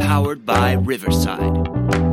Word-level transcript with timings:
Powered 0.00 0.44
by 0.44 0.72
Riverside. 0.72 2.07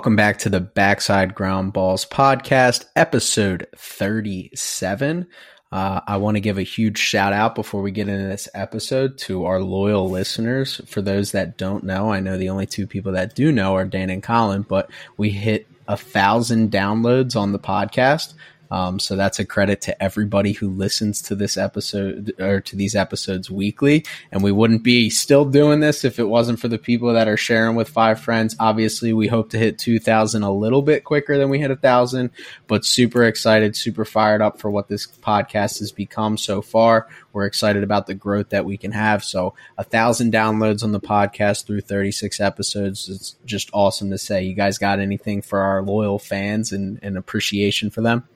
Welcome 0.00 0.16
back 0.16 0.38
to 0.38 0.48
the 0.48 0.60
Backside 0.60 1.34
Groundballs 1.34 2.08
podcast, 2.08 2.86
episode 2.96 3.66
37. 3.76 5.26
Uh, 5.70 6.00
I 6.06 6.16
want 6.16 6.36
to 6.36 6.40
give 6.40 6.56
a 6.56 6.62
huge 6.62 6.96
shout 6.96 7.34
out 7.34 7.54
before 7.54 7.82
we 7.82 7.90
get 7.90 8.08
into 8.08 8.26
this 8.26 8.48
episode 8.54 9.18
to 9.18 9.44
our 9.44 9.60
loyal 9.60 10.08
listeners. 10.08 10.80
For 10.86 11.02
those 11.02 11.32
that 11.32 11.58
don't 11.58 11.84
know, 11.84 12.10
I 12.10 12.20
know 12.20 12.38
the 12.38 12.48
only 12.48 12.64
two 12.64 12.86
people 12.86 13.12
that 13.12 13.34
do 13.34 13.52
know 13.52 13.74
are 13.74 13.84
Dan 13.84 14.08
and 14.08 14.22
Colin, 14.22 14.62
but 14.62 14.90
we 15.18 15.28
hit 15.28 15.66
a 15.86 15.98
thousand 15.98 16.70
downloads 16.70 17.36
on 17.36 17.52
the 17.52 17.58
podcast. 17.58 18.32
Um, 18.70 18.98
so 18.98 19.16
that's 19.16 19.38
a 19.38 19.44
credit 19.44 19.80
to 19.82 20.02
everybody 20.02 20.52
who 20.52 20.70
listens 20.70 21.20
to 21.22 21.34
this 21.34 21.56
episode 21.56 22.34
or 22.38 22.60
to 22.60 22.76
these 22.76 22.94
episodes 22.94 23.50
weekly. 23.50 24.04
And 24.30 24.42
we 24.42 24.52
wouldn't 24.52 24.82
be 24.82 25.10
still 25.10 25.44
doing 25.44 25.80
this 25.80 26.04
if 26.04 26.18
it 26.18 26.28
wasn't 26.28 26.60
for 26.60 26.68
the 26.68 26.78
people 26.78 27.12
that 27.12 27.28
are 27.28 27.36
sharing 27.36 27.76
with 27.76 27.88
five 27.88 28.20
friends. 28.20 28.54
Obviously, 28.60 29.12
we 29.12 29.26
hope 29.26 29.50
to 29.50 29.58
hit 29.58 29.78
2000 29.78 30.42
a 30.42 30.52
little 30.52 30.82
bit 30.82 31.04
quicker 31.04 31.36
than 31.38 31.50
we 31.50 31.58
hit 31.58 31.70
a 31.70 31.76
thousand, 31.76 32.30
but 32.66 32.84
super 32.84 33.24
excited, 33.24 33.74
super 33.74 34.04
fired 34.04 34.42
up 34.42 34.60
for 34.60 34.70
what 34.70 34.88
this 34.88 35.06
podcast 35.06 35.80
has 35.80 35.92
become 35.92 36.36
so 36.36 36.62
far. 36.62 37.08
We're 37.32 37.46
excited 37.46 37.82
about 37.82 38.06
the 38.06 38.14
growth 38.14 38.50
that 38.50 38.64
we 38.64 38.76
can 38.76 38.92
have. 38.92 39.24
So 39.24 39.54
a 39.78 39.84
thousand 39.84 40.32
downloads 40.32 40.82
on 40.82 40.92
the 40.92 41.00
podcast 41.00 41.66
through 41.66 41.82
36 41.82 42.40
episodes. 42.40 43.08
It's 43.08 43.36
just 43.44 43.70
awesome 43.72 44.10
to 44.10 44.18
say. 44.18 44.44
You 44.44 44.54
guys 44.54 44.78
got 44.78 44.98
anything 45.00 45.42
for 45.42 45.60
our 45.60 45.82
loyal 45.82 46.18
fans 46.18 46.72
and, 46.72 46.98
and 47.02 47.16
appreciation 47.16 47.90
for 47.90 48.00
them? 48.00 48.28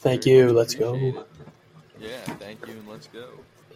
Thank 0.00 0.26
you. 0.26 0.50
Let's 0.52 0.74
go. 0.74 0.94
Yeah, 1.98 2.16
thank 2.38 2.66
you, 2.66 2.72
and 2.72 2.88
let's 2.88 3.06
go. 3.08 3.28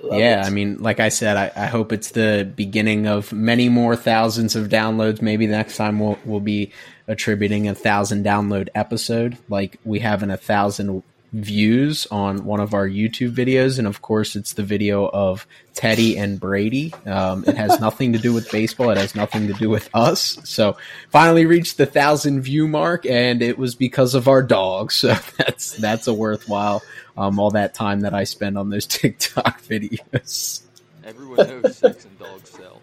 Love 0.03 0.19
yeah, 0.19 0.43
it. 0.43 0.47
I 0.47 0.51
mean, 0.51 0.79
like 0.83 0.99
I 0.99 1.11
said, 1.11 1.37
I, 1.37 1.65
I 1.65 1.67
hope 1.67 1.93
it's 1.93 2.11
the 2.11 2.51
beginning 2.57 3.07
of 3.07 3.33
many 3.33 3.69
more 3.69 3.95
thousands 3.95 4.57
of 4.57 4.69
downloads. 4.69 5.23
Maybe 5.23 5.47
next 5.47 5.77
time 5.77 6.01
we'll 6.01 6.19
we'll 6.25 6.41
be 6.41 6.73
attributing 7.07 7.69
a 7.69 7.75
thousand 7.75 8.25
download 8.25 8.69
episode, 8.75 9.37
like 9.49 9.79
we 9.85 10.01
have 10.01 10.23
in 10.23 10.31
a 10.31 10.37
thousand 10.37 11.03
views 11.35 12.07
on 12.13 12.45
one 12.45 12.61
of 12.61 12.75
our 12.75 12.89
YouTube 12.89 13.33
videos, 13.33 13.79
and 13.79 13.89
of 13.89 14.01
course, 14.01 14.37
it's 14.37 14.53
the 14.53 14.63
video 14.63 15.09
of 15.09 15.47
Teddy 15.75 16.17
and 16.17 16.39
Brady. 16.39 16.95
Um, 17.07 17.45
it 17.47 17.57
has 17.57 17.81
nothing 17.81 18.13
to 18.13 18.19
do 18.19 18.33
with 18.33 18.51
baseball. 18.51 18.91
It 18.91 18.99
has 18.99 19.15
nothing 19.15 19.49
to 19.49 19.53
do 19.55 19.69
with 19.69 19.91
us. 19.95 20.39
So, 20.45 20.77
finally 21.11 21.45
reached 21.45 21.77
the 21.77 21.87
thousand 21.87 22.43
view 22.43 22.69
mark, 22.69 23.05
and 23.05 23.43
it 23.43 23.59
was 23.59 23.75
because 23.75 24.15
of 24.15 24.29
our 24.29 24.43
dogs. 24.43 24.95
So 24.95 25.09
that's 25.39 25.73
that's 25.77 26.07
a 26.07 26.15
worthwhile. 26.15 26.83
Um, 27.17 27.39
all 27.39 27.51
that 27.53 27.75
time 27.75 28.01
that 28.01 28.15
I 28.15 28.25
spend 28.25 28.57
on 28.57 28.71
those 28.71 28.87
TikTok 28.89 29.63
videos. 29.63 30.63
Everyone 31.05 31.37
knows 31.37 31.77
sex 31.77 32.05
and 32.05 32.19
dogs 32.19 32.51
sell. 32.51 32.81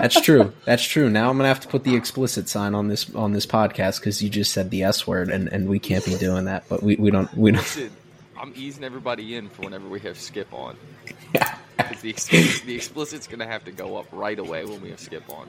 That's 0.00 0.20
true. 0.20 0.52
That's 0.64 0.84
true. 0.84 1.08
Now 1.10 1.30
I'm 1.30 1.36
gonna 1.36 1.48
have 1.48 1.60
to 1.60 1.68
put 1.68 1.84
the 1.84 1.96
explicit 1.96 2.48
sign 2.48 2.74
on 2.74 2.88
this 2.88 3.12
on 3.14 3.32
this 3.32 3.46
podcast 3.46 4.00
because 4.00 4.22
you 4.22 4.28
just 4.28 4.52
said 4.52 4.70
the 4.70 4.82
S 4.82 5.06
word, 5.06 5.30
and, 5.30 5.48
and 5.48 5.68
we 5.68 5.78
can't 5.78 6.04
be 6.04 6.16
doing 6.16 6.44
that. 6.46 6.64
But 6.68 6.82
we, 6.82 6.96
we 6.96 7.10
don't 7.10 7.32
we 7.34 7.52
don't. 7.52 7.60
Listen, 7.60 7.90
I'm 8.38 8.52
easing 8.56 8.84
everybody 8.84 9.36
in 9.36 9.48
for 9.48 9.62
whenever 9.62 9.88
we 9.88 10.00
have 10.00 10.18
Skip 10.18 10.52
on. 10.52 10.76
'Cause 11.78 12.00
the, 12.00 12.10
explicit, 12.10 12.66
the 12.66 12.74
explicit's 12.74 13.26
going 13.26 13.40
to 13.40 13.46
have 13.46 13.64
to 13.64 13.70
go 13.72 13.96
up 13.96 14.06
right 14.10 14.38
away 14.38 14.64
when 14.64 14.80
we 14.80 14.90
have 14.90 14.98
Skip 15.00 15.22
on. 15.28 15.48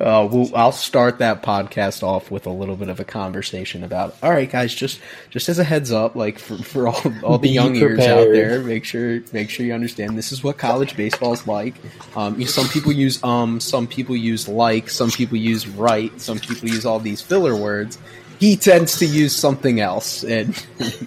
Uh, 0.00 0.28
we'll, 0.30 0.54
I'll 0.56 0.72
start 0.72 1.18
that 1.18 1.42
podcast 1.42 2.02
off 2.02 2.30
with 2.30 2.46
a 2.46 2.50
little 2.50 2.74
bit 2.76 2.88
of 2.88 2.98
a 2.98 3.04
conversation 3.04 3.84
about. 3.84 4.16
All 4.22 4.30
right, 4.30 4.50
guys, 4.50 4.74
just 4.74 5.00
just 5.30 5.48
as 5.48 5.58
a 5.60 5.64
heads 5.64 5.92
up, 5.92 6.16
like 6.16 6.38
for, 6.40 6.56
for 6.58 6.88
all 6.88 7.00
all 7.22 7.38
the 7.38 7.48
Be 7.48 7.50
young 7.50 7.76
ears 7.76 8.00
out 8.00 8.28
there, 8.32 8.60
make 8.62 8.84
sure 8.84 9.22
make 9.32 9.48
sure 9.48 9.64
you 9.64 9.72
understand 9.74 10.18
this 10.18 10.32
is 10.32 10.42
what 10.42 10.58
college 10.58 10.96
baseball 10.96 11.32
is 11.32 11.46
like. 11.46 11.74
Um, 12.16 12.40
you, 12.40 12.46
some 12.46 12.66
people 12.68 12.92
use 12.92 13.22
um, 13.22 13.60
some 13.60 13.86
people 13.86 14.16
use 14.16 14.48
like, 14.48 14.90
some 14.90 15.10
people 15.10 15.36
use 15.38 15.68
right, 15.68 16.18
some 16.20 16.38
people 16.40 16.68
use 16.68 16.84
all 16.84 16.98
these 16.98 17.20
filler 17.20 17.54
words. 17.54 17.96
He 18.40 18.56
tends 18.56 18.98
to 18.98 19.06
use 19.06 19.34
something 19.34 19.78
else, 19.80 20.24
and 20.24 20.54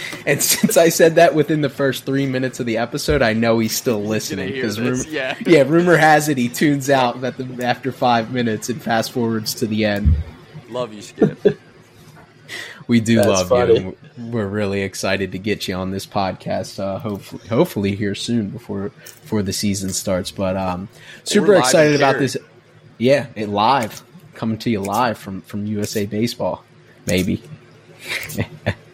and 0.26 0.42
since 0.42 0.76
I 0.76 0.88
said 0.88 1.16
that 1.16 1.34
within 1.34 1.60
the 1.60 1.68
first 1.68 2.04
three 2.04 2.26
minutes 2.26 2.60
of 2.60 2.66
the 2.66 2.78
episode, 2.78 3.22
I 3.22 3.32
know 3.32 3.58
he's 3.58 3.76
still 3.76 4.02
listening 4.04 4.52
because 4.52 4.80
rumor, 4.80 5.04
yeah. 5.08 5.36
yeah, 5.46 5.62
rumor 5.62 5.96
has 5.96 6.28
it 6.28 6.38
he 6.38 6.48
tunes 6.48 6.90
out 6.90 7.22
at 7.22 7.36
the, 7.36 7.64
after 7.64 7.92
five 7.92 8.32
minutes 8.32 8.68
and 8.68 8.80
fast 8.82 9.12
forwards 9.12 9.54
to 9.54 9.66
the 9.66 9.84
end. 9.84 10.16
Love 10.68 10.92
you, 10.92 11.02
Skip. 11.02 11.58
We 12.88 13.00
do 13.00 13.16
That's 13.16 13.28
love 13.28 13.48
funny. 13.48 13.80
you. 13.80 13.96
We're 14.18 14.48
really 14.48 14.82
excited 14.82 15.32
to 15.32 15.38
get 15.38 15.68
you 15.68 15.74
on 15.74 15.90
this 15.90 16.06
podcast. 16.06 16.78
Uh, 16.80 16.98
hopefully, 16.98 17.48
hopefully 17.48 17.94
here 17.94 18.14
soon 18.14 18.50
before 18.50 18.90
before 19.22 19.42
the 19.42 19.52
season 19.52 19.90
starts. 19.90 20.30
But 20.30 20.56
um, 20.56 20.88
super 21.24 21.54
excited 21.54 21.94
about 21.94 22.18
this. 22.18 22.36
Yeah, 22.98 23.28
it 23.34 23.48
live 23.48 24.02
coming 24.34 24.58
to 24.58 24.70
you 24.70 24.80
live 24.80 25.16
from 25.16 25.42
from 25.42 25.66
USA 25.66 26.06
Baseball, 26.06 26.64
maybe. 27.06 27.42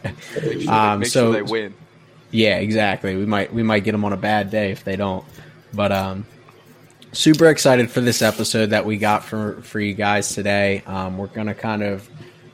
Sure, 0.04 0.70
Um, 0.72 1.00
make 1.00 1.08
so- 1.08 1.32
sure 1.32 1.42
they 1.44 1.50
win. 1.50 1.74
Yeah, 2.30 2.56
exactly. 2.58 3.16
We 3.16 3.24
might 3.26 3.52
we 3.54 3.62
might 3.62 3.84
get 3.84 3.92
them 3.92 4.04
on 4.04 4.12
a 4.12 4.16
bad 4.18 4.50
day 4.50 4.70
if 4.70 4.84
they 4.84 4.96
don't. 4.96 5.24
But 5.72 5.92
um 5.92 6.26
super 7.12 7.46
excited 7.48 7.90
for 7.90 8.00
this 8.02 8.20
episode 8.20 8.66
that 8.70 8.84
we 8.84 8.98
got 8.98 9.24
for 9.24 9.60
for 9.62 9.80
you 9.80 9.94
guys 9.94 10.34
today. 10.34 10.82
Um 10.86 11.16
we're 11.16 11.26
going 11.28 11.46
to 11.46 11.54
kind 11.54 11.82
of 11.82 12.08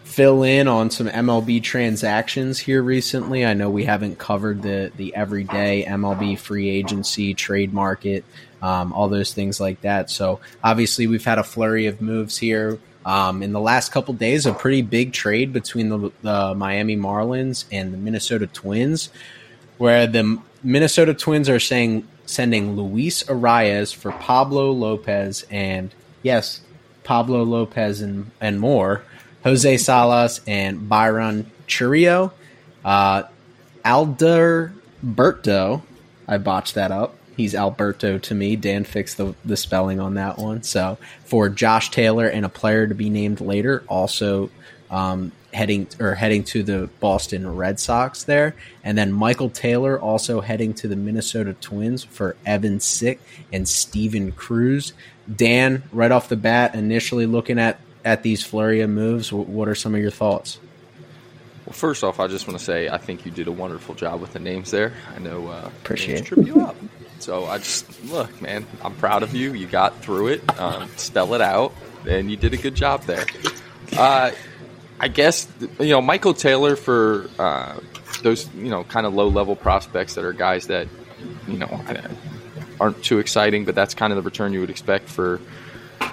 fill 0.05 0.45
in 0.45 0.69
on 0.69 0.91
some 0.91 1.09
MLB 1.09 1.61
transactions 1.61 2.61
here 2.61 2.83
recently. 2.83 3.45
I 3.45 3.55
know 3.55 3.69
we 3.69 3.85
haven't 3.85 4.17
covered 4.19 4.63
the 4.63 4.93
the 4.97 5.13
everyday 5.17 5.85
MLB 5.85 6.39
free 6.39 6.69
agency, 6.69 7.35
trade 7.35 7.73
market, 7.73 8.25
um, 8.63 8.93
all 8.93 9.09
those 9.09 9.35
things 9.35 9.59
like 9.61 9.81
that. 9.81 10.09
So 10.09 10.39
obviously 10.63 11.09
we've 11.09 11.25
had 11.25 11.39
a 11.39 11.45
flurry 11.45 11.87
of 11.87 12.01
moves 12.01 12.39
here. 12.39 12.79
Um, 13.07 13.43
in 13.43 13.53
the 13.53 13.61
last 13.61 13.93
couple 13.93 14.15
days, 14.15 14.47
a 14.47 14.53
pretty 14.53 14.83
big 14.83 15.13
trade 15.13 15.53
between 15.53 15.89
the, 15.91 16.11
the 16.23 16.55
Miami 16.55 16.97
Marlins 16.97 17.67
and 17.71 17.93
the 17.93 17.99
Minnesota 17.99 18.47
Twins 18.47 19.11
where 19.79 20.07
the 20.07 20.39
Minnesota 20.63 21.15
Twins 21.15 21.49
are 21.49 21.59
saying 21.61 22.07
sending 22.27 22.77
Luis 22.77 23.23
Arraez 23.25 23.95
for 23.95 24.13
Pablo 24.13 24.71
Lopez 24.71 25.45
and 25.51 25.95
yes, 26.23 26.61
Pablo 27.03 27.43
Lopez 27.43 28.01
and 28.01 28.31
and 28.41 28.61
more, 28.61 29.03
Jose 29.43 29.77
Salas 29.79 30.41
and 30.47 30.89
Byron 30.89 31.51
Chourio, 31.67 32.33
uh, 32.85 33.25
Alberto. 33.85 34.73
I 36.27 36.39
botched 36.39 36.75
that 36.75 36.91
up. 36.91 37.17
He's 37.37 37.55
Alberto 37.55 38.19
to 38.19 38.35
me. 38.35 38.57
Dan 38.57 38.85
fixed 38.85 39.17
the, 39.17 39.35
the 39.45 39.57
spelling 39.57 40.01
on 40.01 40.15
that 40.15 40.39
one. 40.39 40.63
So 40.63 40.99
for 41.25 41.49
Josh 41.49 41.91
Taylor 41.91 42.27
and 42.27 42.45
a 42.45 42.49
player 42.49 42.87
to 42.87 42.95
be 42.95 43.11
named 43.11 43.41
later, 43.41 43.83
also 43.89 44.51
um, 44.91 45.33
heading 45.53 45.89
or 45.99 46.15
heading 46.15 46.45
to 46.45 46.63
the 46.63 46.89
Boston 47.01 47.57
Red 47.57 47.81
Sox 47.81 48.25
there, 48.25 48.55
and 48.85 48.97
then 48.97 49.13
Michael 49.13 49.51
Taylor 49.51 49.99
also 50.01 50.41
heading 50.41 50.75
to 50.75 50.89
the 50.89 50.97
Minnesota 50.97 51.55
Twins 51.55 52.05
for 52.05 52.37
Evan 52.47 52.79
Sisk 52.79 53.19
and 53.53 53.69
Steven 53.69 54.33
Cruz. 54.33 54.93
Dan, 55.35 55.83
right 55.93 56.13
off 56.13 56.29
the 56.29 56.37
bat, 56.37 56.75
initially 56.75 57.27
looking 57.27 57.59
at 57.59 57.81
at 58.05 58.23
these 58.23 58.45
flurry 58.45 58.83
of 58.83 58.91
moves, 58.91 59.31
wh- 59.31 59.49
what 59.49 59.67
are 59.67 59.75
some 59.75 59.95
of 59.95 60.01
your 60.01 60.11
thoughts? 60.11 60.59
Well, 61.65 61.73
first 61.73 62.05
off, 62.05 62.21
I 62.21 62.27
just 62.27 62.47
want 62.47 62.59
to 62.59 62.65
say 62.65 62.91
I 62.91 62.99
think 62.99 63.25
you 63.25 63.31
did 63.33 63.47
a 63.49 63.53
wonderful 63.53 63.95
job 63.95 64.21
with 64.21 64.35
the 64.35 64.39
names 64.39 64.71
there. 64.71 64.93
I 65.17 65.19
know 65.21 65.49
uh, 65.49 65.71
Appreciate 65.83 66.21
it. 66.21 66.27
trip 66.27 66.47
you 66.47 66.61
up. 66.61 66.77
So 67.25 67.47
I 67.47 67.57
just 67.57 68.05
look, 68.05 68.43
man. 68.43 68.67
I'm 68.83 68.95
proud 68.97 69.23
of 69.23 69.35
you. 69.35 69.55
You 69.55 69.67
got 69.67 70.03
through 70.03 70.29
it. 70.29 70.61
Um, 70.61 70.91
spell 70.97 71.33
it 71.33 71.41
out, 71.41 71.73
and 72.07 72.31
you 72.31 72.37
did 72.37 72.53
a 72.53 72.59
good 72.59 72.75
job 72.75 73.05
there. 73.05 73.25
Uh, 73.97 74.31
I 75.01 75.09
guess 75.09 75.49
you 75.81 75.89
know 75.89 76.03
Michael 76.03 76.35
Taylor 76.35 76.77
for 76.77 77.31
uh, 77.39 77.81
those 78.23 78.53
you 78.55 78.69
know 78.69 78.85
kind 78.85 79.07
of 79.07 79.15
low 79.15 79.29
level 79.29 79.57
prospects 79.57 80.17
that 80.17 80.25
are 80.27 80.35
guys 80.35 80.67
that 80.67 80.87
you 81.49 81.57
know 81.57 81.81
aren't 82.79 83.03
too 83.03 83.21
exciting, 83.21 83.65
but 83.65 83.75
that's 83.75 83.95
kind 83.95 84.13
of 84.13 84.19
the 84.19 84.23
return 84.23 84.53
you 84.53 84.61
would 84.61 84.69
expect 84.69 85.09
for 85.09 85.41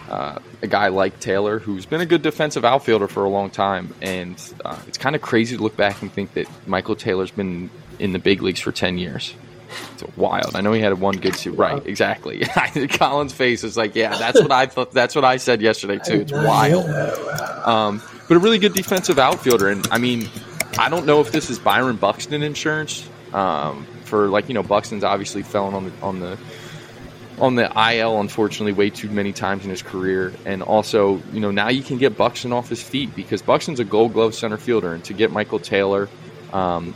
uh, 0.07 0.39
a 0.61 0.67
guy 0.67 0.87
like 0.87 1.19
Taylor, 1.19 1.59
who's 1.59 1.85
been 1.85 1.99
a 1.99 2.05
good 2.05 2.21
defensive 2.21 2.63
outfielder 2.63 3.09
for 3.09 3.25
a 3.25 3.29
long 3.29 3.49
time. 3.49 3.93
And 4.01 4.41
uh, 4.63 4.79
it's 4.87 4.97
kind 4.97 5.17
of 5.17 5.21
crazy 5.21 5.57
to 5.57 5.61
look 5.61 5.75
back 5.75 6.01
and 6.01 6.09
think 6.09 6.35
that 6.35 6.47
Michael 6.65 6.95
Taylor's 6.95 7.31
been 7.31 7.69
in 7.99 8.13
the 8.13 8.19
big 8.19 8.41
leagues 8.41 8.61
for 8.61 8.71
10 8.71 8.97
years. 8.97 9.33
It's 9.93 10.17
wild. 10.17 10.55
I 10.55 10.61
know 10.61 10.73
he 10.73 10.81
had 10.81 10.99
one 10.99 11.17
good 11.17 11.35
season. 11.35 11.55
Right, 11.55 11.85
exactly. 11.85 12.39
Colin's 12.89 13.33
face 13.33 13.63
is 13.63 13.77
like, 13.77 13.95
yeah, 13.95 14.17
that's 14.17 14.41
what 14.41 14.51
I 14.51 14.65
thought. 14.65 14.91
That's 14.91 15.15
what 15.15 15.25
I 15.25 15.37
said 15.37 15.61
yesterday 15.61 15.99
too. 16.03 16.21
It's 16.21 16.31
wild. 16.31 16.89
Um, 17.65 18.01
but 18.27 18.37
a 18.37 18.39
really 18.39 18.59
good 18.59 18.73
defensive 18.73 19.19
outfielder, 19.19 19.67
and 19.67 19.85
I 19.91 19.97
mean, 19.97 20.29
I 20.77 20.89
don't 20.89 21.05
know 21.05 21.21
if 21.21 21.31
this 21.31 21.49
is 21.49 21.59
Byron 21.59 21.97
Buxton 21.97 22.43
insurance 22.43 23.07
um, 23.33 23.85
for 24.05 24.27
like 24.27 24.47
you 24.47 24.53
know 24.53 24.63
Buxton's 24.63 25.03
obviously 25.03 25.43
fallen 25.43 25.73
on 25.73 25.85
the 25.85 25.91
on 26.01 26.19
the 26.19 26.37
on 27.39 27.55
the 27.55 27.93
IL 27.93 28.19
unfortunately 28.19 28.73
way 28.73 28.89
too 28.89 29.09
many 29.09 29.33
times 29.33 29.63
in 29.63 29.69
his 29.69 29.81
career, 29.81 30.33
and 30.45 30.61
also 30.61 31.21
you 31.33 31.39
know 31.39 31.51
now 31.51 31.69
you 31.69 31.83
can 31.83 31.97
get 31.97 32.17
Buxton 32.17 32.53
off 32.53 32.69
his 32.69 32.81
feet 32.81 33.15
because 33.15 33.41
Buxton's 33.41 33.79
a 33.79 33.83
Gold 33.83 34.13
Glove 34.13 34.35
center 34.35 34.57
fielder, 34.57 34.93
and 34.93 35.03
to 35.05 35.13
get 35.13 35.31
Michael 35.31 35.59
Taylor, 35.59 36.07
um, 36.53 36.93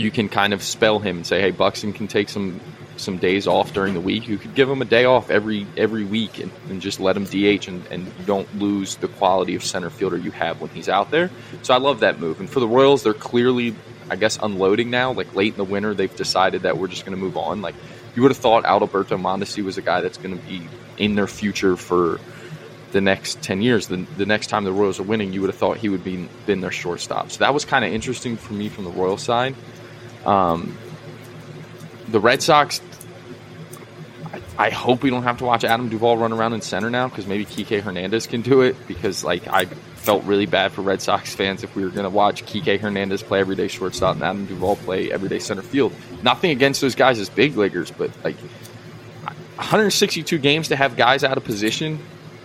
you 0.00 0.10
can 0.10 0.30
kind 0.30 0.54
of 0.54 0.62
spell 0.62 0.98
him 0.98 1.18
and 1.18 1.26
say, 1.26 1.40
hey, 1.40 1.50
Buxton 1.50 1.92
can 1.92 2.08
take 2.08 2.28
some 2.28 2.60
some 2.96 3.16
days 3.16 3.46
off 3.46 3.72
during 3.72 3.94
the 3.94 4.00
week. 4.00 4.28
You 4.28 4.36
could 4.36 4.54
give 4.54 4.68
him 4.68 4.82
a 4.82 4.84
day 4.86 5.04
off 5.04 5.30
every 5.30 5.66
every 5.76 6.04
week 6.04 6.38
and, 6.38 6.50
and 6.68 6.80
just 6.80 7.00
let 7.00 7.16
him 7.16 7.24
DH 7.24 7.68
and, 7.68 7.86
and 7.86 8.26
don't 8.26 8.58
lose 8.58 8.96
the 8.96 9.08
quality 9.08 9.54
of 9.54 9.64
center 9.64 9.90
fielder 9.90 10.16
you 10.16 10.30
have 10.30 10.60
when 10.60 10.70
he's 10.70 10.88
out 10.88 11.10
there. 11.10 11.30
So 11.62 11.74
I 11.74 11.78
love 11.78 12.00
that 12.00 12.18
move. 12.18 12.40
And 12.40 12.48
for 12.48 12.60
the 12.60 12.68
Royals, 12.68 13.02
they're 13.02 13.14
clearly, 13.14 13.74
I 14.10 14.16
guess, 14.16 14.38
unloading 14.42 14.90
now. 14.90 15.12
Like 15.12 15.34
late 15.34 15.52
in 15.52 15.58
the 15.58 15.64
winter, 15.64 15.94
they've 15.94 16.14
decided 16.14 16.62
that 16.62 16.78
we're 16.78 16.88
just 16.88 17.04
going 17.04 17.16
to 17.16 17.22
move 17.22 17.36
on. 17.36 17.60
Like 17.60 17.74
you 18.14 18.22
would 18.22 18.30
have 18.30 18.38
thought 18.38 18.64
Alberto 18.64 19.18
Mondesi 19.18 19.62
was 19.62 19.76
a 19.76 19.82
guy 19.82 20.00
that's 20.00 20.18
going 20.18 20.38
to 20.38 20.46
be 20.46 20.66
in 20.96 21.14
their 21.14 21.26
future 21.26 21.76
for 21.76 22.20
the 22.92 23.00
next 23.00 23.40
10 23.42 23.62
years. 23.62 23.86
The, 23.86 23.98
the 24.16 24.26
next 24.26 24.48
time 24.48 24.64
the 24.64 24.72
Royals 24.72 24.98
are 24.98 25.04
winning, 25.04 25.32
you 25.32 25.42
would 25.42 25.50
have 25.50 25.58
thought 25.58 25.76
he 25.76 25.88
would 25.88 26.04
be 26.04 26.28
been 26.46 26.60
their 26.60 26.72
shortstop. 26.72 27.30
So 27.30 27.38
that 27.38 27.54
was 27.54 27.64
kind 27.64 27.84
of 27.84 27.92
interesting 27.92 28.36
for 28.36 28.52
me 28.52 28.68
from 28.68 28.84
the 28.84 28.90
Royal 28.90 29.16
side. 29.16 29.54
Um, 30.24 30.76
the 32.08 32.20
Red 32.20 32.42
Sox, 32.42 32.80
I, 34.32 34.66
I, 34.66 34.70
hope 34.70 35.02
we 35.02 35.10
don't 35.10 35.22
have 35.22 35.38
to 35.38 35.44
watch 35.44 35.64
Adam 35.64 35.88
Duvall 35.88 36.18
run 36.18 36.32
around 36.32 36.52
in 36.52 36.60
center 36.60 36.90
now 36.90 37.08
because 37.08 37.26
maybe 37.26 37.46
Kike 37.46 37.80
Hernandez 37.80 38.26
can 38.26 38.42
do 38.42 38.60
it 38.60 38.76
because 38.86 39.24
like 39.24 39.48
I 39.48 39.64
felt 39.64 40.24
really 40.24 40.46
bad 40.46 40.72
for 40.72 40.82
Red 40.82 41.00
Sox 41.00 41.34
fans 41.34 41.62
if 41.62 41.74
we 41.76 41.84
were 41.84 41.90
going 41.90 42.04
to 42.04 42.10
watch 42.10 42.44
Kike 42.44 42.80
Hernandez 42.80 43.22
play 43.22 43.40
everyday 43.40 43.68
shortstop 43.68 44.16
and 44.16 44.24
Adam 44.24 44.46
Duvall 44.46 44.76
play 44.76 45.12
everyday 45.12 45.38
center 45.38 45.62
field. 45.62 45.92
Nothing 46.22 46.50
against 46.50 46.80
those 46.80 46.94
guys 46.94 47.18
as 47.18 47.28
big 47.30 47.56
leaguers, 47.56 47.90
but 47.90 48.10
like 48.24 48.36
162 49.56 50.38
games 50.38 50.68
to 50.68 50.76
have 50.76 50.96
guys 50.96 51.22
out 51.22 51.36
of 51.36 51.44
position. 51.44 51.98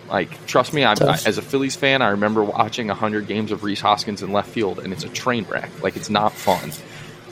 Like, 0.10 0.45
trust 0.45 0.74
me, 0.74 0.83
I, 0.83 0.94
as 0.94 1.38
a 1.38 1.42
Phillies 1.42 1.75
fan, 1.75 2.01
I 2.01 2.10
remember 2.10 2.44
watching 2.44 2.88
100 2.88 3.25
games 3.25 3.51
of 3.51 3.63
Rhys 3.63 3.81
Hoskins 3.81 4.22
in 4.22 4.31
left 4.31 4.50
field, 4.50 4.80
and 4.80 4.94
it's 4.94 5.04
a 5.04 5.10
train 5.10 5.45
wreck. 5.45 5.81
Like, 5.81 5.95
it's 5.95 6.10
not 6.10 6.33
fun. 6.33 6.72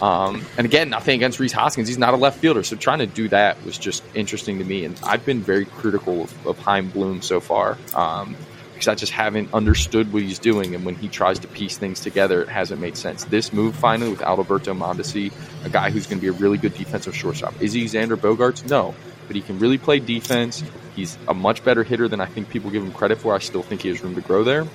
Um, 0.03 0.45
and 0.57 0.65
again, 0.65 0.89
nothing 0.89 1.15
against 1.15 1.39
Rhys 1.39 1.53
Hoskins. 1.53 1.87
He's 1.87 1.97
not 1.97 2.13
a 2.13 2.17
left 2.17 2.39
fielder. 2.39 2.61
So 2.63 2.75
trying 2.75 2.99
to 2.99 3.07
do 3.07 3.29
that 3.29 3.63
was 3.63 3.77
just 3.77 4.03
interesting 4.13 4.59
to 4.59 4.65
me. 4.65 4.83
And 4.83 4.99
I've 5.01 5.25
been 5.25 5.39
very 5.39 5.63
critical 5.63 6.23
of, 6.23 6.47
of 6.47 6.59
Chaim 6.59 6.89
Bloom 6.89 7.21
so 7.21 7.39
far 7.39 7.77
um, 7.95 8.35
because 8.73 8.89
I 8.89 8.95
just 8.95 9.13
haven't 9.13 9.53
understood 9.53 10.11
what 10.11 10.21
he's 10.21 10.39
doing. 10.39 10.75
And 10.75 10.83
when 10.83 10.95
he 10.95 11.07
tries 11.07 11.39
to 11.39 11.47
piece 11.47 11.77
things 11.77 12.01
together, 12.01 12.41
it 12.41 12.49
hasn't 12.49 12.81
made 12.81 12.97
sense. 12.97 13.23
This 13.23 13.53
move 13.53 13.75
finally 13.75 14.11
with 14.11 14.21
Alberto 14.21 14.73
Mondesi, 14.73 15.31
a 15.63 15.69
guy 15.69 15.89
who's 15.89 16.05
going 16.05 16.17
to 16.17 16.21
be 16.21 16.27
a 16.27 16.33
really 16.33 16.57
good 16.57 16.73
defensive 16.73 17.15
shortstop. 17.15 17.61
Is 17.61 17.71
he 17.71 17.85
Xander 17.85 18.17
Bogaerts? 18.17 18.69
No. 18.69 18.93
But 19.27 19.37
he 19.37 19.41
can 19.41 19.57
really 19.57 19.77
play 19.77 19.99
defense. 19.99 20.65
He's 20.97 21.17
a 21.29 21.33
much 21.33 21.63
better 21.63 21.85
hitter 21.85 22.09
than 22.09 22.19
I 22.19 22.25
think 22.25 22.49
people 22.49 22.71
give 22.71 22.83
him 22.83 22.91
credit 22.91 23.19
for. 23.19 23.33
I 23.33 23.39
still 23.39 23.63
think 23.63 23.83
he 23.83 23.87
has 23.87 24.03
room 24.03 24.15
to 24.15 24.21
grow 24.21 24.43
there. 24.43 24.67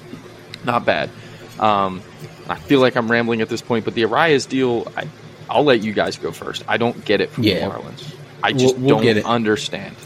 Not 0.64 0.86
bad. 0.86 1.10
Um, 1.58 2.02
I 2.48 2.54
feel 2.54 2.80
like 2.80 2.96
I'm 2.96 3.10
rambling 3.10 3.42
at 3.42 3.50
this 3.50 3.60
point, 3.60 3.84
but 3.84 3.94
the 3.94 4.04
Arraez 4.04 4.48
deal, 4.48 4.90
I, 4.96 5.06
will 5.56 5.64
let 5.64 5.82
you 5.82 5.92
guys 5.92 6.16
go 6.16 6.32
first. 6.32 6.64
I 6.68 6.76
don't 6.76 7.04
get 7.04 7.20
it 7.20 7.30
from 7.30 7.44
yeah. 7.44 7.68
the 7.68 7.74
Marlins. 7.74 8.14
I 8.42 8.52
just 8.52 8.76
we'll, 8.76 8.98
we'll 8.98 9.14
don't 9.14 9.24
understand. 9.24 9.96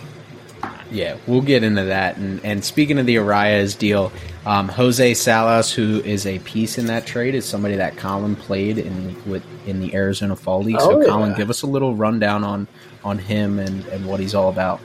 Yeah, 0.90 1.16
we'll 1.26 1.40
get 1.40 1.64
into 1.64 1.84
that. 1.84 2.18
And, 2.18 2.44
and 2.44 2.64
speaking 2.64 2.98
of 2.98 3.06
the 3.06 3.16
Arraez 3.16 3.78
deal, 3.78 4.12
um, 4.44 4.68
Jose 4.68 5.14
Salas, 5.14 5.72
who 5.72 6.00
is 6.00 6.26
a 6.26 6.38
piece 6.40 6.76
in 6.76 6.86
that 6.86 7.06
trade, 7.06 7.34
is 7.34 7.46
somebody 7.46 7.76
that 7.76 7.96
Colin 7.96 8.36
played 8.36 8.76
in 8.78 9.16
with 9.28 9.42
in 9.66 9.80
the 9.80 9.94
Arizona 9.94 10.36
Fall 10.36 10.62
League. 10.62 10.80
So, 10.80 11.02
oh, 11.02 11.06
Colin, 11.06 11.30
yeah. 11.30 11.36
give 11.38 11.50
us 11.50 11.62
a 11.62 11.66
little 11.66 11.94
rundown 11.94 12.44
on 12.44 12.68
on 13.04 13.18
him 13.18 13.58
and, 13.58 13.86
and 13.86 14.06
what 14.06 14.20
he's 14.20 14.34
all 14.34 14.50
about. 14.50 14.80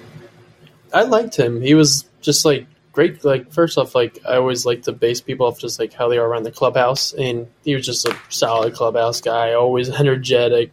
I 0.94 1.04
liked 1.04 1.36
him. 1.36 1.62
He 1.62 1.75
was 1.75 2.06
just 2.21 2.45
like 2.45 2.68
great. 2.98 3.24
Like 3.24 3.52
first 3.52 3.78
off, 3.78 3.94
like 3.94 4.18
I 4.28 4.38
always 4.38 4.66
like 4.66 4.82
to 4.84 4.92
base 4.92 5.22
people 5.22 5.46
off 5.46 5.60
just 5.60 5.80
like 5.80 5.94
how 5.94 6.10
they 6.10 6.18
are 6.18 6.28
around 6.28 6.44
the 6.44 6.52
clubhouse, 6.52 7.14
and 7.14 7.48
he 7.64 7.76
was 7.76 7.86
just 7.86 8.08
a 8.08 8.18
solid 8.30 8.74
clubhouse 8.74 9.22
guy, 9.22 9.54
always 9.54 9.88
energetic, 10.02 10.72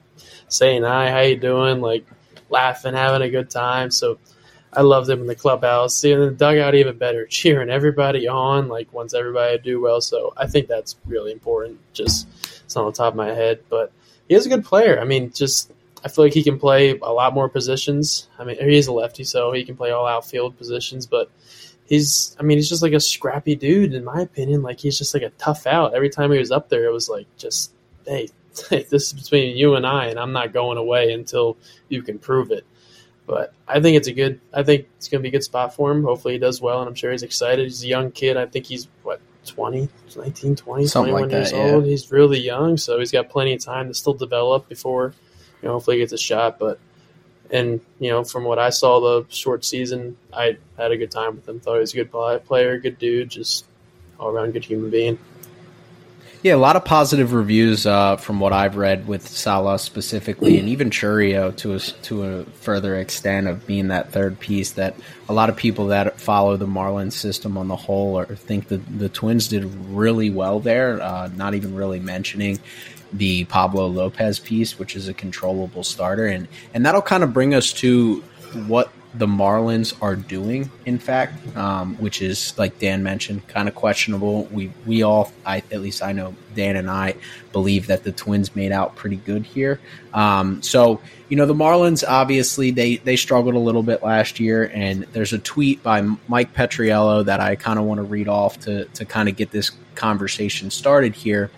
saying 0.48 0.84
hi, 0.84 1.10
how 1.10 1.20
you 1.20 1.36
doing, 1.36 1.82
like 1.82 2.06
laughing, 2.48 2.94
having 2.94 3.20
a 3.20 3.28
good 3.28 3.50
time. 3.50 3.90
So 3.90 4.18
I 4.72 4.80
loved 4.80 5.10
him 5.10 5.20
in 5.20 5.26
the 5.26 5.34
clubhouse. 5.34 5.98
Seeing 5.98 6.18
the 6.18 6.30
dugout 6.30 6.74
even 6.74 6.96
better, 6.96 7.26
cheering 7.30 7.68
everybody 7.68 8.26
on, 8.26 8.68
like 8.68 8.90
wants 8.90 9.12
everybody 9.12 9.58
do 9.58 9.82
well. 9.82 10.00
So 10.00 10.32
I 10.34 10.46
think 10.46 10.66
that's 10.66 10.96
really 11.04 11.30
important. 11.30 11.78
Just 11.92 12.26
it's 12.64 12.74
on 12.74 12.86
the 12.86 12.92
top 12.92 13.12
of 13.12 13.16
my 13.16 13.34
head, 13.34 13.60
but 13.68 13.92
he 14.30 14.34
is 14.34 14.46
a 14.46 14.48
good 14.48 14.64
player. 14.64 14.98
I 14.98 15.04
mean, 15.04 15.30
just 15.30 15.70
I 16.02 16.08
feel 16.08 16.24
like 16.24 16.32
he 16.32 16.42
can 16.42 16.58
play 16.58 16.98
a 16.98 17.12
lot 17.12 17.34
more 17.34 17.50
positions. 17.50 18.28
I 18.38 18.44
mean, 18.44 18.56
he 18.56 18.78
is 18.78 18.86
a 18.86 18.94
lefty, 18.94 19.24
so 19.24 19.52
he 19.52 19.62
can 19.62 19.76
play 19.76 19.90
all 19.90 20.06
outfield 20.06 20.56
positions, 20.56 21.06
but 21.06 21.30
he's 21.86 22.36
I 22.38 22.42
mean 22.42 22.58
he's 22.58 22.68
just 22.68 22.82
like 22.82 22.92
a 22.92 23.00
scrappy 23.00 23.54
dude 23.54 23.94
in 23.94 24.04
my 24.04 24.20
opinion. 24.20 24.62
Like 24.62 24.80
he's 24.80 24.98
just 24.98 25.14
like 25.14 25.22
a 25.22 25.30
tough 25.30 25.66
out. 25.66 25.94
Every 25.94 26.10
time 26.10 26.32
he 26.32 26.38
was 26.38 26.50
up 26.50 26.68
there, 26.68 26.84
it 26.84 26.92
was 26.92 27.08
like 27.08 27.26
just 27.36 27.72
hey, 28.06 28.28
this 28.70 28.92
is 28.92 29.12
between 29.12 29.56
you 29.56 29.74
and 29.74 29.86
I, 29.86 30.06
and 30.06 30.18
I'm 30.18 30.32
not 30.32 30.52
going 30.52 30.78
away 30.78 31.12
until 31.12 31.56
you 31.88 32.02
can 32.02 32.18
prove 32.18 32.50
it. 32.50 32.64
But 33.26 33.54
I 33.66 33.80
think 33.80 33.96
it's 33.96 34.08
a 34.08 34.12
good. 34.12 34.40
I 34.52 34.62
think 34.62 34.86
it's 34.96 35.08
going 35.08 35.20
to 35.20 35.22
be 35.22 35.28
a 35.28 35.32
good 35.32 35.44
spot 35.44 35.74
for 35.74 35.90
him. 35.90 36.04
Hopefully 36.04 36.34
he 36.34 36.38
does 36.38 36.60
well, 36.60 36.80
and 36.80 36.88
I'm 36.88 36.94
sure 36.94 37.10
he's 37.10 37.22
excited. 37.22 37.64
He's 37.64 37.82
a 37.82 37.86
young 37.86 38.10
kid. 38.10 38.36
I 38.36 38.44
think 38.44 38.66
he's 38.66 38.88
what 39.02 39.20
20, 39.46 39.88
19, 40.14 40.56
20, 40.56 40.86
Something 40.86 41.12
21 41.12 41.22
like 41.22 41.30
years 41.32 41.52
that, 41.52 41.74
old. 41.74 41.86
He's 41.86 42.12
really 42.12 42.38
young, 42.38 42.76
so 42.76 42.98
he's 42.98 43.10
got 43.10 43.30
plenty 43.30 43.54
of 43.54 43.64
time 43.64 43.88
to 43.88 43.94
still 43.94 44.12
develop 44.12 44.68
before 44.68 45.14
you 45.62 45.68
know 45.68 45.74
hopefully 45.74 45.96
he 45.96 46.02
gets 46.02 46.12
a 46.12 46.18
shot. 46.18 46.58
But 46.58 46.78
and 47.50 47.80
you 47.98 48.10
know, 48.10 48.24
from 48.24 48.44
what 48.44 48.58
I 48.58 48.70
saw 48.70 49.00
the 49.00 49.26
short 49.28 49.64
season, 49.64 50.16
I 50.32 50.56
had 50.76 50.92
a 50.92 50.96
good 50.96 51.10
time 51.10 51.36
with 51.36 51.48
him. 51.48 51.60
Thought 51.60 51.74
he 51.74 51.80
was 51.80 51.94
a 51.94 52.04
good 52.04 52.44
player, 52.46 52.78
good 52.78 52.98
dude, 52.98 53.30
just 53.30 53.66
all 54.18 54.28
around 54.28 54.52
good 54.52 54.64
human 54.64 54.90
being. 54.90 55.18
Yeah, 56.44 56.56
a 56.56 56.56
lot 56.56 56.76
of 56.76 56.84
positive 56.84 57.32
reviews 57.32 57.86
uh, 57.86 58.16
from 58.16 58.38
what 58.38 58.52
I've 58.52 58.76
read 58.76 59.08
with 59.08 59.26
Salas 59.26 59.80
specifically, 59.80 60.58
and 60.58 60.68
even 60.68 60.90
Chourio 60.90 61.56
to 61.56 61.72
a, 61.72 61.78
to 61.78 62.22
a 62.22 62.44
further 62.44 62.96
extent 62.96 63.48
of 63.48 63.66
being 63.66 63.88
that 63.88 64.12
third 64.12 64.38
piece. 64.38 64.72
That 64.72 64.94
a 65.26 65.32
lot 65.32 65.48
of 65.48 65.56
people 65.56 65.86
that 65.86 66.20
follow 66.20 66.58
the 66.58 66.66
Marlins 66.66 67.12
system 67.12 67.56
on 67.56 67.68
the 67.68 67.76
whole 67.76 68.18
or 68.18 68.26
think 68.26 68.68
that 68.68 68.98
the 68.98 69.08
Twins 69.08 69.48
did 69.48 69.64
really 69.64 70.28
well 70.28 70.60
there. 70.60 71.00
Uh, 71.00 71.30
not 71.34 71.54
even 71.54 71.74
really 71.74 71.98
mentioning 71.98 72.58
the 73.14 73.44
Pablo 73.44 73.86
Lopez 73.86 74.38
piece, 74.38 74.78
which 74.78 74.96
is 74.96 75.08
a 75.08 75.14
controllable 75.14 75.84
starter, 75.84 76.26
and 76.26 76.48
and 76.74 76.84
that'll 76.84 77.02
kind 77.02 77.22
of 77.22 77.32
bring 77.32 77.54
us 77.54 77.72
to 77.74 78.22
what 78.66 78.92
the 79.16 79.26
Marlins 79.26 79.94
are 80.02 80.16
doing. 80.16 80.70
In 80.86 80.98
fact, 80.98 81.56
um, 81.56 81.94
which 81.96 82.20
is 82.20 82.56
like 82.58 82.78
Dan 82.78 83.02
mentioned, 83.02 83.46
kind 83.46 83.68
of 83.68 83.74
questionable. 83.74 84.44
We 84.46 84.72
we 84.84 85.02
all, 85.02 85.32
I 85.46 85.58
at 85.58 85.80
least 85.80 86.02
I 86.02 86.12
know 86.12 86.34
Dan 86.54 86.76
and 86.76 86.90
I 86.90 87.14
believe 87.52 87.86
that 87.86 88.02
the 88.02 88.12
Twins 88.12 88.56
made 88.56 88.72
out 88.72 88.96
pretty 88.96 89.16
good 89.16 89.44
here. 89.44 89.80
Um, 90.12 90.62
so 90.62 91.00
you 91.28 91.36
know 91.36 91.46
the 91.46 91.54
Marlins 91.54 92.04
obviously 92.06 92.72
they 92.72 92.96
they 92.96 93.16
struggled 93.16 93.54
a 93.54 93.60
little 93.60 93.84
bit 93.84 94.02
last 94.02 94.40
year, 94.40 94.70
and 94.74 95.04
there's 95.12 95.32
a 95.32 95.38
tweet 95.38 95.82
by 95.82 96.02
Mike 96.26 96.52
Petriello 96.52 97.24
that 97.24 97.40
I 97.40 97.54
kind 97.54 97.78
of 97.78 97.84
want 97.84 97.98
to 97.98 98.04
read 98.04 98.28
off 98.28 98.58
to 98.60 98.86
to 98.86 99.04
kind 99.04 99.28
of 99.28 99.36
get 99.36 99.52
this 99.52 99.70
conversation 99.94 100.70
started 100.70 101.14
here. 101.14 101.50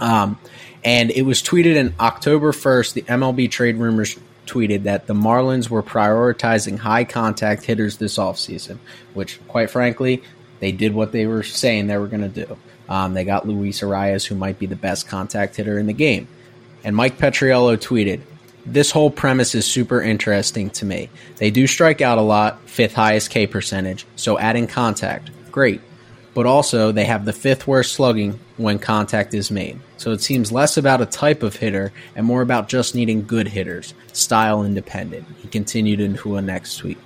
Um, 0.00 0.38
and 0.84 1.10
it 1.10 1.22
was 1.22 1.42
tweeted 1.42 1.76
in 1.76 1.94
October 2.00 2.52
1st. 2.52 2.92
The 2.94 3.02
MLB 3.02 3.50
trade 3.50 3.76
rumors 3.76 4.18
tweeted 4.46 4.84
that 4.84 5.06
the 5.06 5.14
Marlins 5.14 5.68
were 5.68 5.82
prioritizing 5.82 6.78
high 6.78 7.04
contact 7.04 7.64
hitters 7.64 7.98
this 7.98 8.16
offseason, 8.16 8.78
which, 9.14 9.38
quite 9.46 9.70
frankly, 9.70 10.22
they 10.60 10.72
did 10.72 10.94
what 10.94 11.12
they 11.12 11.26
were 11.26 11.42
saying 11.42 11.86
they 11.86 11.98
were 11.98 12.08
going 12.08 12.30
to 12.30 12.46
do. 12.46 12.56
Um, 12.88 13.14
they 13.14 13.24
got 13.24 13.46
Luis 13.46 13.80
Arraez, 13.80 14.26
who 14.26 14.34
might 14.34 14.58
be 14.58 14.66
the 14.66 14.76
best 14.76 15.06
contact 15.06 15.56
hitter 15.56 15.78
in 15.78 15.86
the 15.86 15.92
game. 15.92 16.26
And 16.82 16.96
Mike 16.96 17.18
Petriello 17.18 17.76
tweeted, 17.76 18.22
This 18.66 18.90
whole 18.90 19.10
premise 19.10 19.54
is 19.54 19.66
super 19.66 20.02
interesting 20.02 20.70
to 20.70 20.84
me. 20.84 21.10
They 21.36 21.50
do 21.50 21.66
strike 21.66 22.00
out 22.00 22.18
a 22.18 22.22
lot, 22.22 22.60
fifth 22.68 22.94
highest 22.94 23.30
K 23.30 23.46
percentage, 23.46 24.06
so 24.16 24.38
adding 24.38 24.66
contact, 24.66 25.30
great 25.52 25.80
but 26.34 26.46
also 26.46 26.92
they 26.92 27.04
have 27.04 27.24
the 27.24 27.32
fifth 27.32 27.66
worst 27.66 27.92
slugging 27.92 28.38
when 28.56 28.78
contact 28.78 29.34
is 29.34 29.50
made. 29.50 29.78
So 29.96 30.12
it 30.12 30.20
seems 30.20 30.52
less 30.52 30.76
about 30.76 31.00
a 31.00 31.06
type 31.06 31.42
of 31.42 31.56
hitter 31.56 31.92
and 32.14 32.26
more 32.26 32.42
about 32.42 32.68
just 32.68 32.94
needing 32.94 33.26
good 33.26 33.48
hitters, 33.48 33.94
style 34.12 34.62
independent. 34.64 35.26
He 35.42 35.48
continued 35.48 36.00
into 36.00 36.36
a 36.36 36.42
next 36.42 36.76
tweet. 36.76 36.98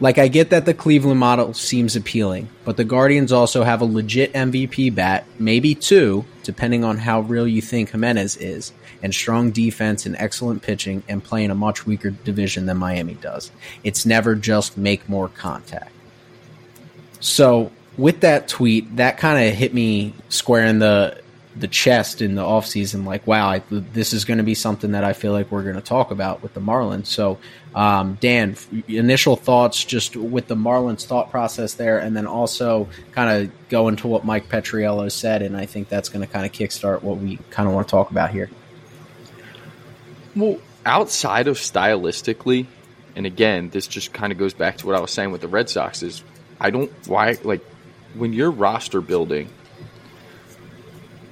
Like, 0.00 0.18
I 0.18 0.26
get 0.26 0.50
that 0.50 0.66
the 0.66 0.74
Cleveland 0.74 1.20
model 1.20 1.54
seems 1.54 1.94
appealing, 1.94 2.48
but 2.64 2.76
the 2.76 2.82
Guardians 2.82 3.30
also 3.30 3.62
have 3.62 3.80
a 3.80 3.84
legit 3.84 4.32
MVP 4.32 4.92
bat, 4.92 5.24
maybe 5.38 5.76
two, 5.76 6.24
depending 6.42 6.82
on 6.82 6.98
how 6.98 7.20
real 7.20 7.46
you 7.46 7.62
think 7.62 7.92
Giménez 7.92 8.36
is, 8.40 8.72
and 9.00 9.14
strong 9.14 9.52
defense 9.52 10.04
and 10.04 10.16
excellent 10.16 10.62
pitching 10.62 11.04
and 11.08 11.22
play 11.22 11.44
in 11.44 11.52
a 11.52 11.54
much 11.54 11.86
weaker 11.86 12.10
division 12.10 12.66
than 12.66 12.78
Miami 12.78 13.14
does. 13.14 13.52
It's 13.84 14.04
never 14.04 14.34
just 14.34 14.76
make 14.76 15.08
more 15.08 15.28
contact. 15.28 15.92
So, 17.20 17.70
with 17.96 18.20
that 18.20 18.48
tweet, 18.48 18.96
that 18.96 19.18
kind 19.18 19.46
of 19.46 19.54
hit 19.54 19.74
me 19.74 20.14
square 20.28 20.66
in 20.66 20.78
the 20.78 21.22
the 21.54 21.68
chest 21.68 22.22
in 22.22 22.34
the 22.34 22.42
offseason 22.42 23.04
like 23.04 23.26
wow 23.26 23.46
I, 23.46 23.62
this 23.68 24.14
is 24.14 24.24
going 24.24 24.38
to 24.38 24.44
be 24.44 24.54
something 24.54 24.92
that 24.92 25.04
i 25.04 25.12
feel 25.12 25.32
like 25.32 25.50
we're 25.50 25.62
going 25.62 25.76
to 25.76 25.82
talk 25.82 26.10
about 26.10 26.42
with 26.42 26.54
the 26.54 26.60
marlins. 26.60 27.06
So 27.06 27.38
um, 27.74 28.16
dan 28.20 28.56
initial 28.88 29.36
thoughts 29.36 29.84
just 29.84 30.16
with 30.16 30.46
the 30.46 30.54
marlins 30.54 31.04
thought 31.04 31.30
process 31.30 31.74
there 31.74 31.98
and 31.98 32.16
then 32.16 32.26
also 32.26 32.88
kind 33.12 33.44
of 33.44 33.68
go 33.68 33.88
into 33.88 34.08
what 34.08 34.24
mike 34.24 34.48
petriello 34.48 35.10
said 35.10 35.42
and 35.42 35.56
i 35.56 35.66
think 35.66 35.88
that's 35.88 36.08
going 36.08 36.26
to 36.26 36.32
kind 36.32 36.46
of 36.46 36.52
kickstart 36.52 37.02
what 37.02 37.18
we 37.18 37.36
kind 37.50 37.68
of 37.68 37.74
want 37.74 37.86
to 37.86 37.90
talk 37.90 38.10
about 38.10 38.30
here. 38.30 38.48
Well 40.34 40.58
outside 40.86 41.48
of 41.48 41.56
stylistically 41.56 42.66
and 43.14 43.26
again 43.26 43.68
this 43.68 43.86
just 43.86 44.12
kind 44.12 44.32
of 44.32 44.38
goes 44.38 44.54
back 44.54 44.78
to 44.78 44.86
what 44.86 44.96
i 44.96 45.00
was 45.00 45.10
saying 45.10 45.30
with 45.30 45.42
the 45.42 45.48
red 45.48 45.68
sox 45.68 46.02
is 46.02 46.24
i 46.58 46.70
don't 46.70 46.90
why 47.06 47.36
like 47.44 47.64
when 48.14 48.32
you're 48.32 48.50
roster 48.50 49.00
building 49.00 49.48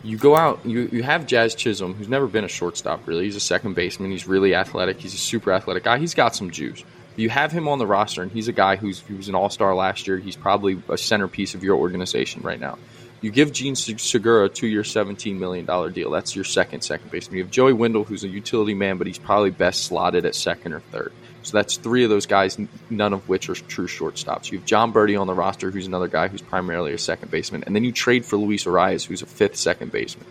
you 0.02 0.16
go 0.16 0.36
out, 0.36 0.64
you, 0.64 0.88
you 0.92 1.02
have 1.02 1.26
Jazz 1.26 1.54
Chisholm, 1.54 1.94
who's 1.94 2.08
never 2.08 2.26
been 2.26 2.44
a 2.44 2.48
shortstop 2.48 3.06
really. 3.06 3.24
He's 3.24 3.36
a 3.36 3.40
second 3.40 3.74
baseman. 3.74 4.10
He's 4.10 4.26
really 4.26 4.54
athletic. 4.54 4.98
He's 4.98 5.14
a 5.14 5.18
super 5.18 5.52
athletic 5.52 5.84
guy. 5.84 5.98
He's 5.98 6.14
got 6.14 6.34
some 6.34 6.50
juice. 6.50 6.82
You 7.16 7.28
have 7.28 7.52
him 7.52 7.68
on 7.68 7.78
the 7.78 7.86
roster, 7.86 8.22
and 8.22 8.32
he's 8.32 8.48
a 8.48 8.52
guy 8.52 8.76
who's 8.76 9.00
he 9.00 9.14
was 9.14 9.28
an 9.28 9.34
all 9.34 9.50
star 9.50 9.74
last 9.74 10.06
year. 10.06 10.16
He's 10.16 10.36
probably 10.36 10.82
a 10.88 10.96
centerpiece 10.96 11.54
of 11.54 11.62
your 11.62 11.76
organization 11.76 12.42
right 12.42 12.58
now. 12.58 12.78
You 13.20 13.30
give 13.30 13.52
Jean 13.52 13.74
Segura 13.74 14.46
a 14.46 14.48
two 14.48 14.66
year, 14.66 14.80
$17 14.80 15.38
million 15.38 15.66
deal. 15.92 16.10
That's 16.10 16.34
your 16.34 16.44
second 16.44 16.80
second 16.80 17.10
baseman. 17.10 17.36
You 17.36 17.44
have 17.44 17.50
Joey 17.50 17.74
Wendle, 17.74 18.04
who's 18.04 18.24
a 18.24 18.28
utility 18.28 18.72
man, 18.72 18.96
but 18.96 19.06
he's 19.06 19.18
probably 19.18 19.50
best 19.50 19.84
slotted 19.84 20.24
at 20.24 20.34
second 20.34 20.72
or 20.72 20.80
third. 20.80 21.12
So 21.50 21.58
that's 21.58 21.78
three 21.78 22.04
of 22.04 22.10
those 22.10 22.26
guys, 22.26 22.56
none 22.90 23.12
of 23.12 23.28
which 23.28 23.48
are 23.48 23.56
true 23.56 23.88
shortstops. 23.88 24.52
You 24.52 24.58
have 24.58 24.66
Jon 24.68 24.92
Berti 24.92 25.20
on 25.20 25.26
the 25.26 25.34
roster, 25.34 25.72
who's 25.72 25.84
another 25.84 26.06
guy 26.06 26.28
who's 26.28 26.42
primarily 26.42 26.92
a 26.92 26.98
second 26.98 27.32
baseman. 27.32 27.64
And 27.66 27.74
then 27.74 27.82
you 27.82 27.90
trade 27.90 28.24
for 28.24 28.36
Luis 28.36 28.66
Arraez, 28.66 29.04
who's 29.04 29.20
a 29.20 29.26
fifth 29.26 29.56
second 29.56 29.90
baseman. 29.90 30.28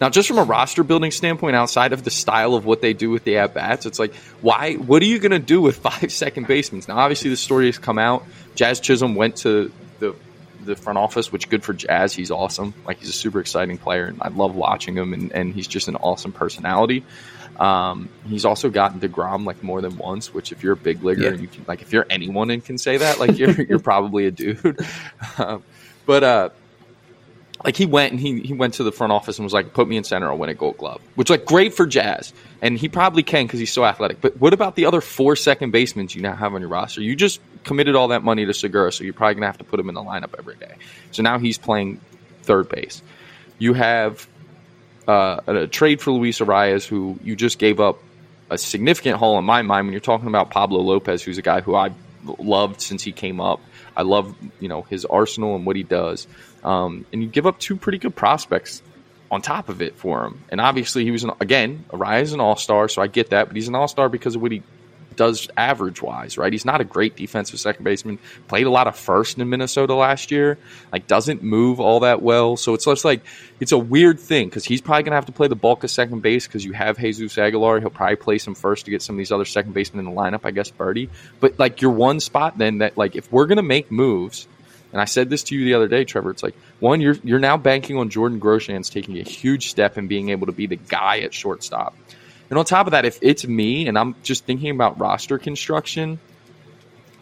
Now, 0.00 0.10
just 0.10 0.28
from 0.28 0.38
a 0.38 0.44
roster 0.44 0.84
building 0.84 1.10
standpoint, 1.10 1.56
outside 1.56 1.92
of 1.92 2.04
the 2.04 2.10
style 2.12 2.54
of 2.54 2.64
what 2.64 2.80
they 2.80 2.92
do 2.92 3.10
with 3.10 3.24
the 3.24 3.38
at 3.38 3.52
bats, 3.52 3.84
it's 3.84 3.98
like, 3.98 4.14
why? 4.40 4.74
What 4.74 5.02
are 5.02 5.06
you 5.06 5.18
going 5.18 5.32
to 5.32 5.40
do 5.40 5.60
with 5.60 5.76
five 5.90 6.12
second 6.12 6.46
basemen? 6.46 6.82
Now, 6.86 6.98
obviously, 6.98 7.30
the 7.30 7.36
story 7.36 7.66
has 7.66 7.78
come 7.78 7.98
out. 7.98 8.24
Jazz 8.54 8.78
Chisholm 8.78 9.16
went 9.16 9.38
to 9.38 9.72
the 9.98 10.14
the 10.64 10.76
front 10.76 10.98
office, 10.98 11.30
which 11.30 11.48
good 11.48 11.62
for 11.62 11.72
Jazz. 11.72 12.14
He's 12.14 12.30
awesome. 12.30 12.74
Like 12.86 12.98
he's 12.98 13.08
a 13.08 13.14
super 13.14 13.40
exciting 13.40 13.78
player, 13.78 14.06
and 14.06 14.22
I 14.22 14.28
love 14.28 14.54
watching 14.54 14.96
him. 14.96 15.12
And, 15.12 15.32
and 15.32 15.54
he's 15.54 15.66
just 15.66 15.88
an 15.88 15.96
awesome 15.96 16.32
personality. 16.32 17.04
Um, 17.58 18.08
he's 18.26 18.44
also 18.44 18.70
gotten 18.70 19.00
Degrom 19.00 19.44
like 19.44 19.62
more 19.62 19.80
than 19.80 19.96
once. 19.96 20.32
Which, 20.32 20.52
if 20.52 20.62
you're 20.62 20.72
a 20.72 20.76
big 20.76 21.02
leaguer, 21.02 21.22
yeah. 21.22 21.28
and 21.30 21.40
you 21.40 21.48
can 21.48 21.64
like, 21.68 21.82
if 21.82 21.92
you're 21.92 22.06
anyone 22.08 22.50
and 22.50 22.64
can 22.64 22.78
say 22.78 22.98
that, 22.98 23.18
like 23.18 23.38
you're 23.38 23.50
you're 23.62 23.78
probably 23.78 24.26
a 24.26 24.30
dude. 24.30 24.78
Um, 25.38 25.62
but 26.04 26.24
uh, 26.24 26.48
like 27.64 27.76
he 27.76 27.86
went 27.86 28.12
and 28.12 28.20
he 28.20 28.40
he 28.40 28.52
went 28.52 28.74
to 28.74 28.84
the 28.84 28.92
front 28.92 29.12
office 29.12 29.38
and 29.38 29.44
was 29.44 29.52
like, 29.52 29.72
"Put 29.72 29.88
me 29.88 29.96
in 29.96 30.04
center, 30.04 30.28
I'll 30.30 30.38
win 30.38 30.50
a 30.50 30.54
Gold 30.54 30.78
Glove," 30.78 31.00
which 31.14 31.30
like 31.30 31.44
great 31.44 31.74
for 31.74 31.86
Jazz, 31.86 32.32
and 32.60 32.76
he 32.76 32.88
probably 32.88 33.22
can 33.22 33.46
because 33.46 33.60
he's 33.60 33.72
so 33.72 33.84
athletic. 33.84 34.20
But 34.20 34.36
what 34.38 34.52
about 34.52 34.76
the 34.76 34.86
other 34.86 35.00
four 35.00 35.36
second 35.36 35.70
basemen 35.70 36.08
you 36.10 36.22
now 36.22 36.34
have 36.34 36.54
on 36.54 36.60
your 36.60 36.70
roster? 36.70 37.00
You 37.00 37.16
just 37.16 37.40
committed 37.64 37.94
all 37.94 38.08
that 38.08 38.22
money 38.22 38.44
to 38.46 38.54
Segura, 38.54 38.92
so 38.92 39.04
you're 39.04 39.12
probably 39.12 39.34
gonna 39.34 39.46
have 39.46 39.58
to 39.58 39.64
put 39.64 39.78
him 39.78 39.88
in 39.88 39.94
the 39.94 40.02
lineup 40.02 40.34
every 40.38 40.56
day. 40.56 40.74
So 41.10 41.22
now 41.22 41.38
he's 41.38 41.58
playing 41.58 42.00
third 42.42 42.68
base. 42.68 43.02
You 43.58 43.74
have 43.74 44.26
uh, 45.06 45.40
a 45.46 45.66
trade 45.66 46.00
for 46.00 46.10
Luis 46.12 46.40
Arraez, 46.40 46.86
who 46.86 47.18
you 47.22 47.36
just 47.36 47.58
gave 47.58 47.80
up 47.80 47.98
a 48.50 48.58
significant 48.58 49.16
haul 49.16 49.38
in 49.38 49.44
my 49.44 49.62
mind 49.62 49.86
when 49.86 49.92
you're 49.92 50.00
talking 50.00 50.28
about 50.28 50.50
Pablo 50.50 50.80
Lopez, 50.80 51.22
who's 51.22 51.38
a 51.38 51.42
guy 51.42 51.60
who 51.60 51.74
I 51.74 51.92
loved 52.38 52.80
since 52.80 53.02
he 53.02 53.12
came 53.12 53.40
up. 53.40 53.60
I 53.96 54.02
love 54.02 54.34
you 54.60 54.68
know 54.68 54.82
his 54.82 55.04
arsenal 55.04 55.56
and 55.56 55.66
what 55.66 55.76
he 55.76 55.82
does. 55.82 56.26
Um, 56.64 57.06
and 57.12 57.22
you 57.22 57.28
give 57.28 57.46
up 57.46 57.58
two 57.58 57.76
pretty 57.76 57.98
good 57.98 58.14
prospects 58.14 58.82
on 59.30 59.42
top 59.42 59.68
of 59.68 59.80
it 59.82 59.96
for 59.96 60.24
him. 60.24 60.44
And 60.50 60.60
obviously, 60.60 61.04
he 61.04 61.10
was 61.10 61.24
an, 61.24 61.32
again 61.40 61.84
Arraez 61.90 62.34
an 62.34 62.40
all 62.40 62.56
star, 62.56 62.88
so 62.88 63.02
I 63.02 63.06
get 63.06 63.30
that. 63.30 63.48
But 63.48 63.56
he's 63.56 63.68
an 63.68 63.74
all 63.74 63.88
star 63.88 64.08
because 64.08 64.36
of 64.36 64.42
what 64.42 64.52
he 64.52 64.62
does 65.16 65.48
average 65.56 66.02
wise, 66.02 66.38
right? 66.38 66.52
He's 66.52 66.64
not 66.64 66.80
a 66.80 66.84
great 66.84 67.16
defensive 67.16 67.60
second 67.60 67.84
baseman. 67.84 68.18
Played 68.48 68.66
a 68.66 68.70
lot 68.70 68.86
of 68.86 68.96
first 68.96 69.38
in 69.38 69.48
Minnesota 69.48 69.94
last 69.94 70.30
year. 70.30 70.58
Like 70.92 71.06
doesn't 71.06 71.42
move 71.42 71.80
all 71.80 72.00
that 72.00 72.22
well. 72.22 72.56
So 72.56 72.74
it's 72.74 72.84
just 72.84 73.04
like 73.04 73.22
it's 73.60 73.72
a 73.72 73.78
weird 73.78 74.18
thing 74.20 74.48
because 74.48 74.64
he's 74.64 74.80
probably 74.80 75.04
gonna 75.04 75.16
have 75.16 75.26
to 75.26 75.32
play 75.32 75.48
the 75.48 75.56
bulk 75.56 75.84
of 75.84 75.90
second 75.90 76.20
base 76.20 76.46
because 76.46 76.64
you 76.64 76.72
have 76.72 76.98
Jesus 76.98 77.36
Aguilar. 77.38 77.80
He'll 77.80 77.90
probably 77.90 78.16
play 78.16 78.38
some 78.38 78.54
first 78.54 78.84
to 78.86 78.90
get 78.90 79.02
some 79.02 79.16
of 79.16 79.18
these 79.18 79.32
other 79.32 79.44
second 79.44 79.72
basemen 79.72 80.06
in 80.06 80.14
the 80.14 80.20
lineup. 80.20 80.40
I 80.44 80.50
guess 80.50 80.70
Berti. 80.70 81.08
But 81.40 81.58
like 81.58 81.80
your 81.80 81.92
one 81.92 82.20
spot 82.20 82.58
then 82.58 82.78
that 82.78 82.96
like 82.96 83.16
if 83.16 83.30
we're 83.32 83.46
gonna 83.46 83.62
make 83.62 83.90
moves. 83.90 84.48
And 84.92 85.00
I 85.00 85.06
said 85.06 85.30
this 85.30 85.42
to 85.44 85.56
you 85.56 85.64
the 85.64 85.72
other 85.72 85.88
day, 85.88 86.04
Trevor. 86.04 86.30
It's 86.30 86.42
like 86.42 86.54
one, 86.78 87.00
you're 87.00 87.16
you're 87.24 87.38
now 87.38 87.56
banking 87.56 87.96
on 87.96 88.10
Jordan 88.10 88.40
Groshans 88.40 88.90
taking 88.92 89.18
a 89.18 89.22
huge 89.22 89.70
step 89.70 89.96
and 89.96 90.06
being 90.06 90.28
able 90.28 90.46
to 90.46 90.52
be 90.52 90.66
the 90.66 90.76
guy 90.76 91.20
at 91.20 91.32
shortstop. 91.32 91.94
And 92.52 92.58
on 92.58 92.66
top 92.66 92.86
of 92.86 92.90
that, 92.90 93.06
if 93.06 93.18
it's 93.22 93.46
me 93.46 93.88
and 93.88 93.98
I'm 93.98 94.14
just 94.22 94.44
thinking 94.44 94.72
about 94.72 95.00
roster 95.00 95.38
construction, 95.38 96.20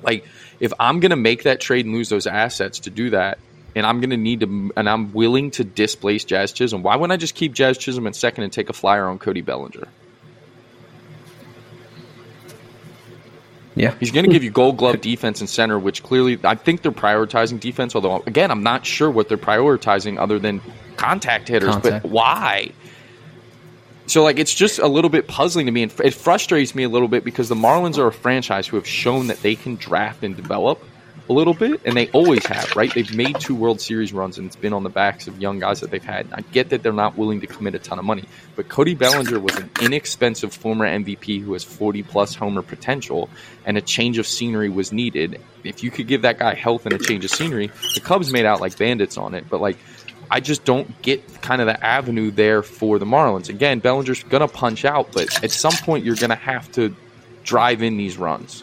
like 0.02 0.26
if 0.58 0.72
I'm 0.80 0.98
going 0.98 1.10
to 1.10 1.16
make 1.16 1.44
that 1.44 1.60
trade 1.60 1.86
and 1.86 1.94
lose 1.94 2.08
those 2.08 2.26
assets 2.26 2.80
to 2.80 2.90
do 2.90 3.10
that, 3.10 3.38
and 3.76 3.86
I'm 3.86 4.00
going 4.00 4.10
to 4.10 4.16
need 4.16 4.40
to, 4.40 4.72
and 4.76 4.88
I'm 4.88 5.12
willing 5.12 5.52
to 5.52 5.62
displace 5.62 6.24
Jazz 6.24 6.50
Chisholm, 6.50 6.82
why 6.82 6.96
wouldn't 6.96 7.12
I 7.12 7.16
just 7.16 7.36
keep 7.36 7.52
Jazz 7.52 7.78
Chisholm 7.78 8.08
in 8.08 8.12
second 8.12 8.42
and 8.42 8.52
take 8.52 8.70
a 8.70 8.72
flyer 8.72 9.06
on 9.06 9.20
Cody 9.20 9.40
Bellinger? 9.40 9.86
Yeah. 13.76 13.94
He's 14.00 14.10
going 14.10 14.26
to 14.26 14.32
give 14.32 14.42
you 14.42 14.50
gold 14.50 14.78
glove 14.78 15.00
defense 15.00 15.38
and 15.38 15.48
center, 15.48 15.78
which 15.78 16.02
clearly 16.02 16.40
I 16.42 16.56
think 16.56 16.82
they're 16.82 16.90
prioritizing 16.90 17.60
defense, 17.60 17.94
although, 17.94 18.24
again, 18.26 18.50
I'm 18.50 18.64
not 18.64 18.84
sure 18.84 19.08
what 19.08 19.28
they're 19.28 19.38
prioritizing 19.38 20.18
other 20.18 20.40
than 20.40 20.60
contact 20.96 21.46
hitters. 21.46 21.70
Contact. 21.70 22.02
But 22.02 22.10
why? 22.10 22.72
So 24.10 24.24
like 24.24 24.40
it's 24.40 24.52
just 24.52 24.80
a 24.80 24.88
little 24.88 25.08
bit 25.08 25.28
puzzling 25.28 25.66
to 25.66 25.72
me, 25.72 25.84
and 25.84 26.00
it 26.00 26.14
frustrates 26.14 26.74
me 26.74 26.82
a 26.82 26.88
little 26.88 27.06
bit 27.06 27.22
because 27.22 27.48
the 27.48 27.54
Marlins 27.54 27.96
are 27.96 28.08
a 28.08 28.12
franchise 28.12 28.66
who 28.66 28.74
have 28.74 28.86
shown 28.86 29.28
that 29.28 29.40
they 29.40 29.54
can 29.54 29.76
draft 29.76 30.24
and 30.24 30.34
develop 30.34 30.82
a 31.28 31.32
little 31.32 31.54
bit, 31.54 31.80
and 31.84 31.96
they 31.96 32.08
always 32.08 32.44
have, 32.46 32.74
right? 32.74 32.92
They've 32.92 33.14
made 33.14 33.38
two 33.38 33.54
World 33.54 33.80
Series 33.80 34.12
runs, 34.12 34.36
and 34.36 34.48
it's 34.48 34.56
been 34.56 34.72
on 34.72 34.82
the 34.82 34.90
backs 34.90 35.28
of 35.28 35.40
young 35.40 35.60
guys 35.60 35.78
that 35.78 35.92
they've 35.92 36.02
had. 36.02 36.26
I 36.32 36.40
get 36.40 36.70
that 36.70 36.82
they're 36.82 36.92
not 36.92 37.16
willing 37.16 37.40
to 37.42 37.46
commit 37.46 37.76
a 37.76 37.78
ton 37.78 38.00
of 38.00 38.04
money, 38.04 38.24
but 38.56 38.68
Cody 38.68 38.96
Bellinger 38.96 39.38
was 39.38 39.54
an 39.54 39.70
inexpensive 39.80 40.52
former 40.52 40.86
MVP 40.86 41.40
who 41.40 41.52
has 41.52 41.62
40 41.62 42.02
plus 42.02 42.34
homer 42.34 42.62
potential, 42.62 43.30
and 43.64 43.78
a 43.78 43.80
change 43.80 44.18
of 44.18 44.26
scenery 44.26 44.70
was 44.70 44.92
needed. 44.92 45.40
If 45.62 45.84
you 45.84 45.92
could 45.92 46.08
give 46.08 46.22
that 46.22 46.40
guy 46.40 46.54
health 46.54 46.84
and 46.84 46.94
a 46.94 46.98
change 46.98 47.24
of 47.24 47.30
scenery, 47.30 47.70
the 47.94 48.00
Cubs 48.00 48.32
made 48.32 48.44
out 48.44 48.60
like 48.60 48.76
bandits 48.76 49.16
on 49.16 49.34
it, 49.34 49.44
but 49.48 49.60
like 49.60 49.78
I 50.30 50.40
just 50.40 50.64
don't 50.64 51.02
get 51.02 51.42
kind 51.42 51.60
of 51.60 51.66
the 51.66 51.84
avenue 51.84 52.30
there 52.30 52.62
for 52.62 52.98
the 52.98 53.06
Marlins. 53.06 53.48
Again, 53.48 53.80
Bellinger's 53.80 54.22
going 54.22 54.46
to 54.46 54.48
punch 54.48 54.84
out, 54.84 55.12
but 55.12 55.42
at 55.42 55.50
some 55.50 55.72
point 55.72 56.04
you're 56.04 56.16
going 56.16 56.30
to 56.30 56.36
have 56.36 56.70
to 56.72 56.94
drive 57.42 57.82
in 57.82 57.96
these 57.96 58.16
runs. 58.16 58.62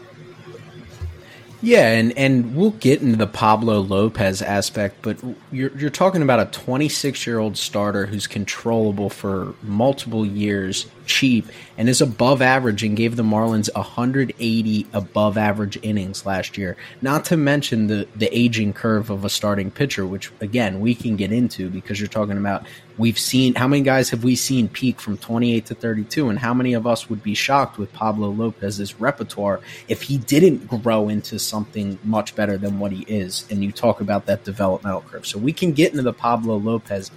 Yeah, 1.62 1.92
and, 1.92 2.16
and 2.18 2.56
we'll 2.56 2.72
get 2.72 3.02
into 3.02 3.18
the 3.18 3.28
Pablo 3.28 3.80
Lopez 3.80 4.42
aspect, 4.44 5.02
but 5.02 5.18
you're 5.52 5.76
you're 5.76 5.90
talking 5.90 6.22
about 6.22 6.40
a 6.40 6.46
26 6.46 7.26
year 7.26 7.40
old 7.40 7.58
starter 7.58 8.06
who's 8.06 8.28
controllable 8.28 9.10
for 9.10 9.56
multiple 9.64 10.24
years, 10.26 10.86
cheap, 11.08 11.48
and 11.78 11.90
is 11.90 12.02
above 12.02 12.42
average, 12.42 12.84
and 12.84 12.96
gave 12.96 13.16
the 13.16 13.24
Marlins 13.24 13.74
180 13.74 14.88
above 14.94 15.38
average 15.38 15.80
innings 15.82 16.26
last 16.26 16.58
year. 16.58 16.78
Not 17.02 17.26
to 17.26 17.38
mention 17.38 17.88
the 17.88 18.08
the 18.16 18.30
aging 18.38 18.74
curve 18.74 19.10
of 19.10 19.26
a 19.26 19.30
starting 19.30 19.72
pitcher, 19.72 20.06
which 20.06 20.32
again 20.40 20.80
we 20.80 20.94
can 20.94 21.16
get 21.16 21.32
into 21.32 21.70
because 21.70 22.00
you're 22.00 22.08
talking 22.08 22.38
about 22.38 22.66
we've 22.98 23.20
seen 23.20 23.56
how 23.56 23.68
many 23.68 23.84
guys 23.84 24.10
have 24.10 24.24
we 24.24 24.36
seen 24.36 24.68
peak 24.68 25.00
from 25.00 25.18
28 25.18 25.66
to 25.68 25.76
32 25.76 26.30
and 26.30 26.40
how 26.40 26.54
many 26.54 26.74
of 26.74 26.88
us 26.88 27.10
would 27.10 27.22
be 27.22 27.34
shocked 27.34 27.78
with 27.78 27.94
Pablo 27.94 28.30
Lopez's 28.30 29.00
repertoire 29.00 29.60
if 29.88 30.02
he 30.02 30.18
didn't 30.18 30.68
grow 30.68 31.10
into 31.10 31.40
something 31.40 31.98
much 32.04 32.36
better 32.36 32.58
than 32.58 32.80
what 32.80 32.92
he 32.92 33.04
is? 33.04 33.46
And 33.50 33.64
you 33.64 33.72
talk 33.72 34.02
about 34.02 34.26
that 34.26 34.44
developmental 34.44 35.02
curve. 35.02 35.28
So 35.28 35.38
we 35.38 35.54
can 35.54 35.74
get 35.74 35.92
into 35.92 36.04
the 36.04 36.14
Pablo 36.14 36.58
Lopez 36.58 37.12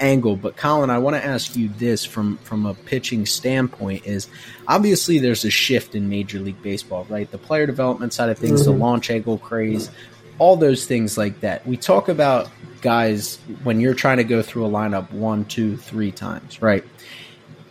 angle 0.00 0.36
but 0.36 0.56
Colin 0.56 0.90
I 0.90 0.98
want 0.98 1.16
to 1.16 1.24
ask 1.24 1.56
you 1.56 1.68
this 1.68 2.04
from 2.04 2.36
from 2.38 2.66
a 2.66 2.74
pitching 2.74 3.26
standpoint 3.26 4.06
is 4.06 4.28
obviously 4.68 5.18
there's 5.18 5.44
a 5.44 5.50
shift 5.50 5.94
in 5.94 6.08
major 6.08 6.38
league 6.38 6.60
baseball 6.62 7.06
right 7.08 7.30
the 7.30 7.38
player 7.38 7.66
development 7.66 8.12
side 8.12 8.28
of 8.28 8.38
things 8.38 8.62
mm-hmm. 8.62 8.72
the 8.72 8.76
launch 8.76 9.10
angle 9.10 9.38
craze 9.38 9.90
all 10.38 10.56
those 10.56 10.86
things 10.86 11.16
like 11.16 11.40
that 11.40 11.66
we 11.66 11.76
talk 11.76 12.08
about 12.08 12.50
guys 12.86 13.38
when 13.64 13.80
you're 13.80 13.94
trying 13.94 14.18
to 14.18 14.24
go 14.24 14.42
through 14.42 14.64
a 14.64 14.70
lineup 14.70 15.10
one, 15.10 15.44
two, 15.44 15.76
three 15.76 16.12
times, 16.12 16.62
right? 16.62 16.84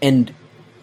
And 0.01 0.34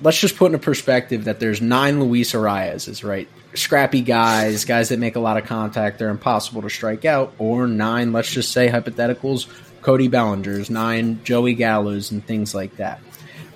let's 0.01 0.19
just 0.19 0.37
put 0.37 0.47
in 0.51 0.55
a 0.55 0.59
perspective 0.59 1.25
that 1.25 1.39
there's 1.39 1.61
nine 1.61 2.01
Luis 2.01 2.35
Arraez's, 2.35 3.05
right? 3.05 3.29
Scrappy 3.55 4.01
guys, 4.01 4.65
guys 4.65 4.89
that 4.89 4.99
make 4.99 5.17
a 5.17 5.21
lot 5.21 5.37
of 5.37 5.45
contact, 5.45 5.99
they're 5.99 6.09
impossible 6.09 6.63
to 6.63 6.71
strike 6.71 7.05
out, 7.05 7.35
or 7.39 7.67
nine, 7.67 8.13
let's 8.13 8.31
just 8.31 8.53
say 8.53 8.69
hypotheticals, 8.69 9.49
Cody 9.83 10.09
Bellinger's, 10.09 10.71
nine 10.71 11.21
Joey 11.25 11.55
Gallo's, 11.55 12.11
and 12.11 12.25
things 12.25 12.55
like 12.55 12.77
that. 12.77 13.01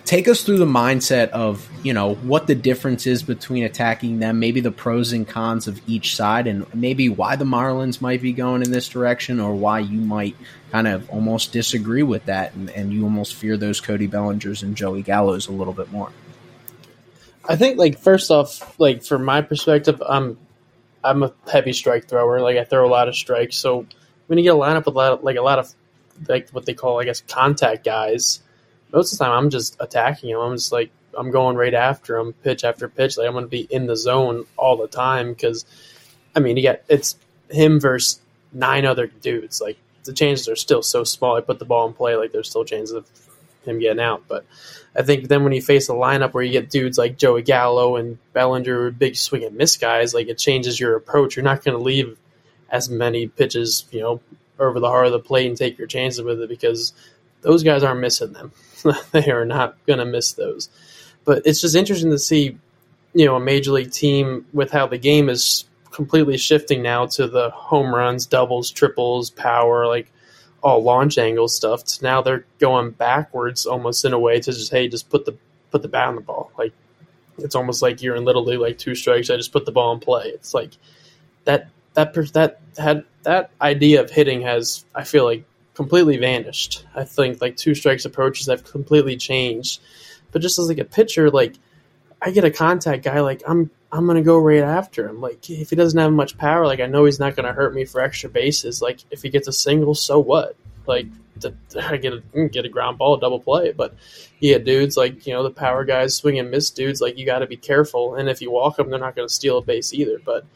take 0.05 0.29
us 0.29 0.43
through 0.43 0.59
the 0.59 0.67
mindset 0.67 1.29
of 1.31 1.69
you 1.83 1.93
know 1.93 2.15
what 2.15 2.47
the 2.47 2.55
difference 2.55 3.07
is 3.07 3.23
between 3.23 3.65
attacking 3.65 4.21
them 4.21 4.39
maybe 4.39 4.61
the 4.61 4.71
pros 4.71 5.13
and 5.13 5.27
cons 5.27 5.67
of 5.67 5.81
each 5.89 6.15
side 6.15 6.47
and 6.47 6.65
maybe 6.75 7.09
why 7.09 7.35
the 7.37 7.45
marlins 7.45 8.01
might 8.01 8.23
be 8.23 8.33
going 8.33 8.63
in 8.63 8.71
this 8.71 8.89
direction 8.89 9.41
or 9.41 9.55
why 9.55 9.81
you 9.81 9.99
might 10.01 10.37
kind 10.71 10.87
of 10.87 11.09
almost 11.11 11.53
disagree 11.53 12.05
with 12.05 12.25
that 12.27 12.55
and, 12.55 12.71
and 12.71 12.93
you 12.93 13.03
almost 13.03 13.35
fear 13.35 13.57
those 13.57 13.81
cody 13.81 14.07
bellingers 14.07 14.63
and 14.63 14.77
joey 14.77 15.03
gallos 15.03 15.49
a 15.49 15.53
little 15.53 15.75
bit 15.75 15.91
more 15.91 16.13
I 17.49 17.57
think 17.57 17.79
like 17.79 17.99
first 17.99 18.31
off, 18.31 18.79
like 18.79 19.05
from 19.05 19.25
my 19.25 19.41
perspective, 19.41 20.03
I'm 20.07 20.37
I'm 21.05 21.23
a 21.23 21.33
heavy 21.51 21.73
strike 21.73 22.09
thrower. 22.09 22.41
Like 22.41 22.57
I 22.57 22.65
throw 22.65 22.85
a 22.87 22.91
lot 22.91 23.07
of 23.09 23.15
strikes. 23.15 23.57
So 23.57 23.87
when 24.27 24.39
you 24.39 24.43
get 24.43 24.55
a 24.55 24.59
lineup 24.59 24.87
with 24.87 24.95
a 24.95 24.99
lot 24.99 25.13
of, 25.13 25.23
like 25.23 25.37
a 25.37 25.43
lot 25.43 25.61
of 25.61 25.73
like 26.29 26.51
what 26.51 26.67
they 26.67 26.75
call 26.75 27.01
I 27.01 27.05
guess 27.05 27.23
contact 27.23 27.85
guys, 27.85 28.41
most 28.93 29.13
of 29.13 29.19
the 29.19 29.25
time 29.25 29.37
I'm 29.37 29.51
just 29.51 29.77
attacking 29.81 30.31
them. 30.31 30.41
I'm 30.41 30.57
just 30.57 30.73
like 30.73 30.91
I'm 31.17 31.31
going 31.31 31.57
right 31.57 31.75
after 31.75 32.19
them, 32.19 32.33
pitch 32.33 32.65
after 32.65 32.89
pitch. 32.89 33.17
Like 33.17 33.27
I'm 33.27 33.33
going 33.33 33.45
to 33.45 33.51
be 33.51 33.67
in 33.71 33.87
the 33.87 33.97
zone 33.97 34.45
all 34.57 34.77
the 34.77 34.89
time 34.89 35.33
because 35.33 35.65
I 36.35 36.41
mean 36.41 36.57
you 36.57 36.63
got 36.63 36.81
it's 36.89 37.17
him 37.51 37.81
versus 37.81 38.21
nine 38.53 38.85
other 38.87 39.07
dudes. 39.07 39.61
Like 39.61 39.79
the 40.05 40.13
chances 40.13 40.49
are 40.49 40.57
still 40.57 40.83
so 40.83 41.05
small. 41.05 41.37
I 41.37 41.41
put 41.41 41.59
the 41.59 41.65
ball 41.65 41.87
in 41.89 41.95
play, 41.95 42.17
like 42.17 42.33
there's 42.33 42.49
still 42.49 42.65
chances 42.65 42.95
of 42.95 43.07
him 43.65 43.79
getting 43.79 44.01
out, 44.01 44.25
but 44.29 44.45
I 44.97 45.03
think 45.03 45.29
then 45.29 45.45
when 45.45 45.53
you 45.53 45.61
face 45.61 45.89
a 45.89 45.93
lineup 45.93 46.33
where 46.33 46.43
you 46.43 46.53
get 46.53 46.71
dudes 46.71 46.97
like 46.97 47.19
Joey 47.19 47.43
Gallo 47.43 47.97
and 47.97 48.19
Bellinger, 48.33 48.91
big 48.93 49.17
swing 49.17 49.45
and 49.45 49.57
miss 49.57 49.77
guys, 49.77 50.15
like 50.15 50.29
it 50.29 50.39
changes 50.39 50.81
your 50.81 50.97
approach. 50.97 51.37
You're 51.37 51.45
not 51.45 51.63
going 51.63 51.77
to 51.77 51.83
leave 51.83 52.17
as 52.71 52.89
many 52.89 53.27
pitches, 53.27 53.85
you 53.91 54.01
know, 54.01 54.21
over 54.59 54.81
the 54.81 54.89
heart 54.89 55.07
of 55.07 55.13
the 55.13 55.19
plate 55.19 55.49
and 55.49 55.57
take 55.57 55.79
your 55.79 55.87
chances 55.87 56.23
with 56.23 56.41
it 56.41 56.49
because 56.49 56.93
those 57.43 57.63
guys 57.63 57.83
aren't 57.83 58.01
missing 58.01 58.33
them. 58.33 58.53
they 59.13 59.31
are 59.31 59.45
not 59.45 59.77
going 59.87 59.99
to 59.99 60.05
miss 60.05 60.33
those. 60.33 60.69
But 61.25 61.43
it's 61.45 61.61
just 61.61 61.75
interesting 61.75 62.11
to 62.11 62.19
see, 62.19 62.57
you 63.15 63.27
know, 63.27 63.37
a 63.37 63.41
major 63.41 63.73
league 63.73 63.93
team 63.93 64.47
with 64.53 64.71
how 64.71 64.87
the 64.87 64.99
game 64.99 65.29
is 65.29 65.65
completely 65.91 66.37
shifting 66.37 66.83
now 66.83 67.07
to 67.07 67.27
the 67.27 67.51
home 67.51 67.95
runs, 67.95 68.27
doubles, 68.27 68.71
triples, 68.71 69.31
power, 69.31 69.87
like 69.87 70.13
all 70.63 70.83
launch 70.83 71.19
angle 71.19 71.49
stuff. 71.49 71.85
To 71.85 72.05
now 72.05 72.23
they're 72.23 72.45
going 72.59 72.91
backwards 72.91 73.67
almost 73.67 74.05
in 74.05 74.13
a 74.13 74.19
way 74.19 74.41
to 74.41 74.53
just 74.53 74.71
hey, 74.71 74.89
just 74.89 75.09
put 75.11 75.25
the 75.25 75.37
put 75.71 75.83
the 75.83 75.89
bat 75.89 76.09
on 76.09 76.15
the 76.17 76.21
ball. 76.21 76.51
Like 76.59 76.73
it's 77.39 77.55
almost 77.55 77.83
like 77.83 78.03
you're 78.03 78.17
in 78.17 78.25
little 78.25 78.45
league, 78.45 78.61
like 78.61 78.79
two 78.79 78.95
strikes. 78.95 79.31
I 79.31 79.37
just 79.37 79.53
put 79.53 79.67
the 79.67 79.73
ball 79.73 79.93
in 79.93 80.01
play. 80.01 80.27
It's 80.27 80.55
like 80.55 80.73
that 81.45 81.69
that 81.95 82.15
that 82.33 82.61
had 82.77 83.05
that 83.27 83.51
idea 83.61 84.01
of 84.01 84.09
hitting 84.09 84.41
has 84.43 84.85
I 84.95 85.03
feel 85.03 85.25
like 85.25 85.45
completely 85.75 86.17
vanished. 86.17 86.87
I 86.95 87.05
think 87.05 87.41
like 87.41 87.57
two 87.57 87.75
strikes 87.75 88.05
approaches 88.05 88.47
have 88.47 88.65
completely 88.65 89.17
changed. 89.17 89.83
But 90.31 90.43
just 90.43 90.59
as 90.59 90.69
like 90.69 90.79
a 90.79 90.85
pitcher, 90.85 91.29
like 91.31 91.57
I 92.23 92.31
get 92.31 92.45
a 92.45 92.51
contact 92.51 93.05
guy, 93.05 93.21
like 93.21 93.43
I'm 93.47 93.71
I'm 93.91 94.07
gonna 94.07 94.23
go 94.23 94.39
right 94.39 94.63
after 94.63 95.09
him. 95.09 95.21
Like 95.21 95.51
if 95.51 95.71
he 95.71 95.77
doesn't 95.77 95.99
have 95.99 96.13
much 96.13 96.39
power, 96.39 96.67
like 96.67 96.81
I 96.81 96.87
know 96.87 97.05
he's 97.05 97.19
not 97.19 97.35
gonna 97.35 97.53
hurt 97.53 97.75
me 97.75 97.85
for 97.85 98.01
extra 98.01 98.31
bases. 98.31 98.81
Like 98.81 99.01
if 99.11 99.23
he 99.23 99.29
gets 99.29 99.49
a 99.49 99.53
single, 99.53 99.95
so 99.95 100.21
what? 100.21 100.57
Like 100.87 101.07
I 101.77 101.97
get 101.97 102.13
a 102.13 102.23
mm, 102.33 102.51
get 102.51 102.65
a 102.65 102.69
ground 102.69 102.97
ball, 102.99 103.17
double 103.17 103.41
play. 103.41 103.73
But 103.73 103.97
yeah, 104.39 104.59
dudes 104.59 104.97
like 104.97 105.27
you 105.27 105.35
know 105.35 105.43
the 105.43 105.51
power 105.51 105.85
guys, 105.85 106.15
swing 106.15 106.39
and 106.39 106.49
miss 106.49 106.71
dudes. 106.71 107.01
Like 107.01 107.19
you 107.19 107.27
got 107.27 107.41
to 107.41 107.47
be 107.49 107.57
careful. 107.57 108.15
And 108.15 108.29
if 108.29 108.41
you 108.41 108.53
walk 108.53 108.77
them, 108.77 108.89
they're 108.89 109.01
not 109.01 109.17
gonna 109.17 109.29
steal 109.29 109.59
a 109.59 109.63
base 109.63 109.93
either. 109.93 110.21
But 110.25 110.47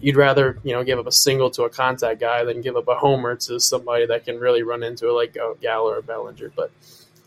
you'd 0.00 0.16
rather 0.16 0.58
you 0.62 0.72
know 0.72 0.82
give 0.82 0.98
up 0.98 1.06
a 1.06 1.12
single 1.12 1.50
to 1.50 1.64
a 1.64 1.70
contact 1.70 2.20
guy 2.20 2.44
than 2.44 2.60
give 2.60 2.76
up 2.76 2.88
a 2.88 2.94
homer 2.94 3.36
to 3.36 3.60
somebody 3.60 4.06
that 4.06 4.24
can 4.24 4.38
really 4.38 4.62
run 4.62 4.82
into 4.82 5.08
it 5.08 5.12
like 5.12 5.36
a 5.36 5.54
Gallo 5.60 5.90
or 5.90 6.02
Bellinger. 6.02 6.52
But 6.54 6.70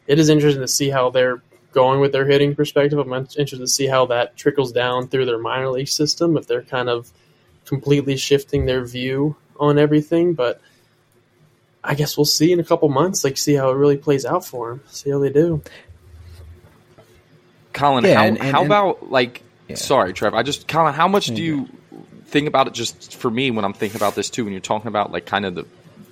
it 0.07 0.19
is 0.19 0.29
interesting 0.29 0.61
to 0.61 0.67
see 0.67 0.89
how 0.89 1.09
they're 1.09 1.41
going 1.71 1.99
with 1.99 2.11
their 2.11 2.25
hitting 2.25 2.55
perspective. 2.55 2.99
I'm 2.99 3.11
interested 3.13 3.59
to 3.59 3.67
see 3.67 3.87
how 3.87 4.05
that 4.07 4.37
trickles 4.37 4.71
down 4.71 5.07
through 5.07 5.25
their 5.25 5.39
minor 5.39 5.69
league 5.69 5.87
system 5.87 6.37
if 6.37 6.47
they're 6.47 6.61
kind 6.63 6.89
of 6.89 7.11
completely 7.65 8.17
shifting 8.17 8.65
their 8.65 8.85
view 8.85 9.35
on 9.59 9.79
everything. 9.79 10.33
But 10.33 10.61
I 11.83 11.95
guess 11.95 12.17
we'll 12.17 12.25
see 12.25 12.51
in 12.51 12.59
a 12.59 12.63
couple 12.63 12.89
months, 12.89 13.23
like 13.23 13.37
see 13.37 13.53
how 13.53 13.69
it 13.71 13.75
really 13.75 13.97
plays 13.97 14.25
out 14.25 14.45
for 14.45 14.69
them. 14.69 14.81
See 14.87 15.09
how 15.09 15.19
they 15.19 15.29
do. 15.29 15.61
Colin, 17.73 18.05
yeah, 18.05 18.15
how, 18.15 18.23
and, 18.25 18.39
and, 18.39 18.51
how 18.51 18.63
about 18.63 19.11
like? 19.11 19.41
Yeah. 19.67 19.75
Sorry, 19.75 20.13
Trev. 20.13 20.33
I 20.33 20.43
just 20.43 20.67
Colin. 20.67 20.93
How 20.93 21.07
much 21.07 21.27
do 21.27 21.41
you 21.41 21.69
think 22.33 22.47
about 22.47 22.67
it? 22.67 22.73
Just 22.73 23.15
for 23.15 23.31
me, 23.31 23.51
when 23.51 23.63
I'm 23.63 23.73
thinking 23.73 23.95
about 23.95 24.15
this 24.15 24.29
too, 24.29 24.43
when 24.43 24.51
you're 24.51 24.59
talking 24.59 24.89
about 24.89 25.11
like 25.11 25.25
kind 25.25 25.45
of 25.45 25.55
the 25.55 25.65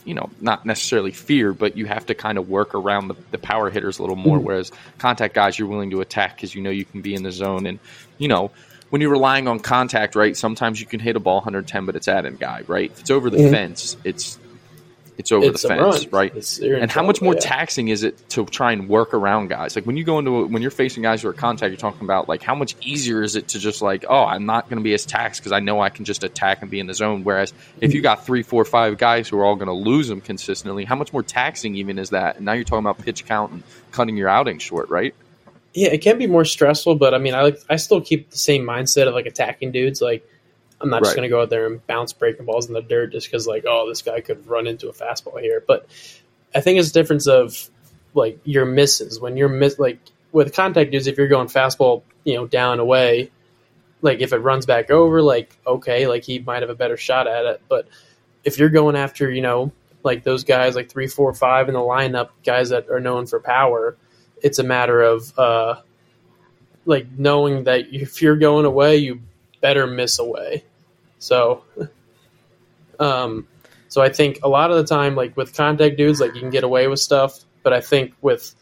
you 0.03 0.13
know, 0.15 0.29
not 0.39 0.65
necessarily 0.65 1.12
fear, 1.12 1.53
but 1.53 1.77
you 1.77 1.86
have 1.86 2.07
to 2.07 2.15
kind 2.15 2.38
of 2.38 2.49
work 2.49 2.73
around 2.73 3.07
the, 3.07 3.15
the 3.31 3.38
power 3.38 3.69
hitters 3.69 3.99
a 3.99 4.01
little 4.01 4.15
more. 4.15 4.38
Mm-hmm. 4.38 4.47
Whereas 4.47 4.71
contact 4.97 5.36
guys, 5.36 5.60
you're 5.60 5.67
willing 5.67 5.91
to 5.91 6.01
attack 6.01 6.36
because 6.36 6.55
you 6.55 6.62
know 6.62 6.69
you 6.69 6.86
can 6.86 7.01
be 7.01 7.13
in 7.13 7.23
the 7.23 7.31
zone. 7.31 7.67
And, 7.67 7.79
you 8.17 8.27
know, 8.27 8.51
when 8.89 9.01
you're 9.01 9.12
relying 9.12 9.47
on 9.47 9.60
contact, 9.60 10.15
right, 10.15 10.36
sometimes 10.36 10.79
you 10.79 10.88
can 10.88 10.99
hit 10.99 11.15
a 11.15 11.19
ball 11.19 11.36
110, 11.36 11.86
but 11.86 11.95
it's 11.95 12.07
at 12.07 12.25
a 12.25 12.31
guy, 12.31 12.63
right? 12.67 12.91
If 12.91 13.01
it's 13.01 13.12
over 13.12 13.29
the 13.29 13.38
mm-hmm. 13.38 13.51
fence, 13.51 13.95
it's 14.03 14.39
it's 15.21 15.31
over 15.31 15.45
it's 15.45 15.62
the 15.62 15.67
fence, 15.67 16.07
right? 16.07 16.34
and 16.62 16.91
how 16.91 17.03
much 17.03 17.21
more 17.21 17.36
yeah. 17.36 17.39
taxing 17.39 17.88
is 17.88 18.03
it 18.03 18.29
to 18.29 18.45
try 18.45 18.71
and 18.71 18.89
work 18.89 19.13
around 19.13 19.47
guys? 19.47 19.75
Like 19.75 19.86
when 19.86 19.95
you 19.97 20.03
go 20.03 20.19
into 20.19 20.38
a, 20.38 20.45
when 20.47 20.62
you're 20.62 20.71
facing 20.71 21.03
guys 21.03 21.21
who 21.21 21.29
are 21.29 21.34
contact, 21.34 21.69
you're 21.69 21.77
talking 21.77 22.03
about 22.03 22.27
like 22.27 22.41
how 22.41 22.55
much 22.55 22.75
easier 22.81 23.21
is 23.21 23.36
it 23.36 23.49
to 23.49 23.60
just 23.60 23.81
like, 23.81 24.05
oh, 24.10 24.25
I'm 24.25 24.45
not 24.45 24.67
going 24.69 24.79
to 24.79 24.84
be 24.84 24.93
as 24.93 25.05
taxed 25.05 25.41
because 25.41 25.51
I 25.51 25.60
know 25.60 25.79
I 25.79 25.89
can 25.89 26.05
just 26.05 26.23
attack 26.23 26.62
and 26.62 26.71
be 26.71 26.79
in 26.79 26.88
the 26.88 26.93
zone. 26.93 27.23
Whereas 27.23 27.53
if 27.79 27.93
you 27.93 28.01
got 28.01 28.25
three, 28.25 28.43
four, 28.43 28.65
five 28.65 28.97
guys 28.97 29.29
who 29.29 29.39
are 29.39 29.45
all 29.45 29.55
going 29.55 29.67
to 29.67 29.73
lose 29.73 30.07
them 30.07 30.21
consistently, 30.21 30.84
how 30.84 30.95
much 30.95 31.13
more 31.13 31.23
taxing 31.23 31.75
even 31.75 31.99
is 31.99 32.10
that? 32.10 32.38
And 32.38 32.45
now 32.45 32.53
you're 32.53 32.63
talking 32.63 32.86
about 32.86 32.97
pitch 32.97 33.25
count 33.25 33.51
and 33.51 33.63
cutting 33.91 34.17
your 34.17 34.29
outing 34.29 34.60
short, 34.60 34.89
right? 34.89 35.13
Yeah, 35.73 35.89
it 35.89 35.99
can 35.99 36.17
be 36.17 36.27
more 36.27 36.43
stressful, 36.43 36.95
but 36.95 37.13
I 37.13 37.17
mean, 37.17 37.34
I 37.34 37.43
like 37.43 37.60
I 37.69 37.77
still 37.77 38.01
keep 38.01 38.29
the 38.29 38.38
same 38.38 38.63
mindset 38.63 39.07
of 39.07 39.13
like 39.13 39.25
attacking 39.25 39.71
dudes, 39.71 40.01
like 40.01 40.27
I'm 40.81 40.89
not 40.89 41.03
just 41.03 41.15
going 41.15 41.27
to 41.27 41.29
go 41.29 41.41
out 41.41 41.49
there 41.49 41.67
and 41.67 41.85
bounce 41.85 42.13
breaking 42.13 42.45
balls 42.45 42.67
in 42.67 42.73
the 42.73 42.81
dirt 42.81 43.11
just 43.11 43.27
because, 43.27 43.47
like, 43.47 43.65
oh, 43.67 43.87
this 43.87 44.01
guy 44.01 44.21
could 44.21 44.47
run 44.47 44.67
into 44.67 44.89
a 44.89 44.93
fastball 44.93 45.39
here. 45.39 45.63
But 45.65 45.87
I 46.53 46.61
think 46.61 46.79
it's 46.79 46.89
a 46.89 46.93
difference 46.93 47.27
of 47.27 47.69
like 48.13 48.39
your 48.43 48.65
misses 48.65 49.19
when 49.19 49.37
you're 49.37 49.49
miss 49.49 49.79
like 49.79 49.99
with 50.31 50.53
contact 50.53 50.91
dudes. 50.91 51.07
If 51.07 51.17
you're 51.17 51.27
going 51.27 51.47
fastball, 51.47 52.03
you 52.23 52.35
know, 52.35 52.47
down 52.47 52.79
away, 52.79 53.31
like 54.01 54.21
if 54.21 54.33
it 54.33 54.37
runs 54.37 54.65
back 54.65 54.89
over, 54.89 55.21
like 55.21 55.55
okay, 55.65 56.07
like 56.07 56.23
he 56.23 56.39
might 56.39 56.61
have 56.61 56.69
a 56.69 56.75
better 56.75 56.97
shot 56.97 57.27
at 57.27 57.45
it. 57.45 57.61
But 57.67 57.87
if 58.43 58.57
you're 58.57 58.69
going 58.69 58.95
after, 58.95 59.29
you 59.29 59.41
know, 59.41 59.71
like 60.03 60.23
those 60.23 60.43
guys 60.43 60.75
like 60.75 60.89
three, 60.89 61.07
four, 61.07 61.33
five 61.33 61.67
in 61.67 61.73
the 61.73 61.79
lineup, 61.79 62.29
guys 62.43 62.69
that 62.69 62.89
are 62.89 62.99
known 62.99 63.27
for 63.27 63.39
power, 63.39 63.95
it's 64.41 64.59
a 64.59 64.63
matter 64.63 65.01
of 65.01 65.37
uh, 65.37 65.75
like 66.85 67.07
knowing 67.17 67.65
that 67.65 67.93
if 67.93 68.21
you're 68.21 68.37
going 68.37 68.65
away, 68.65 68.97
you 68.97 69.21
better 69.61 69.85
miss 69.85 70.19
away 70.19 70.63
so, 71.21 71.63
um, 72.99 73.47
so 73.88 74.01
I 74.01 74.10
think 74.10 74.39
a 74.43 74.49
lot 74.49 74.71
of 74.71 74.77
the 74.77 74.84
time, 74.84 75.15
like 75.15 75.38
with 75.38 75.55
contact 75.55 75.97
dudes, 75.97 76.19
like 76.19 76.34
you 76.34 76.41
can 76.41 76.49
get 76.49 76.63
away 76.63 76.88
with 76.88 76.99
stuff, 76.99 77.39
but 77.63 77.73
I 77.73 77.79
think 77.79 78.13
with 78.21 78.53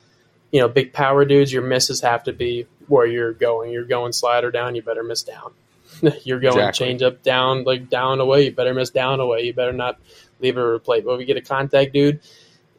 you 0.51 0.59
know 0.59 0.67
big 0.67 0.93
power 0.93 1.23
dudes, 1.25 1.51
your 1.51 1.63
misses 1.63 2.01
have 2.01 2.23
to 2.25 2.33
be 2.33 2.67
where 2.87 3.05
you're 3.05 3.33
going. 3.33 3.71
You're 3.71 3.85
going 3.85 4.11
slider 4.11 4.51
down, 4.51 4.75
you 4.75 4.81
better 4.81 5.03
miss 5.03 5.23
down. 5.23 5.53
you're 6.23 6.39
going 6.39 6.57
exactly. 6.57 6.87
change 6.87 7.01
up 7.01 7.23
down, 7.23 7.63
like 7.63 7.89
down 7.89 8.19
away, 8.19 8.45
you 8.45 8.51
better 8.51 8.73
miss 8.73 8.89
down 8.89 9.19
away. 9.19 9.43
You 9.43 9.53
better 9.53 9.73
not 9.73 9.99
leave 10.39 10.57
it 10.57 10.61
a 10.61 10.79
plate. 10.79 11.05
But 11.05 11.13
if 11.13 11.21
you 11.21 11.25
get 11.25 11.37
a 11.37 11.41
contact 11.41 11.93
dude, 11.93 12.19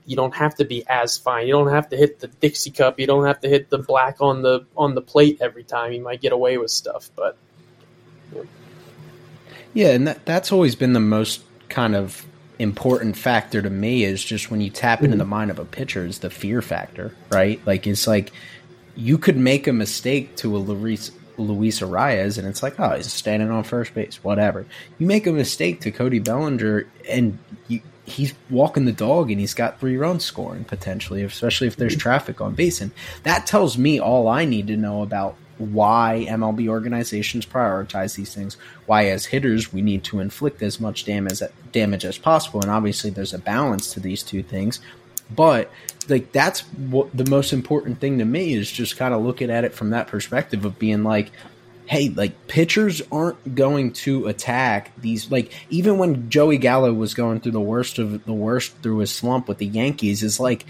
you 0.04 0.16
don't 0.16 0.34
have 0.34 0.56
to 0.56 0.64
be 0.64 0.84
as 0.86 1.16
fine. 1.16 1.46
You 1.46 1.52
don't 1.54 1.72
have 1.72 1.88
to 1.90 1.96
hit 1.96 2.20
the 2.20 2.26
Dixie 2.28 2.70
cup. 2.70 3.00
You 3.00 3.06
don't 3.06 3.26
have 3.26 3.40
to 3.40 3.48
hit 3.48 3.70
the 3.70 3.78
black 3.78 4.20
on 4.20 4.42
the 4.42 4.66
on 4.76 4.94
the 4.94 5.02
plate 5.02 5.38
every 5.40 5.64
time. 5.64 5.92
You 5.92 6.02
might 6.02 6.20
get 6.20 6.32
away 6.32 6.58
with 6.58 6.70
stuff, 6.70 7.10
but 7.16 7.38
yeah, 9.74 9.90
and 9.90 10.06
that, 10.06 10.24
that's 10.26 10.52
always 10.52 10.74
been 10.74 10.92
the 10.92 11.00
most 11.00 11.42
kind 11.68 11.94
of 11.94 12.26
important 12.58 13.16
factor 13.16 13.62
to 13.62 13.70
me 13.70 14.04
is 14.04 14.22
just 14.22 14.50
when 14.50 14.60
you 14.60 14.70
tap 14.70 14.98
mm-hmm. 14.98 15.06
into 15.06 15.16
the 15.16 15.24
mind 15.24 15.50
of 15.50 15.58
a 15.58 15.64
pitcher 15.64 16.04
is 16.04 16.18
the 16.18 16.30
fear 16.30 16.60
factor, 16.60 17.14
right? 17.30 17.60
Like 17.66 17.86
it's 17.86 18.06
like 18.06 18.32
you 18.94 19.16
could 19.16 19.36
make 19.36 19.66
a 19.66 19.72
mistake 19.72 20.36
to 20.36 20.54
a 20.56 20.58
Luis, 20.58 21.10
Luis 21.38 21.80
Arraez 21.80 22.36
and 22.36 22.46
it's 22.46 22.62
like, 22.62 22.78
oh, 22.78 22.96
he's 22.96 23.10
standing 23.10 23.50
on 23.50 23.64
first 23.64 23.94
base, 23.94 24.22
whatever. 24.22 24.66
You 24.98 25.06
make 25.06 25.26
a 25.26 25.32
mistake 25.32 25.80
to 25.82 25.90
Cody 25.90 26.18
Bellinger 26.18 26.86
and 27.08 27.38
you, 27.68 27.80
he's 28.04 28.34
walking 28.50 28.84
the 28.84 28.92
dog 28.92 29.30
and 29.30 29.40
he's 29.40 29.54
got 29.54 29.80
three 29.80 29.96
runs 29.96 30.24
scoring 30.24 30.64
potentially, 30.64 31.22
especially 31.22 31.66
if 31.66 31.76
there's 31.76 31.94
mm-hmm. 31.94 32.00
traffic 32.00 32.42
on 32.42 32.54
base. 32.54 32.82
And 32.82 32.90
that 33.22 33.46
tells 33.46 33.78
me 33.78 33.98
all 33.98 34.28
I 34.28 34.44
need 34.44 34.66
to 34.66 34.76
know 34.76 35.02
about 35.02 35.36
why 35.60 36.26
MLB 36.28 36.68
organizations 36.68 37.44
prioritize 37.44 38.16
these 38.16 38.34
things, 38.34 38.56
why 38.86 39.06
as 39.06 39.26
hitters 39.26 39.72
we 39.72 39.82
need 39.82 40.02
to 40.04 40.20
inflict 40.20 40.62
as 40.62 40.80
much 40.80 41.04
damage 41.04 41.40
damage 41.70 42.04
as 42.04 42.18
possible, 42.18 42.60
and 42.60 42.70
obviously 42.70 43.10
there's 43.10 43.34
a 43.34 43.38
balance 43.38 43.92
to 43.92 44.00
these 44.00 44.22
two 44.22 44.42
things. 44.42 44.80
But 45.30 45.70
like 46.08 46.32
that's 46.32 46.60
what 46.60 47.14
the 47.16 47.28
most 47.28 47.52
important 47.52 48.00
thing 48.00 48.18
to 48.18 48.24
me 48.24 48.54
is 48.54 48.70
just 48.70 48.96
kind 48.96 49.14
of 49.14 49.22
looking 49.22 49.50
at 49.50 49.64
it 49.64 49.74
from 49.74 49.90
that 49.90 50.08
perspective 50.08 50.64
of 50.64 50.78
being 50.78 51.04
like, 51.04 51.30
hey, 51.86 52.08
like 52.08 52.48
pitchers 52.48 53.02
aren't 53.12 53.54
going 53.54 53.92
to 53.92 54.26
attack 54.28 54.92
these. 54.96 55.30
Like 55.30 55.52
even 55.68 55.98
when 55.98 56.30
Joey 56.30 56.56
Gallo 56.56 56.92
was 56.92 57.14
going 57.14 57.40
through 57.40 57.52
the 57.52 57.60
worst 57.60 57.98
of 57.98 58.24
the 58.24 58.32
worst 58.32 58.74
through 58.82 58.98
his 58.98 59.12
slump 59.12 59.46
with 59.46 59.58
the 59.58 59.66
Yankees, 59.66 60.22
is 60.22 60.40
like 60.40 60.64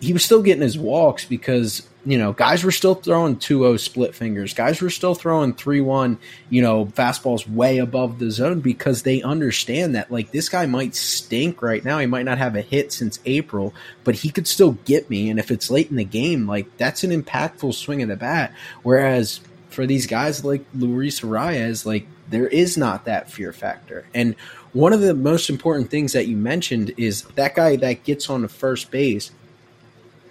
he 0.00 0.12
was 0.12 0.24
still 0.24 0.42
getting 0.42 0.62
his 0.62 0.78
walks 0.78 1.24
because 1.24 1.88
you 2.04 2.18
know 2.18 2.32
guys 2.32 2.64
were 2.64 2.72
still 2.72 2.94
throwing 2.94 3.36
2-0 3.36 3.78
split 3.78 4.14
fingers. 4.14 4.54
Guys 4.54 4.80
were 4.80 4.90
still 4.90 5.14
throwing 5.14 5.54
3-1, 5.54 6.18
you 6.50 6.62
know, 6.62 6.86
fastballs 6.86 7.48
way 7.48 7.78
above 7.78 8.18
the 8.18 8.30
zone 8.30 8.60
because 8.60 9.02
they 9.02 9.22
understand 9.22 9.94
that 9.94 10.10
like 10.10 10.30
this 10.30 10.48
guy 10.48 10.66
might 10.66 10.94
stink 10.94 11.62
right 11.62 11.84
now. 11.84 11.98
He 11.98 12.06
might 12.06 12.24
not 12.24 12.38
have 12.38 12.56
a 12.56 12.62
hit 12.62 12.92
since 12.92 13.20
April, 13.24 13.72
but 14.04 14.16
he 14.16 14.30
could 14.30 14.46
still 14.46 14.72
get 14.84 15.08
me 15.08 15.30
and 15.30 15.38
if 15.38 15.50
it's 15.50 15.70
late 15.70 15.90
in 15.90 15.96
the 15.96 16.04
game, 16.04 16.46
like 16.46 16.76
that's 16.76 17.04
an 17.04 17.10
impactful 17.10 17.74
swing 17.74 18.02
of 18.02 18.08
the 18.08 18.16
bat. 18.16 18.52
Whereas 18.82 19.40
for 19.70 19.86
these 19.86 20.06
guys 20.06 20.44
like 20.44 20.64
Luis 20.74 21.20
Arraez, 21.20 21.86
like 21.86 22.06
there 22.28 22.48
is 22.48 22.76
not 22.76 23.04
that 23.04 23.30
fear 23.30 23.52
factor. 23.52 24.06
And 24.14 24.34
one 24.72 24.92
of 24.92 25.00
the 25.00 25.14
most 25.14 25.50
important 25.50 25.90
things 25.90 26.12
that 26.12 26.26
you 26.26 26.36
mentioned 26.36 26.92
is 26.96 27.22
that 27.34 27.54
guy 27.54 27.76
that 27.76 28.04
gets 28.04 28.30
on 28.30 28.42
the 28.42 28.48
first 28.48 28.90
base. 28.90 29.30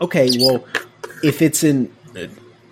Okay, 0.01 0.29
well, 0.39 0.65
if 1.23 1.41
it's 1.41 1.63
in 1.63 1.91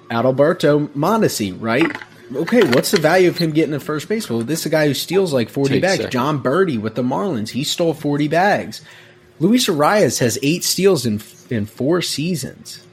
Adalberto 0.09 0.87
Mondesi, 0.89 1.55
right? 1.59 1.85
Okay, 2.33 2.63
what's 2.71 2.91
the 2.91 2.99
value 2.99 3.29
of 3.29 3.37
him 3.37 3.51
getting 3.51 3.71
to 3.73 3.79
first 3.79 4.07
base? 4.07 4.29
Well, 4.29 4.41
this 4.41 4.61
is 4.61 4.65
a 4.67 4.69
guy 4.69 4.87
who 4.87 4.93
steals 4.93 5.33
like 5.33 5.49
40 5.49 5.73
Take 5.75 5.81
bags. 5.81 5.95
second. 5.97 6.11
Jon 6.11 6.43
Berti 6.43 6.79
with 6.79 6.95
the 6.95 7.01
Marlins, 7.03 7.49
he 7.49 7.63
stole 7.63 7.93
40 7.93 8.27
bags. 8.27 8.81
Luis 9.39 9.67
Arraez 9.67 10.19
has 10.19 10.37
eight 10.43 10.63
steals 10.63 11.05
in 11.05 11.21
in 11.49 11.65
four 11.65 12.01
seasons. 12.01 12.83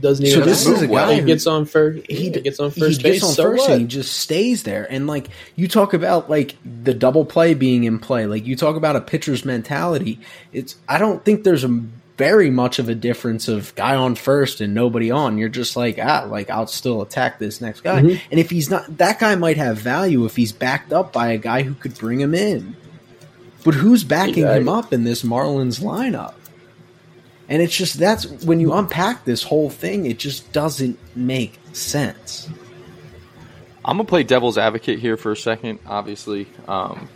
Doesn't 0.00 0.26
So 0.26 0.36
even 0.38 0.48
this 0.48 0.66
is 0.66 0.82
a 0.82 0.86
guy 0.86 0.92
well. 0.92 1.10
He 1.12 1.20
who- 1.20 1.26
gets 1.26 1.46
on 1.46 1.66
first. 1.66 2.04
he 2.08 2.16
He, 2.16 2.30
gets 2.30 2.58
on 2.58 2.70
he 2.72 2.80
first 2.80 3.00
gets 3.02 3.16
base. 3.20 3.22
on 3.24 3.30
so 3.32 3.42
first 3.44 3.60
what? 3.62 3.70
and 3.70 3.80
he 3.82 3.86
just 3.86 4.16
stays 4.18 4.64
there. 4.64 4.86
And 4.90 5.06
like 5.06 5.28
you 5.56 5.68
talk 5.68 5.94
about 5.94 6.28
like 6.28 6.56
the 6.64 6.92
double 6.94 7.24
play 7.24 7.54
being 7.54 7.84
in 7.84 7.98
play, 8.00 8.26
like 8.26 8.44
you 8.46 8.56
talk 8.56 8.76
about 8.76 8.96
a 8.96 9.00
pitcher's 9.00 9.44
mentality. 9.44 10.18
It's 10.52 10.74
I 10.88 10.98
don't 10.98 11.24
think 11.24 11.44
there's 11.44 11.64
a 11.64 11.80
very 12.16 12.50
much 12.50 12.78
of 12.78 12.88
a 12.88 12.94
difference 12.94 13.48
of 13.48 13.74
guy 13.74 13.96
on 13.96 14.14
first 14.14 14.60
and 14.60 14.72
nobody 14.74 15.10
on. 15.10 15.38
You're 15.38 15.48
just 15.48 15.76
like 15.76 15.98
ah, 16.00 16.26
like 16.28 16.50
I'll 16.50 16.66
still 16.66 17.02
attack 17.02 17.38
this 17.38 17.60
next 17.60 17.80
guy. 17.80 18.02
Mhm. 18.02 18.20
And 18.30 18.40
if 18.40 18.50
he's 18.50 18.70
not, 18.70 18.98
that 18.98 19.18
guy 19.18 19.34
might 19.34 19.56
have 19.56 19.78
value 19.78 20.24
if 20.24 20.36
he's 20.36 20.52
backed 20.52 20.92
up 20.92 21.12
by 21.12 21.32
a 21.32 21.38
guy 21.38 21.62
who 21.62 21.74
could 21.74 21.98
bring 21.98 22.20
him 22.20 22.34
in. 22.34 22.76
But 23.64 23.74
who's 23.74 24.04
backing 24.04 24.46
him 24.46 24.68
up 24.68 24.92
in 24.92 25.04
this 25.04 25.22
Marlins 25.22 25.80
lineup? 25.80 26.34
And 27.48 27.60
it's 27.60 27.76
just 27.76 27.98
that's 27.98 28.26
when 28.44 28.60
you 28.60 28.72
unpack 28.72 29.24
this 29.24 29.42
whole 29.42 29.70
thing, 29.70 30.06
it 30.06 30.18
just 30.18 30.52
doesn't 30.52 30.98
make 31.16 31.58
sense. 31.72 32.48
I'm 33.84 33.96
gonna 33.98 34.08
play 34.08 34.22
devil's 34.22 34.56
advocate 34.56 34.98
here 34.98 35.16
for 35.16 35.32
a 35.32 35.36
second, 35.36 35.78
obviously, 35.86 36.46
um, 36.68 37.08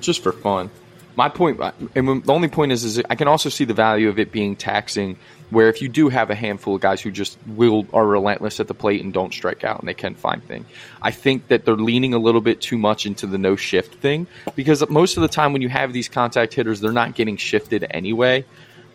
just 0.00 0.22
for 0.22 0.30
fun. 0.32 0.70
My 1.16 1.28
point, 1.28 1.60
uh, 1.60 1.72
and 1.94 2.24
the 2.24 2.32
only 2.32 2.48
point 2.48 2.72
is, 2.72 2.84
is 2.84 3.02
I 3.10 3.14
can 3.14 3.28
also 3.28 3.48
see 3.48 3.64
the 3.64 3.74
value 3.74 4.08
of 4.08 4.18
it 4.18 4.32
being 4.32 4.56
taxing. 4.56 5.18
Where 5.50 5.68
if 5.68 5.82
you 5.82 5.90
do 5.90 6.08
have 6.08 6.30
a 6.30 6.34
handful 6.34 6.76
of 6.76 6.80
guys 6.80 7.02
who 7.02 7.10
just 7.10 7.36
will 7.46 7.86
are 7.92 8.06
relentless 8.06 8.58
at 8.58 8.68
the 8.68 8.74
plate 8.74 9.04
and 9.04 9.12
don't 9.12 9.34
strike 9.34 9.64
out 9.64 9.80
and 9.80 9.86
they 9.86 9.92
can 9.92 10.14
find 10.14 10.42
thing, 10.42 10.64
I 11.02 11.10
think 11.10 11.48
that 11.48 11.66
they're 11.66 11.76
leaning 11.76 12.14
a 12.14 12.18
little 12.18 12.40
bit 12.40 12.62
too 12.62 12.78
much 12.78 13.04
into 13.04 13.26
the 13.26 13.36
no 13.36 13.54
shift 13.54 13.96
thing 13.96 14.26
because 14.56 14.88
most 14.88 15.18
of 15.18 15.20
the 15.20 15.28
time 15.28 15.52
when 15.52 15.60
you 15.60 15.68
have 15.68 15.92
these 15.92 16.08
contact 16.08 16.54
hitters, 16.54 16.80
they're 16.80 16.90
not 16.90 17.14
getting 17.14 17.36
shifted 17.36 17.84
anyway, 17.90 18.46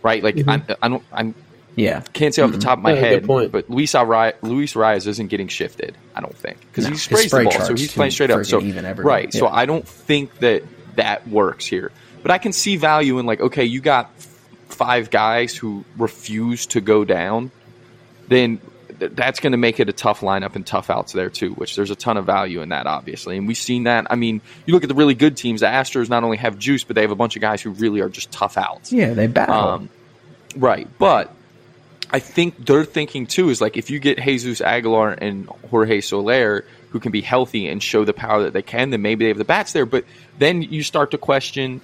right? 0.01 0.23
Like 0.23 0.33
mm-hmm. 0.33 0.49
I, 0.49 0.75
I 0.81 0.89
don't, 0.89 1.03
I'm 1.13 1.35
Yeah. 1.75 2.01
can't 2.13 2.33
say 2.33 2.41
off 2.41 2.49
the 2.49 2.57
mm-hmm. 2.57 2.67
top 2.67 2.79
of 2.79 2.83
my 2.83 2.93
Yeah, 2.93 3.01
good 3.01 3.11
head, 3.11 3.25
point. 3.27 3.51
but 3.51 3.69
Luis 3.69 3.93
Ari- 3.93 4.33
Luis 4.41 4.73
Arraez 4.73 5.05
isn't 5.05 5.27
getting 5.27 5.49
shifted. 5.49 5.95
I 6.15 6.21
don't 6.21 6.35
think 6.35 6.59
because 6.61 6.85
No, 6.85 6.89
he 6.89 6.93
his 6.93 7.03
sprays 7.03 7.29
the 7.29 7.43
ball, 7.43 7.51
so 7.51 7.75
he's 7.75 7.93
playing 7.93 8.09
straight 8.09 8.31
up. 8.31 8.43
So 8.47 8.61
even 8.61 8.83
everywhere. 8.83 9.13
right, 9.13 9.31
so 9.31 9.47
I 9.47 9.67
don't 9.67 9.87
think 9.87 10.39
that 10.39 10.63
that 10.95 11.27
works 11.27 11.67
here. 11.67 11.91
But 12.27 12.33
I 12.33 12.39
can 12.39 12.51
see 12.51 12.75
value 12.75 13.19
in 13.19 13.25
like, 13.25 13.39
okay, 13.39 13.63
you 13.63 13.79
got 13.79 14.13
five 14.67 15.09
guys 15.09 15.55
who 15.55 15.85
refuse 15.95 16.65
to 16.65 16.81
go 16.81 17.05
down, 17.05 17.51
then 18.27 18.59
th- 18.99 19.13
that's 19.15 19.39
going 19.39 19.53
to 19.53 19.57
make 19.57 19.79
it 19.79 19.87
a 19.87 19.93
tough 19.93 20.19
lineup 20.19 20.55
and 20.57 20.67
tough 20.67 20.89
outs 20.89 21.13
there 21.13 21.29
too. 21.29 21.53
Which 21.53 21.77
there's 21.77 21.89
a 21.89 21.95
ton 21.95 22.17
of 22.17 22.25
value 22.25 22.61
in 22.61 22.67
that, 22.67 22.85
obviously, 22.85 23.37
and 23.37 23.47
we've 23.47 23.55
seen 23.55 23.85
that. 23.85 24.07
I 24.09 24.15
mean, 24.15 24.41
you 24.65 24.73
look 24.73 24.83
at 24.83 24.89
the 24.89 24.95
really 24.95 25.15
good 25.15 25.37
teams. 25.37 25.61
The 25.61 25.67
Astros 25.67 26.09
not 26.09 26.25
only 26.25 26.35
have 26.35 26.59
juice, 26.59 26.83
but 26.83 26.97
they 26.97 27.01
have 27.03 27.11
a 27.11 27.15
bunch 27.15 27.37
of 27.37 27.41
guys 27.41 27.61
who 27.61 27.69
really 27.69 28.01
are 28.01 28.09
just 28.09 28.29
tough 28.29 28.57
outs. 28.57 28.91
Yeah, 28.91 29.13
they 29.13 29.27
battle. 29.27 29.55
Um, 29.55 29.89
right, 30.57 30.85
but 30.99 31.33
I 32.11 32.19
think 32.19 32.65
their 32.65 32.83
thinking 32.83 33.27
too 33.27 33.51
is 33.51 33.61
like 33.61 33.77
if 33.77 33.89
you 33.89 33.99
get 33.99 34.21
Jesus 34.21 34.59
Aguilar 34.59 35.11
and 35.11 35.47
Jorge 35.69 36.01
Soler 36.01 36.65
who 36.89 36.99
can 36.99 37.13
be 37.13 37.21
healthy 37.21 37.67
and 37.67 37.81
show 37.81 38.03
the 38.03 38.13
power 38.13 38.43
that 38.43 38.53
they 38.53 38.61
can, 38.61 38.89
then 38.89 39.01
maybe 39.01 39.23
they 39.23 39.29
have 39.29 39.37
the 39.37 39.45
bats 39.45 39.71
there. 39.71 39.85
But 39.85 40.03
then 40.39 40.61
you 40.61 40.83
start 40.83 41.11
to 41.11 41.17
question, 41.17 41.79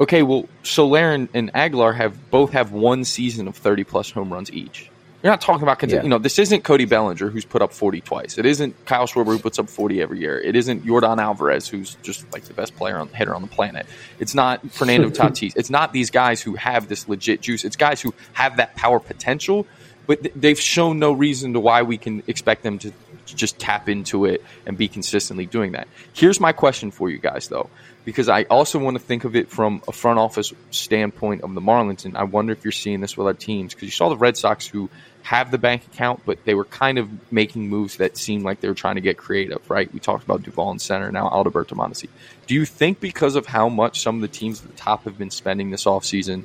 okay, 0.00 0.22
well 0.22 0.48
Soler 0.62 1.10
and, 1.12 1.28
and 1.34 1.50
Aguilar 1.54 1.92
have 1.94 2.30
both 2.30 2.52
have 2.52 2.72
one 2.72 3.04
season 3.04 3.48
of 3.48 3.56
thirty 3.56 3.84
plus 3.84 4.10
home 4.10 4.32
runs 4.32 4.50
each. 4.52 4.90
You're 5.22 5.32
not 5.32 5.40
talking 5.40 5.62
about, 5.62 5.82
Yeah. 5.82 6.02
you 6.04 6.08
know, 6.08 6.18
this 6.18 6.38
isn't 6.38 6.62
Cody 6.62 6.84
Bellinger 6.84 7.30
who's 7.30 7.44
put 7.44 7.60
up 7.60 7.72
40 7.72 8.00
twice. 8.02 8.38
It 8.38 8.46
isn't 8.46 8.84
Kyle 8.84 9.06
Schwarber 9.06 9.28
who 9.28 9.38
puts 9.40 9.58
up 9.58 9.68
40 9.68 10.00
every 10.00 10.20
year. 10.20 10.38
It 10.38 10.54
isn't 10.54 10.84
Yordan 10.86 11.18
Alvarez 11.18 11.66
who's 11.66 11.96
just 12.02 12.30
like 12.32 12.44
the 12.44 12.54
best 12.54 12.76
player 12.76 12.96
on 12.96 13.08
hitter 13.08 13.34
on 13.34 13.42
the 13.42 13.48
planet. 13.48 13.86
It's 14.20 14.34
not 14.36 14.70
Fernando 14.70 15.08
Tatis. 15.10 15.54
It's 15.56 15.70
not 15.70 15.92
these 15.92 16.10
guys 16.10 16.42
who 16.42 16.54
have 16.54 16.86
this 16.88 17.08
legit 17.08 17.40
juice. 17.40 17.64
It's 17.64 17.74
guys 17.76 18.00
who 18.00 18.14
have 18.34 18.58
that 18.58 18.76
power 18.76 19.00
potential, 19.00 19.66
but 20.06 20.22
th- 20.22 20.34
they've 20.36 20.60
shown 20.60 21.00
no 21.00 21.10
reason 21.12 21.54
to 21.54 21.60
why 21.60 21.82
we 21.82 21.96
can 21.98 22.22
expect 22.28 22.62
them 22.62 22.78
to 22.80 22.92
just 23.34 23.58
tap 23.58 23.88
into 23.88 24.24
it 24.24 24.44
and 24.66 24.76
be 24.78 24.88
consistently 24.88 25.46
doing 25.46 25.72
that. 25.72 25.88
Here's 26.12 26.40
my 26.40 26.52
question 26.52 26.90
for 26.90 27.10
you 27.10 27.18
guys 27.18 27.48
though, 27.48 27.70
because 28.04 28.28
I 28.28 28.44
also 28.44 28.78
want 28.78 28.96
to 28.96 29.02
think 29.02 29.24
of 29.24 29.34
it 29.34 29.50
from 29.50 29.82
a 29.88 29.92
front 29.92 30.18
office 30.18 30.52
standpoint 30.70 31.42
of 31.42 31.54
the 31.54 31.60
Marlins, 31.60 32.04
and 32.04 32.16
I 32.16 32.24
wonder 32.24 32.52
if 32.52 32.64
you're 32.64 32.72
seeing 32.72 33.00
this 33.00 33.16
with 33.16 33.26
our 33.26 33.34
teams 33.34 33.74
because 33.74 33.86
you 33.86 33.92
saw 33.92 34.08
the 34.08 34.16
Red 34.16 34.36
Sox 34.36 34.66
who 34.66 34.88
have 35.22 35.50
the 35.50 35.58
bank 35.58 35.84
account, 35.92 36.20
but 36.24 36.44
they 36.44 36.54
were 36.54 36.64
kind 36.64 36.98
of 36.98 37.08
making 37.32 37.68
moves 37.68 37.96
that 37.96 38.16
seemed 38.16 38.44
like 38.44 38.60
they 38.60 38.68
were 38.68 38.74
trying 38.74 38.94
to 38.94 39.00
get 39.00 39.16
creative, 39.16 39.68
right? 39.68 39.92
We 39.92 39.98
talked 39.98 40.22
about 40.22 40.44
Duvall 40.44 40.70
in 40.70 40.78
center, 40.78 41.10
now 41.10 41.28
Alberto 41.28 41.74
Mondesi. 41.74 42.08
Do 42.46 42.54
you 42.54 42.64
think 42.64 43.00
because 43.00 43.34
of 43.34 43.46
how 43.46 43.68
much 43.68 44.00
some 44.00 44.14
of 44.14 44.20
the 44.20 44.28
teams 44.28 44.62
at 44.62 44.70
the 44.70 44.76
top 44.76 45.02
have 45.02 45.18
been 45.18 45.30
spending 45.30 45.70
this 45.70 45.84
offseason, 45.84 46.44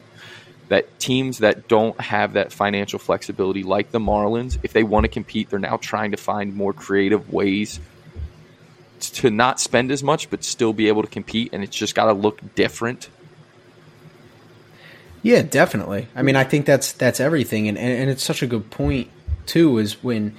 that 0.71 1.01
teams 1.01 1.39
that 1.39 1.67
don't 1.67 1.99
have 1.99 2.31
that 2.33 2.53
financial 2.53 2.97
flexibility, 2.97 3.61
like 3.61 3.91
the 3.91 3.99
Marlins, 3.99 4.57
if 4.63 4.71
they 4.71 4.83
want 4.83 5.03
to 5.03 5.09
compete, 5.09 5.49
they're 5.49 5.59
now 5.59 5.75
trying 5.75 6.11
to 6.11 6.17
find 6.17 6.55
more 6.55 6.71
creative 6.71 7.29
ways 7.33 7.81
to 9.01 9.29
not 9.29 9.59
spend 9.59 9.91
as 9.91 10.01
much, 10.01 10.29
but 10.29 10.45
still 10.45 10.71
be 10.71 10.87
able 10.87 11.01
to 11.01 11.09
compete, 11.09 11.49
and 11.51 11.61
it's 11.61 11.75
just 11.75 11.93
got 11.93 12.05
to 12.05 12.13
look 12.13 12.55
different. 12.55 13.09
Yeah, 15.21 15.41
definitely. 15.41 16.07
I 16.15 16.21
mean, 16.21 16.37
I 16.37 16.45
think 16.45 16.65
that's 16.65 16.93
that's 16.93 17.19
everything, 17.19 17.67
and 17.67 17.77
and, 17.77 17.91
and 17.91 18.09
it's 18.09 18.23
such 18.23 18.41
a 18.41 18.47
good 18.47 18.71
point 18.71 19.09
too. 19.45 19.77
Is 19.77 20.01
when 20.01 20.37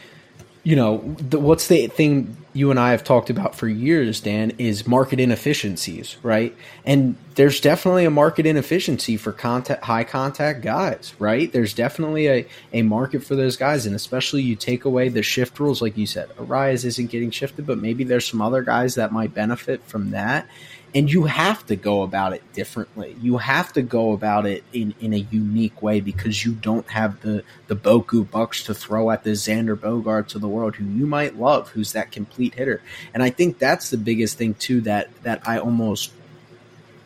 you 0.63 0.77
know 0.77 0.99
the, 1.19 1.39
what's 1.39 1.69
the 1.69 1.89
thing 1.89 2.37
you 2.55 2.71
and 2.71 2.79
I 2.79 2.91
have 2.91 3.03
talked 3.03 3.31
about 3.31 3.55
for 3.55 3.67
years, 3.67 4.21
Dan, 4.21 4.53
is 4.59 4.87
market 4.87 5.19
inefficiencies, 5.19 6.17
right? 6.23 6.55
And 6.85 7.17
there's 7.35 7.61
definitely 7.61 8.05
a 8.05 8.11
market 8.11 8.45
inefficiency 8.45 9.17
for 9.17 9.33
contact, 9.33 9.85
high 9.85 10.05
contact 10.05 10.61
guys, 10.61 11.15
right? 11.19 11.51
There's 11.51 11.73
definitely 11.73 12.29
a, 12.29 12.47
a 12.75 12.83
market 12.83 13.25
for 13.25 13.35
those 13.37 13.57
guys, 13.57 13.87
and 13.87 13.97
especially 13.97 14.43
you 14.43 14.55
take 14.55 14.85
away 14.85 15.09
the 15.09 15.23
shift 15.23 15.59
rules, 15.61 15.81
like 15.81 15.97
you 15.97 16.07
said, 16.07 16.29
Arraez 16.37 16.85
isn't 16.85 17.11
getting 17.11 17.31
shifted, 17.31 17.67
but 17.67 17.79
maybe 17.79 18.05
there's 18.05 18.29
some 18.29 18.43
other 18.43 18.63
guys 18.63 18.97
that 18.97 19.13
might 19.13 19.33
benefit 19.33 19.83
from 19.85 20.11
that 20.11 20.47
and 20.95 21.11
you 21.11 21.25
have 21.25 21.65
to 21.67 21.77
go 21.77 22.03
about 22.03 22.35
it 22.35 22.43
differently. 22.53 23.17
You 23.21 23.39
have 23.39 23.73
to 23.75 23.83
go 23.83 24.13
about 24.13 24.47
it 24.47 24.63
in, 24.73 24.95
in 25.01 25.15
a 25.15 25.27
unique 25.31 25.83
way 25.83 26.01
because 26.01 26.45
you 26.45 26.53
don't 26.53 26.89
have 26.91 27.21
the 27.23 27.45
the 27.67 27.77
Boku 27.77 28.29
Bucks 28.31 28.63
to 28.65 28.75
throw 28.75 29.11
at 29.11 29.25
the 29.25 29.31
Xander 29.31 29.77
Bogaerts 29.77 30.35
of 30.35 30.41
the 30.41 30.49
world, 30.49 30.77
who 30.77 30.85
you 30.85 31.07
might 31.07 31.39
love, 31.39 31.71
who's 31.71 31.93
that 31.93 32.13
complete 32.13 32.55
hitter. 32.55 32.83
And 33.15 33.23
I 33.23 33.31
think 33.31 33.59
that's 33.59 33.91
the 33.91 33.97
biggest 33.97 34.37
thing 34.37 34.55
too 34.55 34.83
that 34.83 35.09
that 35.23 35.47
I 35.49 35.59
almost 35.59 36.13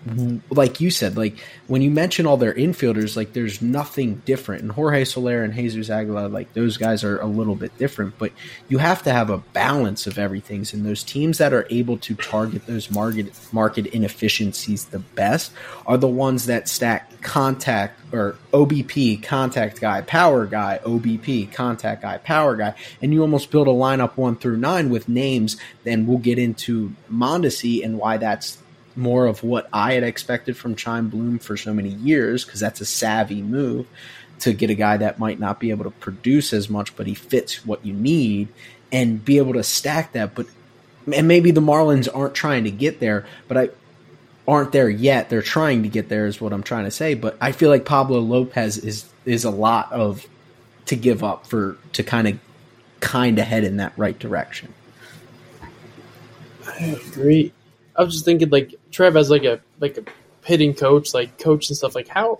Mm-hmm. 0.06 0.54
like 0.54 0.80
you 0.80 0.90
said, 0.90 1.16
like 1.16 1.36
when 1.66 1.82
you 1.82 1.90
mention 1.90 2.26
all 2.26 2.36
their 2.36 2.54
infielders, 2.54 3.16
like 3.16 3.32
there's 3.32 3.60
nothing 3.60 4.22
different. 4.24 4.62
And 4.62 4.70
Jorge 4.70 5.04
Soler 5.04 5.42
and 5.42 5.52
Jesus 5.52 5.90
Aguilar, 5.90 6.28
like 6.28 6.52
those 6.52 6.76
guys 6.76 7.02
are 7.02 7.20
a 7.20 7.26
little 7.26 7.56
bit 7.56 7.76
different, 7.76 8.16
but 8.16 8.30
you 8.68 8.78
have 8.78 9.02
to 9.02 9.12
have 9.12 9.30
a 9.30 9.38
balance 9.38 10.06
of 10.06 10.16
everything. 10.16 10.64
And 10.72 10.86
those 10.86 11.02
teams 11.02 11.38
that 11.38 11.52
are 11.52 11.66
able 11.70 11.98
to 11.98 12.14
target 12.14 12.66
those 12.66 12.88
market 12.88 13.32
market 13.52 13.86
inefficiencies 13.86 14.84
the 14.86 15.00
best 15.00 15.52
are 15.86 15.98
the 15.98 16.08
ones 16.08 16.46
that 16.46 16.68
stack 16.68 17.20
contact 17.20 18.00
or 18.14 18.36
OBP, 18.52 19.22
contact 19.24 19.80
guy, 19.80 20.02
power 20.02 20.46
guy, 20.46 20.78
OBP, 20.84 21.52
contact 21.52 22.02
guy, 22.02 22.18
power 22.18 22.54
guy, 22.54 22.74
and 23.02 23.12
you 23.12 23.22
almost 23.22 23.50
build 23.50 23.66
a 23.66 23.72
lineup 23.72 24.16
one 24.16 24.36
through 24.36 24.56
nine 24.56 24.88
with 24.88 25.08
names. 25.08 25.56
Then 25.82 26.06
we'll 26.06 26.18
get 26.18 26.38
into 26.38 26.94
Mondesi 27.10 27.84
and 27.84 27.98
why 27.98 28.18
that's 28.18 28.58
more 28.96 29.26
of 29.26 29.42
what 29.42 29.68
I 29.72 29.94
had 29.94 30.02
expected 30.02 30.56
from 30.56 30.76
Chaim 30.76 31.08
Bloom 31.08 31.38
for 31.38 31.56
so 31.56 31.72
many 31.72 31.90
years 31.90 32.44
because 32.44 32.60
that's 32.60 32.80
a 32.80 32.86
savvy 32.86 33.42
move 33.42 33.86
to 34.40 34.52
get 34.52 34.70
a 34.70 34.74
guy 34.74 34.96
that 34.96 35.18
might 35.18 35.38
not 35.38 35.60
be 35.60 35.70
able 35.70 35.84
to 35.84 35.90
produce 35.90 36.52
as 36.52 36.68
much, 36.68 36.94
but 36.96 37.06
he 37.06 37.14
fits 37.14 37.64
what 37.64 37.84
you 37.84 37.92
need 37.92 38.48
and 38.92 39.24
be 39.24 39.38
able 39.38 39.54
to 39.54 39.62
stack 39.62 40.12
that. 40.12 40.34
But 40.34 40.46
and 41.12 41.28
maybe 41.28 41.50
the 41.50 41.60
Marlins 41.60 42.08
aren't 42.12 42.34
trying 42.34 42.64
to 42.64 42.70
get 42.70 43.00
there, 43.00 43.26
but 43.48 43.56
I 43.56 43.70
aren't 44.48 44.72
there 44.72 44.88
yet. 44.88 45.28
They're 45.28 45.42
trying 45.42 45.82
to 45.82 45.88
get 45.88 46.08
there, 46.08 46.26
is 46.26 46.40
what 46.40 46.52
I'm 46.52 46.62
trying 46.62 46.84
to 46.84 46.90
say. 46.90 47.14
But 47.14 47.36
I 47.40 47.52
feel 47.52 47.70
like 47.70 47.84
Pablo 47.84 48.20
Lopez 48.20 48.78
is 48.78 49.08
is 49.24 49.44
a 49.44 49.50
lot 49.50 49.92
of 49.92 50.26
to 50.86 50.96
give 50.96 51.24
up 51.24 51.46
for 51.46 51.76
to 51.92 52.02
kind 52.02 52.28
of 52.28 52.38
kind 53.00 53.38
of 53.38 53.46
head 53.46 53.64
in 53.64 53.76
that 53.78 53.92
right 53.96 54.18
direction. 54.18 54.72
I 56.66 56.98
agree. 57.08 57.52
I 57.96 58.02
was 58.02 58.14
just 58.14 58.24
thinking, 58.24 58.50
like 58.50 58.74
Trev 58.90 59.16
as 59.16 59.30
like 59.30 59.44
a 59.44 59.60
like 59.80 59.98
a 59.98 60.04
hitting 60.44 60.74
coach, 60.74 61.14
like 61.14 61.38
coach 61.38 61.68
and 61.68 61.76
stuff. 61.76 61.94
Like 61.94 62.08
how, 62.08 62.38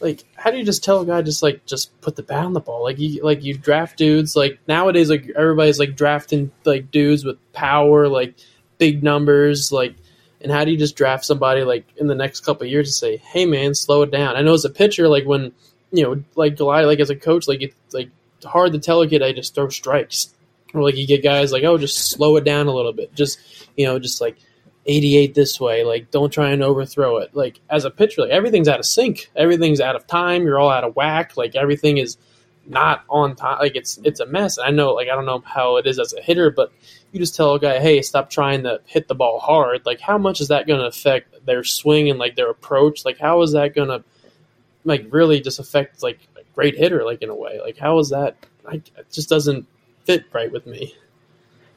like 0.00 0.24
how 0.36 0.50
do 0.50 0.58
you 0.58 0.64
just 0.64 0.84
tell 0.84 1.00
a 1.00 1.06
guy 1.06 1.22
just 1.22 1.42
like 1.42 1.64
just 1.66 1.98
put 2.00 2.16
the 2.16 2.22
bat 2.22 2.44
on 2.44 2.52
the 2.52 2.60
ball? 2.60 2.82
Like 2.82 2.98
you 2.98 3.22
like 3.22 3.42
you 3.42 3.56
draft 3.56 3.98
dudes. 3.98 4.36
Like 4.36 4.58
nowadays, 4.68 5.10
like 5.10 5.30
everybody's 5.36 5.78
like 5.78 5.96
drafting 5.96 6.50
like 6.64 6.90
dudes 6.90 7.24
with 7.24 7.38
power, 7.52 8.08
like 8.08 8.34
big 8.78 9.02
numbers, 9.02 9.72
like. 9.72 9.94
And 10.40 10.50
how 10.50 10.64
do 10.64 10.72
you 10.72 10.76
just 10.76 10.96
draft 10.96 11.24
somebody 11.24 11.62
like 11.62 11.86
in 11.98 12.08
the 12.08 12.16
next 12.16 12.40
couple 12.40 12.66
years 12.66 12.88
to 12.88 12.92
say, 12.92 13.16
"Hey, 13.18 13.46
man, 13.46 13.76
slow 13.76 14.02
it 14.02 14.10
down"? 14.10 14.34
I 14.34 14.42
know 14.42 14.54
as 14.54 14.64
a 14.64 14.70
pitcher, 14.70 15.06
like 15.06 15.24
when 15.24 15.52
you 15.92 16.02
know, 16.02 16.24
like 16.34 16.56
July, 16.56 16.82
like 16.82 16.98
as 16.98 17.10
a 17.10 17.16
coach, 17.16 17.46
like 17.46 17.62
it's 17.62 17.94
like 17.94 18.08
hard 18.44 18.72
to 18.72 18.80
tell 18.80 19.02
a 19.02 19.08
kid, 19.08 19.22
"I 19.22 19.32
just 19.32 19.54
throw 19.54 19.68
strikes," 19.68 20.34
or 20.74 20.82
like 20.82 20.96
you 20.96 21.06
get 21.06 21.22
guys 21.22 21.52
like, 21.52 21.62
"Oh, 21.62 21.78
just 21.78 22.10
slow 22.10 22.36
it 22.36 22.44
down 22.44 22.66
a 22.66 22.74
little 22.74 22.92
bit," 22.92 23.14
just 23.14 23.38
you 23.76 23.86
know, 23.86 24.00
just 24.00 24.20
like 24.20 24.36
88 24.86 25.34
this 25.34 25.60
way. 25.60 25.84
Like, 25.84 26.10
don't 26.10 26.32
try 26.32 26.50
and 26.50 26.62
overthrow 26.62 27.18
it. 27.18 27.34
Like, 27.34 27.60
as 27.70 27.84
a 27.84 27.90
pitcher, 27.90 28.22
like 28.22 28.30
everything's 28.30 28.68
out 28.68 28.80
of 28.80 28.86
sync. 28.86 29.30
Everything's 29.36 29.80
out 29.80 29.96
of 29.96 30.06
time. 30.06 30.44
You're 30.44 30.58
all 30.58 30.70
out 30.70 30.84
of 30.84 30.96
whack. 30.96 31.36
Like, 31.36 31.54
everything 31.54 31.98
is 31.98 32.16
not 32.66 33.04
on 33.08 33.36
time. 33.36 33.58
Like, 33.60 33.76
it's 33.76 33.98
it's 34.04 34.20
a 34.20 34.26
mess. 34.26 34.58
I 34.58 34.70
know, 34.70 34.92
like, 34.92 35.08
I 35.08 35.14
don't 35.14 35.26
know 35.26 35.42
how 35.44 35.76
it 35.76 35.86
is 35.86 35.98
as 35.98 36.12
a 36.12 36.20
hitter, 36.20 36.50
but 36.50 36.72
you 37.12 37.20
just 37.20 37.36
tell 37.36 37.54
a 37.54 37.60
guy, 37.60 37.78
hey, 37.78 38.02
stop 38.02 38.30
trying 38.30 38.64
to 38.64 38.80
hit 38.86 39.08
the 39.08 39.14
ball 39.14 39.38
hard. 39.38 39.84
Like, 39.86 40.00
how 40.00 40.18
much 40.18 40.40
is 40.40 40.48
that 40.48 40.66
going 40.66 40.80
to 40.80 40.86
affect 40.86 41.44
their 41.46 41.62
swing 41.64 42.10
and 42.10 42.18
like 42.18 42.36
their 42.36 42.50
approach? 42.50 43.04
Like, 43.04 43.18
how 43.18 43.42
is 43.42 43.52
that 43.52 43.74
going 43.74 43.88
to 43.88 44.02
like 44.84 45.06
really 45.10 45.40
just 45.40 45.58
affect 45.58 46.02
like 46.02 46.18
a 46.36 46.40
great 46.54 46.76
hitter? 46.76 47.04
Like, 47.04 47.22
in 47.22 47.28
a 47.28 47.34
way, 47.34 47.60
like, 47.60 47.78
how 47.78 47.98
is 47.98 48.10
that? 48.10 48.36
Like, 48.64 48.88
it 48.96 49.10
just 49.10 49.28
doesn't 49.28 49.66
fit 50.04 50.24
right 50.32 50.50
with 50.50 50.66
me. 50.66 50.94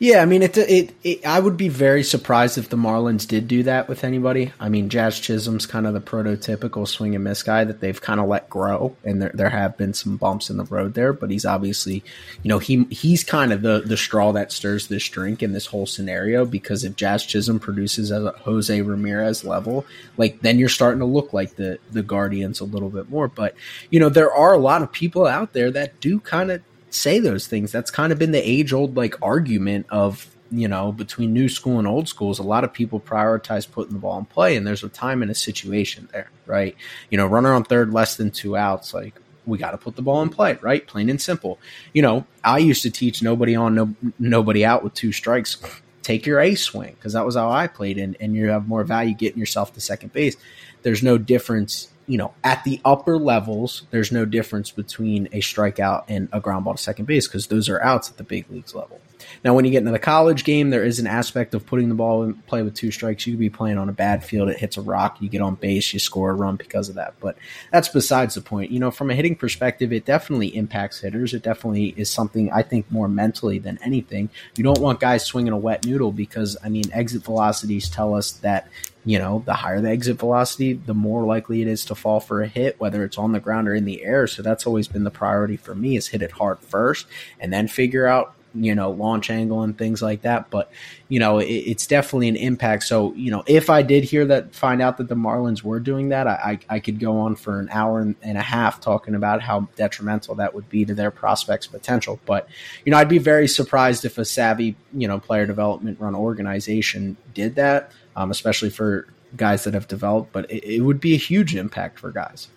Yeah, 0.06 0.22
I 0.22 0.26
mean, 0.26 0.44
it, 0.44 0.56
it, 0.56 0.94
it. 1.04 1.26
I 1.26 1.40
would 1.40 1.58
be 1.58 1.68
very 1.68 2.04
surprised 2.04 2.60
if 2.60 2.70
the 2.70 2.78
Marlins 2.78 3.28
did 3.28 3.48
do 3.48 3.64
that 3.64 3.90
with 3.90 4.04
anybody. 4.04 4.54
I 4.60 4.70
mean, 4.70 4.88
Jazz 4.88 5.20
Chisholm's 5.20 5.66
kind 5.66 5.88
of 5.88 5.96
the 5.96 6.00
prototypical 6.00 6.88
swing 6.88 7.16
and 7.16 7.24
miss 7.24 7.42
guy 7.42 7.64
that 7.64 7.80
they've 7.80 8.00
kind 8.00 8.20
of 8.20 8.28
let 8.28 8.48
grow, 8.48 8.96
and 9.04 9.20
there 9.20 9.32
there 9.34 9.50
have 9.50 9.78
been 9.78 9.96
some 9.96 10.18
bumps 10.18 10.52
in 10.52 10.58
the 10.58 10.64
road 10.66 10.94
there. 10.94 11.12
But 11.12 11.32
he's 11.32 11.44
obviously, 11.44 12.04
you 12.44 12.50
know, 12.50 12.60
he 12.60 12.84
he's 12.92 13.24
kind 13.24 13.52
of 13.52 13.64
the 13.64 13.82
the 13.84 13.98
straw 13.98 14.32
that 14.34 14.52
stirs 14.52 14.90
this 14.90 15.10
drink 15.10 15.42
in 15.42 15.54
this 15.54 15.66
whole 15.66 15.88
scenario 15.88 16.46
because 16.46 16.84
if 16.84 16.96
Jazz 16.96 17.26
Chisholm 17.26 17.60
produces 17.60 18.12
at 18.12 18.22
a 18.22 18.36
Jose 18.42 18.80
Ramirez 18.80 19.44
level, 19.44 19.88
like 20.18 20.40
then 20.42 20.60
you're 20.60 20.70
starting 20.70 21.00
to 21.00 21.06
look 21.06 21.34
like 21.34 21.56
the 21.56 21.80
the 21.90 22.04
Guardians 22.04 22.60
a 22.60 22.66
little 22.66 22.92
bit 22.92 23.10
more. 23.10 23.28
But 23.28 23.56
you 23.90 24.00
know, 24.00 24.10
there 24.10 24.32
are 24.32 24.54
a 24.54 24.60
lot 24.60 24.84
of 24.84 24.92
people 24.92 25.26
out 25.26 25.54
there 25.54 25.72
that 25.72 26.00
do 26.00 26.20
kind 26.20 26.52
of 26.52 26.62
say 26.96 27.20
those 27.20 27.48
things. 27.48 27.72
That's 27.72 27.92
kind 27.92 28.12
of 28.12 28.20
been 28.20 28.32
the 28.32 28.50
age 28.50 28.74
old 28.74 28.96
like 28.98 29.16
argument 29.22 29.86
of 29.90 30.28
you 30.52 30.68
know 30.68 30.92
between 30.92 31.34
new 31.34 31.50
school 31.50 31.80
and 31.80 31.88
old 31.88 32.08
schools. 32.08 32.40
A 32.40 32.44
lot 32.44 32.64
of 32.64 32.74
people 32.74 33.00
prioritize 33.00 33.70
putting 33.70 33.94
the 33.94 34.00
ball 34.00 34.18
in 34.18 34.26
play, 34.26 34.56
and 34.56 34.66
there's 34.66 34.84
a 34.84 34.90
time 34.90 35.22
and 35.22 35.32
a 35.32 35.36
situation 35.36 36.10
there, 36.12 36.30
right? 36.46 36.76
You 37.10 37.18
know, 37.18 37.28
runner 37.28 37.54
on 37.54 37.64
third, 37.64 37.94
less 37.94 38.16
than 38.16 38.32
two 38.32 38.56
outs, 38.56 38.94
like 38.94 39.20
we 39.46 39.58
got 39.58 39.72
to 39.72 39.78
put 39.78 39.96
the 39.96 40.02
ball 40.02 40.22
in 40.22 40.30
play, 40.30 40.58
right? 40.62 40.86
Plain 40.86 41.10
and 41.10 41.22
simple. 41.22 41.60
You 41.94 42.02
know, 42.02 42.26
I 42.44 42.58
used 42.60 42.82
to 42.84 42.90
teach 42.90 43.22
nobody 43.22 43.56
on, 43.56 43.76
no, 43.76 43.96
nobody 44.20 44.66
out 44.66 44.84
with 44.84 44.94
two 44.94 45.12
strikes. 45.12 45.58
Take 46.02 46.26
your 46.26 46.40
A 46.40 46.56
swing 46.56 46.94
because 46.96 47.14
that 47.14 47.26
was 47.26 47.36
how 47.36 47.50
I 47.50 47.68
played, 47.68 47.98
and, 47.98 48.16
and 48.20 48.36
you 48.36 48.50
have 48.50 48.68
more 48.68 48.84
value 48.84 49.14
getting 49.14 49.40
yourself 49.40 49.74
to 49.74 49.82
second 49.82 50.14
base. 50.14 50.38
There's 50.84 51.02
no 51.02 51.18
difference 51.18 51.88
you 52.08 52.18
know, 52.18 52.34
at 52.44 52.64
the 52.64 52.80
upper 52.86 53.18
levels, 53.18 53.84
there's 53.92 54.12
no 54.12 54.26
difference 54.26 54.72
between 54.72 55.28
a 55.28 55.42
strikeout 55.42 56.04
and 56.08 56.30
a 56.32 56.40
ground 56.40 56.66
ball 56.66 56.76
to 56.76 56.82
second 56.82 57.06
base 57.06 57.28
because 57.28 57.48
those 57.48 57.70
are 57.70 57.82
outs 57.82 58.10
at 58.10 58.18
the 58.18 58.24
big 58.24 58.50
leagues 58.50 58.76
level. 58.76 59.00
Now, 59.44 59.54
when 59.54 59.66
you 59.66 59.72
get 59.72 59.80
into 59.80 59.92
the 59.92 60.00
college 60.00 60.44
game, 60.44 60.70
there 60.70 60.84
is 60.84 61.00
an 61.00 61.08
aspect 61.08 61.54
of 61.54 61.66
putting 61.66 61.90
the 61.90 61.96
ball 61.96 62.24
in 62.24 62.34
play 62.34 62.64
with 62.64 62.76
two 62.76 62.92
strikes. 62.92 63.26
You 63.26 63.34
could 63.34 63.40
be 63.40 63.50
playing 63.50 63.78
on 63.78 63.90
a 63.90 63.94
bad 63.94 64.24
field, 64.24 64.50
it 64.50 64.58
hits 64.58 64.78
a 64.78 64.82
rock, 64.82 65.22
you 65.22 65.30
get 65.30 65.42
on 65.42 65.56
base, 65.56 65.94
you 65.94 66.00
score 66.00 66.32
a 66.32 66.34
run 66.34 66.56
because 66.56 66.90
of 66.90 66.96
that. 66.96 67.14
But 67.20 67.38
that's 67.72 67.90
besides 67.90 68.36
the 68.36 68.42
point. 68.42 68.72
You 68.72 68.80
know, 68.80 68.92
from 68.92 69.10
a 69.10 69.16
hitting 69.16 69.36
perspective, 69.36 69.92
it 69.94 70.06
definitely 70.06 70.56
impacts 70.56 71.00
hitters. 71.00 71.34
It 71.34 71.44
definitely 71.44 71.94
is 71.98 72.10
something 72.10 72.52
I 72.52 72.62
think 72.62 72.92
more 72.92 73.08
mentally 73.08 73.60
than 73.60 73.80
anything. 73.84 74.30
You 74.58 74.64
don't 74.64 74.80
want 74.80 75.00
guys 75.00 75.26
swinging 75.26 75.54
a 75.54 75.58
wet 75.58 75.86
noodle 75.86 76.12
because, 76.12 76.58
I 76.64 76.70
mean, 76.70 76.86
exit 76.92 77.24
velocities 77.24 77.90
tell 77.90 78.14
us 78.14 78.32
that 78.32 78.68
you 79.06 79.20
know, 79.20 79.44
the 79.46 79.54
higher 79.54 79.80
the 79.80 79.90
exit 79.90 80.18
velocity, 80.18 80.74
the 80.74 80.94
more 80.94 81.24
likely 81.26 81.62
it 81.62 81.68
is 81.68 81.86
to 81.86 81.96
fall 81.96 82.20
for 82.20 82.42
a 82.42 82.48
hit, 82.48 82.80
whether 82.80 83.04
it's 83.04 83.20
on 83.20 83.32
the 83.32 83.40
ground 83.40 83.68
or 83.68 83.76
in 83.76 83.86
the 83.86 84.04
air. 84.04 84.26
So 84.26 84.42
that's 84.42 84.66
always 84.66 84.88
been 84.88 85.04
the 85.04 85.12
priority 85.12 85.58
for 85.58 85.76
me 85.76 85.96
is 85.96 86.08
hit 86.08 86.24
it 86.24 86.32
hard 86.32 86.60
first 86.60 87.06
and 87.40 87.54
then 87.54 87.68
figure 87.68 88.08
out, 88.08 88.34
you 88.56 88.74
know, 88.74 88.92
launch 88.92 89.30
angle 89.30 89.62
and 89.62 89.78
things 89.78 90.02
like 90.02 90.22
that. 90.24 90.50
But, 90.50 90.72
you 91.10 91.20
know, 91.20 91.40
it, 91.40 91.46
it's 91.46 91.86
definitely 91.86 92.30
an 92.30 92.36
impact. 92.36 92.84
So, 92.84 93.14
you 93.14 93.32
know, 93.32 93.44
if 93.46 93.70
I 93.70 93.82
did 93.82 94.04
hear 94.04 94.26
that, 94.26 94.56
find 94.56 94.82
out 94.82 94.98
that 94.98 95.10
the 95.10 95.16
Marlins 95.16 95.62
were 95.62 95.80
doing 95.80 96.10
that, 96.10 96.28
I, 96.28 96.60
I, 96.70 96.76
I 96.76 96.80
could 96.80 97.00
go 97.00 97.20
on 97.20 97.36
for 97.36 97.60
an 97.60 97.70
hour 97.72 98.00
and, 98.00 98.16
and 98.22 98.38
a 98.38 98.42
half 98.42 98.82
talking 98.82 99.16
about 99.16 99.42
how 99.42 99.68
detrimental 99.76 100.36
that 100.36 100.54
would 100.56 100.70
be 100.70 100.86
to 100.86 100.96
their 100.96 101.12
prospects' 101.12 101.68
potential. 101.68 102.20
But, 102.26 102.48
you 102.86 102.92
know, 102.92 102.98
I'd 102.98 103.10
be 103.10 103.18
very 103.18 103.48
surprised 103.48 104.06
if 104.06 104.18
a 104.18 104.26
savvy, 104.26 104.76
you 104.94 105.08
know, 105.08 105.20
player 105.20 105.46
development 105.46 106.00
run 106.00 106.16
organization 106.16 107.18
did 107.34 107.56
that 107.56 107.92
um, 108.16 108.32
especially 108.32 108.70
for 108.70 109.08
guys 109.36 109.64
that 109.66 109.74
have 109.74 109.88
developed. 109.88 110.32
But 110.32 110.50
it, 110.52 110.64
it 110.64 110.82
would 110.82 111.00
be 111.00 111.14
a 111.14 111.18
huge 111.18 111.56
impact 111.56 112.00
for 112.00 112.12
guys. 112.12 112.48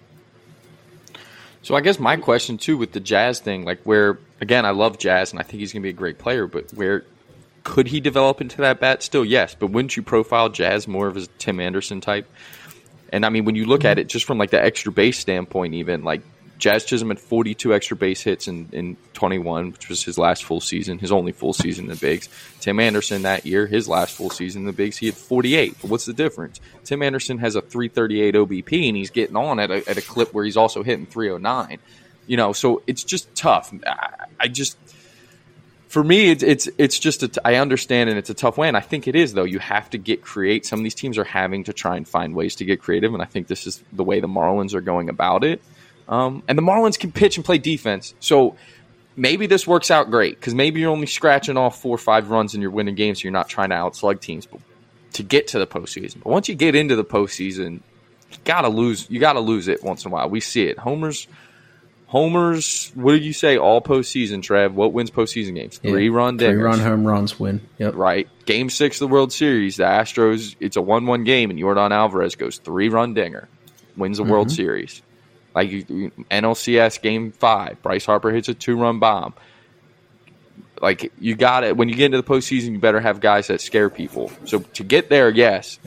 So 1.63 1.75
I 1.75 1.81
guess 1.81 1.99
my 1.99 2.17
question 2.17 2.57
too 2.57 2.77
with 2.77 2.93
the 2.93 3.01
Jazz 3.01 3.41
thing, 3.41 3.65
like 3.65 3.83
where 3.83 4.19
again 4.41 4.65
I 4.65 4.71
love 4.71 4.99
Jazz 4.99 5.33
and 5.33 5.41
I 5.41 5.43
think 5.43 5.61
he's 5.61 5.73
going 5.73 5.83
to 5.83 5.87
be 5.87 5.91
a 5.91 5.95
great 5.95 6.19
player, 6.19 6.47
but 6.47 6.73
where 6.73 7.05
could 7.65 7.89
he 7.89 8.01
develop 8.01 8.41
into 8.41 8.59
that 8.59 8.81
bat? 8.81 9.03
Still, 9.03 9.25
yes, 9.25 9.55
but 9.55 9.69
wouldn't 9.69 9.97
you 9.97 10.03
profile 10.03 10.49
Jazz 10.49 10.89
more 10.89 11.07
of 11.07 11.17
as 11.17 11.29
Tim 11.39 11.61
Anderson 11.61 12.01
type? 12.01 12.27
And 13.13 13.25
I 13.25 13.29
mean, 13.31 13.45
when 13.45 13.55
you 13.55 13.65
look 13.65 13.85
at 13.85 13.99
it 13.99 14.09
just 14.09 14.25
from 14.25 14.39
like 14.39 14.51
the 14.51 14.63
extra 14.63 14.93
base 14.93 15.19
standpoint, 15.19 15.75
even 15.75 16.05
like 16.05 16.23
Jazz 16.59 16.85
Chisholm 16.85 17.09
had 17.09 17.21
42 17.21 17.73
extra 17.73 17.97
base 17.97 18.21
hits 18.21 18.49
in, 18.49 18.69
in 18.73 18.97
21, 19.15 19.73
which 19.73 19.89
was 19.89 20.03
his 20.03 20.19
last 20.19 20.45
full 20.45 20.61
season, 20.61 20.99
his 20.99 21.13
only 21.13 21.33
full 21.33 21.53
season 21.53 21.85
in 21.85 21.91
the 21.91 21.97
bigs. 21.97 22.29
Tim 22.61 22.81
Anderson 22.81 23.23
that 23.23 23.47
year, 23.47 23.67
his 23.67 23.89
last 23.89 24.17
full 24.17 24.31
season 24.31 24.63
in 24.63 24.67
the 24.67 24.73
bigs, 24.73 24.97
he 24.97 25.07
had 25.07 25.15
48. 25.15 25.77
But 25.81 25.91
what's 25.91 26.05
the 26.05 26.13
difference? 26.13 26.61
Tim 26.85 27.03
Anderson 27.03 27.39
has 27.39 27.55
a 27.55 27.61
338 27.61 28.35
OBP 28.35 28.89
and 28.89 28.97
he's 28.97 29.11
getting 29.11 29.37
on 29.37 29.61
at 29.61 29.71
a, 29.71 29.89
at 29.89 29.97
a 29.97 30.03
clip 30.03 30.35
where 30.35 30.45
he's 30.45 30.57
also 30.57 30.83
hitting 30.83 31.07
309. 31.07 31.79
You 32.29 32.37
know, 32.37 32.53
so 32.53 32.83
it's 32.87 33.03
just 33.03 33.35
tough. 33.35 33.75
I, 33.85 34.27
I 34.39 34.49
just, 34.49 34.79
for 35.89 36.05
me, 36.05 36.31
it's 36.31 36.45
it's 36.45 36.69
it's 36.79 36.99
just 36.99 37.25
a, 37.25 37.31
I 37.45 37.57
understand 37.57 38.09
and 38.11 38.19
it's 38.19 38.31
a 38.31 38.35
tough 38.35 38.57
way, 38.57 38.69
and 38.69 38.77
I 38.77 38.81
think 38.81 39.09
it 39.09 39.17
is 39.17 39.35
though. 39.35 39.45
You 39.45 39.59
have 39.59 39.91
to 39.91 39.99
get 39.99 40.23
create. 40.23 40.65
Some 40.65 40.79
of 40.79 40.85
these 40.85 40.95
teams 40.95 41.19
are 41.19 41.25
having 41.25 41.65
to 41.65 41.73
try 41.73 41.97
and 41.97 42.07
find 42.07 42.37
ways 42.37 42.55
to 42.57 42.65
get 42.65 42.81
creative, 42.81 43.13
and 43.15 43.23
I 43.23 43.27
think 43.27 43.49
this 43.49 43.67
is 43.67 43.83
the 43.93 44.05
way 44.05 44.21
the 44.21 44.29
Marlins 44.29 44.75
are 44.75 44.81
going 44.81 45.09
about 45.09 45.43
it. 45.43 45.61
Um, 46.09 46.43
and 46.47 46.57
the 46.57 46.63
Marlins 46.63 46.99
can 46.99 47.13
pitch 47.13 47.37
and 47.37 47.45
play 47.45 47.59
defense. 47.59 48.15
So 48.21 48.57
maybe 49.17 49.47
this 49.47 49.67
works 49.67 49.91
out 49.91 50.11
great 50.11 50.39
because 50.39 50.55
maybe 50.55 50.81
you're 50.81 50.91
only 50.91 51.07
scratching 51.07 51.57
off 51.57 51.83
four 51.83 51.95
or 51.95 51.99
five 51.99 52.31
runs 52.31 52.55
and 52.55 52.63
you're 52.63 52.71
winning 52.71 52.95
games. 52.95 53.21
So 53.21 53.25
you're 53.25 53.33
not 53.33 53.49
trying 53.49 53.71
to 53.71 53.75
outslug 53.75 54.21
teams 54.21 54.47
but 54.47 54.61
to 55.15 55.23
get 55.23 55.49
to 55.49 55.59
the 55.59 55.67
postseason. 55.67 56.23
But 56.23 56.31
once 56.31 56.49
you 56.49 56.55
get 56.55 56.75
into 56.75 56.97
the 56.97 57.05
postseason, 57.05 57.81
you 58.31 58.39
gotta 58.45 58.69
lose. 58.69 59.09
You 59.11 59.21
gotta 59.21 59.41
lose 59.41 59.69
it 59.69 59.83
once 59.83 60.05
in 60.05 60.11
a 60.11 60.15
while. 60.15 60.29
We 60.29 60.41
see 60.41 60.67
it. 60.67 60.79
Homers. 60.79 61.27
Homers, 62.09 62.91
what 62.95 63.13
did 63.13 63.23
you 63.23 63.35
say? 63.35 63.59
All 63.59 63.83
postseason, 63.83 64.43
Trev. 64.43 64.75
What 64.75 64.95
wins 64.95 65.11
postseason 65.11 65.55
games? 65.55 65.77
Three 65.77 66.09
yeah, 66.09 66.17
run 66.17 66.39
Three 66.39 66.55
run 66.55 66.79
home 66.79 67.07
runs 67.07 67.39
win. 67.39 67.61
Yep. 67.77 67.95
Right. 67.97 68.29
Game 68.47 68.71
six 68.71 68.97
of 68.97 69.09
the 69.09 69.13
World 69.13 69.31
Series, 69.31 69.77
the 69.77 69.85
Astros, 69.85 70.57
it's 70.59 70.77
a 70.77 70.81
1 70.81 71.05
1 71.05 71.25
game, 71.25 71.51
and 71.51 71.59
Yordan 71.59 71.91
Alvarez 71.91 72.35
goes 72.35 72.57
three 72.59 72.89
run 72.89 73.13
dinger, 73.13 73.47
wins 73.95 74.17
the 74.17 74.23
mm-hmm. 74.23 74.33
World 74.33 74.51
Series. 74.51 75.03
Like 75.55 75.71
NLCS 75.71 77.03
Game 77.03 77.33
Five, 77.33 77.83
Bryce 77.83 78.07
Harper 78.07 78.31
hits 78.31 78.49
a 78.49 78.55
two-run 78.55 79.01
bomb. 79.01 79.35
Like 80.81 81.13
you 81.21 81.35
got 81.35 81.65
it. 81.65 81.77
When 81.77 81.91
you 81.91 81.95
get 81.95 82.07
into 82.07 82.17
the 82.17 82.23
postseason, 82.23 82.73
you 82.73 82.79
better 82.79 83.01
have 83.01 83.21
guys 83.21 83.49
that 83.49 83.61
scare 83.61 83.91
people. 83.91 84.33
So 84.47 84.61
to 84.61 84.85
get 84.85 85.11
there, 85.11 85.29
yes. 85.29 85.79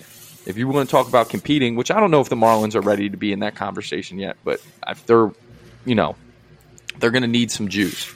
If 0.45 0.57
you 0.57 0.67
want 0.67 0.88
to 0.89 0.91
talk 0.91 1.07
about 1.07 1.29
competing, 1.29 1.75
which 1.75 1.89
I 1.89 1.99
don't 1.99 2.12
know 2.12 2.21
if 2.21 2.29
the 2.29 2.36
Marlins 2.36 2.75
are 2.75 2.81
ready 2.81 3.10
to 3.10 3.17
be 3.17 3.31
in 3.31 3.39
that 3.39 3.55
conversation 3.55 4.19
yet, 4.19 4.38
but 4.43 4.60
if 4.88 5.05
they're, 5.05 5.31
you 5.86 5.96
know, 5.96 6.15
they're 7.00 7.12
going 7.12 7.24
to 7.24 7.28
need 7.28 7.52
some 7.52 7.67
juice. 7.67 8.13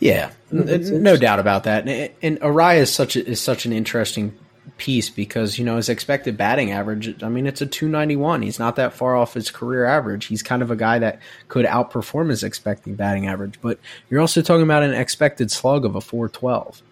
Yeah, 0.00 0.30
no 0.50 1.16
doubt 1.16 1.38
about 1.38 1.64
that. 1.64 1.88
And, 1.88 2.12
and 2.22 2.40
Arraez 2.40 2.82
is 2.82 2.92
such 2.92 3.16
a, 3.16 3.26
is 3.26 3.40
such 3.40 3.66
an 3.66 3.72
interesting 3.72 4.36
piece 4.76 5.10
because 5.10 5.58
you 5.58 5.64
know 5.64 5.76
his 5.76 5.88
expected 5.88 6.36
batting 6.36 6.70
average 6.70 7.22
i 7.22 7.28
mean 7.28 7.46
it's 7.46 7.60
a 7.60 7.66
291 7.66 8.42
he's 8.42 8.58
not 8.58 8.76
that 8.76 8.92
far 8.92 9.16
off 9.16 9.34
his 9.34 9.50
career 9.50 9.84
average. 9.84 10.26
He's 10.26 10.42
kind 10.42 10.62
of 10.62 10.70
a 10.70 10.76
guy 10.76 10.98
that 11.00 11.20
could 11.48 11.64
outperform 11.64 12.30
his 12.30 12.44
expected 12.44 12.96
batting 12.96 13.26
average 13.26 13.60
but 13.60 13.78
you're 14.08 14.20
also 14.20 14.40
talking 14.42 14.62
about 14.62 14.82
an 14.82 14.94
expected 14.94 15.50
slug 15.50 15.84
of 15.84 15.96
a 15.96 16.00
412 16.00 16.82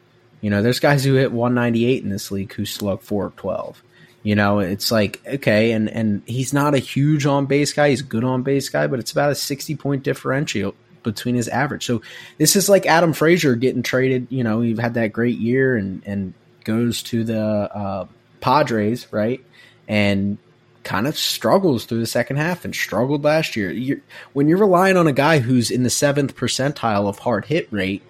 you 0.40 0.50
know 0.50 0.62
there's 0.62 0.80
guys 0.80 1.04
who 1.04 1.14
hit 1.14 1.32
198 1.32 2.02
in 2.02 2.08
this 2.08 2.30
league 2.30 2.52
who 2.54 2.64
slug 2.64 3.02
412 3.02 3.82
You 4.26 4.34
know, 4.34 4.58
it's 4.58 4.90
like 4.90 5.22
okay, 5.24 5.70
and 5.70 5.88
and 5.88 6.20
he's 6.26 6.52
not 6.52 6.74
a 6.74 6.78
huge 6.78 7.26
on 7.26 7.46
base 7.46 7.72
guy. 7.72 7.90
He's 7.90 8.02
good 8.02 8.24
on 8.24 8.42
base 8.42 8.68
guy, 8.68 8.88
but 8.88 8.98
it's 8.98 9.12
about 9.12 9.30
a 9.30 9.36
sixty 9.36 9.76
point 9.76 10.02
differential 10.02 10.74
between 11.04 11.36
his 11.36 11.46
average. 11.46 11.86
So 11.86 12.02
this 12.36 12.56
is 12.56 12.68
like 12.68 12.86
Adam 12.86 13.12
Frazier 13.12 13.54
getting 13.54 13.84
traded. 13.84 14.26
You 14.28 14.42
know, 14.42 14.62
he 14.62 14.74
had 14.74 14.94
that 14.94 15.12
great 15.12 15.38
year 15.38 15.76
and 15.76 16.02
and 16.04 16.34
goes 16.64 17.04
to 17.04 17.22
the 17.22 17.40
uh, 17.40 18.06
Padres, 18.40 19.06
right? 19.12 19.44
And 19.86 20.38
kind 20.82 21.06
of 21.06 21.16
struggles 21.16 21.84
through 21.84 22.00
the 22.00 22.06
second 22.06 22.38
half 22.38 22.64
and 22.64 22.74
struggled 22.74 23.22
last 23.22 23.54
year. 23.54 23.70
You're, 23.70 24.00
when 24.32 24.48
you're 24.48 24.58
relying 24.58 24.96
on 24.96 25.06
a 25.06 25.12
guy 25.12 25.38
who's 25.38 25.70
in 25.70 25.84
the 25.84 25.90
seventh 25.90 26.34
percentile 26.34 27.08
of 27.08 27.20
hard 27.20 27.44
hit 27.44 27.72
rate 27.72 28.02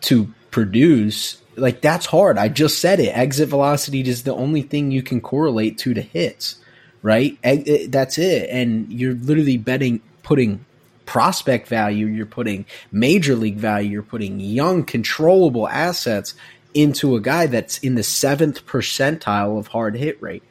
to 0.00 0.32
produce 0.50 1.40
like 1.58 1.80
that's 1.80 2.06
hard. 2.06 2.38
I 2.38 2.48
just 2.48 2.78
said 2.78 3.00
it. 3.00 3.16
Exit 3.16 3.48
velocity 3.48 4.00
is 4.00 4.22
the 4.22 4.34
only 4.34 4.62
thing 4.62 4.90
you 4.90 5.02
can 5.02 5.20
correlate 5.20 5.78
to 5.78 5.94
to 5.94 6.00
hits, 6.00 6.56
right? 7.02 7.38
Eh, 7.42 7.86
that's 7.88 8.18
it. 8.18 8.48
And 8.50 8.92
you're 8.92 9.14
literally 9.14 9.56
betting, 9.56 10.00
putting 10.22 10.64
prospect 11.04 11.68
value, 11.68 12.06
you're 12.06 12.26
putting 12.26 12.66
major 12.92 13.34
league 13.34 13.56
value, 13.56 13.90
you're 13.90 14.02
putting 14.02 14.40
young, 14.40 14.84
controllable 14.84 15.68
assets 15.68 16.34
into 16.74 17.16
a 17.16 17.20
guy 17.20 17.46
that's 17.46 17.78
in 17.78 17.94
the 17.94 18.02
seventh 18.02 18.66
percentile 18.66 19.58
of 19.58 19.68
hard 19.68 19.96
hit 19.96 20.20
rate. 20.22 20.42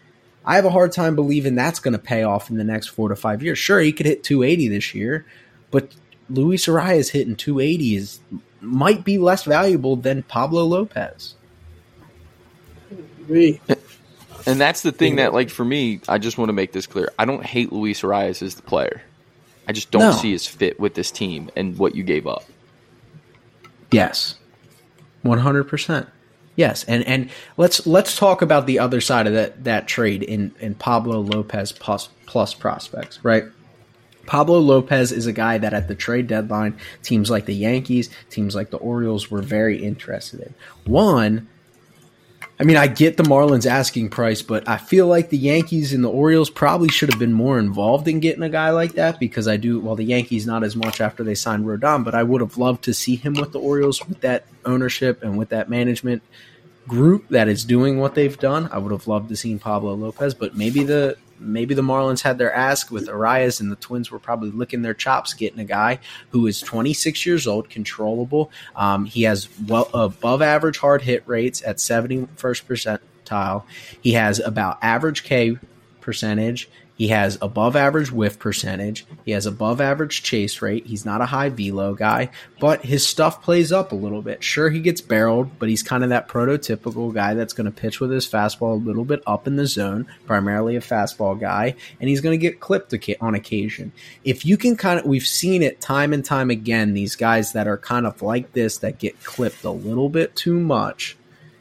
I 0.44 0.56
have 0.56 0.66
a 0.66 0.72
hard 0.72 0.94
time 0.94 1.16
believing 1.16 1.56
that's 1.56 1.80
going 1.80 1.92
to 1.92 2.00
pay 2.00 2.24
off 2.24 2.50
in 2.50 2.58
the 2.58 2.64
next 2.64 2.88
four 2.88 3.10
to 3.10 3.16
five 3.16 3.44
years. 3.44 3.60
Sure, 3.60 3.80
he 3.80 3.92
could 3.92 4.06
hit 4.06 4.24
280 4.24 4.70
this 4.70 4.96
year, 4.96 5.26
but 5.72 5.94
Luis 6.30 6.66
Arraez 6.66 7.12
hitting 7.12 7.36
280 7.36 7.96
is 7.96 8.20
might 8.62 9.04
be 9.04 9.17
less 9.17 9.43
valuable 9.43 9.96
than 9.96 10.24
Pablo 10.24 10.63
Lopez. 10.65 11.36
And 14.46 14.62
that's 14.62 14.82
the 14.82 14.91
thing 14.91 15.17
that, 15.17 15.34
like, 15.34 15.50
for 15.50 15.65
me, 15.65 16.00
I 16.08 16.17
just 16.17 16.38
want 16.38 16.50
to 16.50 16.54
make 16.54 16.72
this 16.72 16.88
clear. 16.88 17.12
I 17.20 17.26
don't 17.26 17.46
hate 17.46 17.74
Luis 17.74 18.02
Arraez 18.02 18.41
as 18.41 18.56
the 18.56 18.62
player. 18.62 19.02
I 19.67 19.74
just 19.74 19.91
don't 19.91 20.02
no. 20.02 20.12
see 20.12 20.32
his 20.32 20.48
fit 20.48 20.80
with 20.80 20.93
this 20.93 21.12
team 21.12 21.50
and 21.56 21.78
what 21.78 21.93
you 21.93 22.04
gave 22.04 22.26
up. 22.26 22.46
Yes, 23.91 24.36
one 25.24 25.39
hundred 25.39 25.65
percent. 25.65 26.08
Yes, 26.56 26.86
and 26.86 27.04
and 27.06 27.30
let's 27.58 27.86
let's 27.86 28.15
talk 28.17 28.41
about 28.41 28.65
the 28.65 28.80
other 28.80 29.02
side 29.02 29.28
of 29.28 29.34
that 29.34 29.65
that 29.65 29.88
trade 29.88 30.24
in 30.24 30.56
in 30.62 30.76
Pablo 30.76 31.20
Lopez 31.20 31.74
plus 31.74 32.10
plus 32.26 32.54
prospects, 32.54 33.20
right? 33.24 33.43
Pablo 34.28 34.60
Lopez 34.60 35.12
is 35.12 35.26
a 35.26 35.34
guy 35.34 35.58
that 35.58 35.74
at 35.74 35.88
the 35.88 35.96
trade 35.96 36.28
deadline, 36.28 36.78
teams 37.02 37.32
like 37.32 37.46
the 37.46 37.56
Yankees, 37.56 38.10
teams 38.30 38.54
like 38.54 38.70
the 38.70 38.78
Orioles 38.78 39.32
were 39.32 39.42
very 39.42 39.84
interested 39.84 40.42
in. 40.42 40.54
One, 40.86 41.48
I 42.60 42.63
mean, 42.63 42.78
I 42.78 42.88
get 42.88 43.18
the 43.18 43.24
Marlins 43.24 43.66
asking 43.66 44.10
price, 44.10 44.42
but 44.42 44.68
I 44.68 44.78
feel 44.78 45.08
like 45.08 45.30
the 45.30 45.38
Yankees 45.38 45.94
and 45.94 46.04
the 46.04 46.10
Orioles 46.10 46.50
probably 46.50 46.90
should 46.90 47.12
have 47.12 47.20
been 47.20 47.34
more 47.34 47.60
involved 47.60 48.08
in 48.08 48.20
getting 48.20 48.42
a 48.44 48.50
guy 48.50 48.72
like 48.72 48.94
that 48.94 49.20
because 49.20 49.48
I 49.48 49.58
do, 49.58 49.80
well, 49.80 49.96
the 49.96 50.04
Yankees 50.04 50.48
not 50.48 50.63
as 50.63 50.76
much 50.76 51.00
after 51.00 51.24
they 51.24 51.36
signed 51.36 51.66
Rodon, 51.66 52.04
but 52.04 52.16
I 52.16 52.24
would 52.24 52.42
have 52.42 52.58
loved 52.58 52.84
to 52.86 52.94
see 52.94 53.16
him 53.16 53.34
with 53.34 53.52
the 53.52 53.60
Orioles 53.60 54.06
with 54.08 54.22
that 54.22 54.46
ownership 54.66 55.24
and 55.24 55.38
with 55.38 55.50
that 55.50 55.70
management 55.70 56.24
group 56.88 57.28
that 57.30 57.48
is 57.48 57.63
doing 57.63 58.00
what 58.00 58.16
they've 58.16 58.40
done. 58.40 58.70
I 58.72 58.80
would 58.80 58.92
have 58.92 59.08
loved 59.08 59.30
to 59.30 59.36
see 59.36 59.56
Pablo 59.58 59.94
Lopez, 59.94 60.34
but 60.34 60.56
maybe 60.56 60.84
the 60.84 61.18
maybe 61.39 61.73
the 61.73 61.82
Marlins 61.82 62.21
had 62.21 62.38
their 62.38 62.54
ask 62.54 62.91
with 62.91 63.08
Arraez, 63.08 63.60
and 63.60 63.71
the 63.71 63.76
Twins 63.76 64.12
were 64.12 64.19
probably 64.19 64.52
licking 64.52 64.82
their 64.82 64.93
chops 64.93 65.34
getting 65.34 65.60
a 65.60 65.65
guy 65.65 66.00
who 66.30 66.47
is 66.47 66.62
26 66.62 67.26
years 67.26 67.47
old, 67.47 67.69
controllable. 67.69 68.52
Um, 68.76 69.06
he 69.06 69.23
has 69.23 69.50
well 69.67 69.89
above 69.93 70.41
average 70.41 70.78
hard 70.78 71.02
hit 71.02 71.23
rates 71.26 71.63
at 71.65 71.78
71st 71.78 73.00
percentile. 73.26 73.63
He 74.02 74.13
has 74.13 74.39
about 74.39 74.78
average 74.82 75.23
K 75.23 75.58
percentage. 76.02 76.69
He 76.98 77.10
has 77.10 77.38
above 77.42 77.76
average 77.76 78.12
whiff 78.12 78.40
percentage. 78.40 79.06
He 79.24 79.32
has 79.32 79.46
above 79.46 79.80
average 79.80 80.24
chase 80.24 80.62
rate. 80.62 80.88
He's 80.88 81.06
not 81.06 81.22
a 81.22 81.28
high 81.28 81.50
velo 81.50 81.94
guy, 81.94 82.30
but 82.60 82.84
his 82.84 83.06
stuff 83.06 83.44
plays 83.44 83.72
up 83.72 83.92
a 83.92 83.96
little 83.96 84.24
bit. 84.24 84.44
Sure, 84.44 84.70
he 84.70 84.80
gets 84.80 85.00
barreled, 85.00 85.60
but 85.60 85.70
he's 85.70 85.84
kind 85.84 86.04
of 86.04 86.10
that 86.10 86.28
prototypical 86.28 87.14
guy 87.14 87.36
that's 87.36 87.54
going 87.54 87.66
to 87.66 87.72
pitch 87.72 88.00
with 88.00 88.10
his 88.10 88.28
fastball 88.28 88.72
a 88.72 88.86
little 88.86 89.06
bit 89.06 89.22
up 89.28 89.46
in 89.46 89.58
the 89.58 89.68
zone, 89.68 90.08
primarily 90.26 90.76
a 90.76 90.82
fastball 90.82 91.40
guy, 91.40 91.76
and 92.00 92.10
he's 92.10 92.22
going 92.22 92.38
to 92.38 92.42
get 92.42 92.60
clipped 92.60 92.94
on 93.22 93.36
occasion. 93.36 93.92
If 94.24 94.46
you 94.46 94.58
can 94.58 94.76
kind 94.76 95.00
of, 95.00 95.06
we've 95.06 95.28
seen 95.28 95.62
it 95.62 95.80
time 95.82 96.14
and 96.14 96.26
time 96.26 96.50
again, 96.50 96.94
these 96.94 97.16
guys 97.16 97.54
that 97.54 97.68
are 97.68 97.78
kind 97.78 98.08
of 98.08 98.22
like 98.22 98.54
this 98.54 98.80
that 98.80 98.98
get 98.98 99.24
clipped 99.24 99.64
a 99.64 99.72
little 99.72 100.10
bit 100.10 100.36
too 100.36 100.60
much 100.60 101.17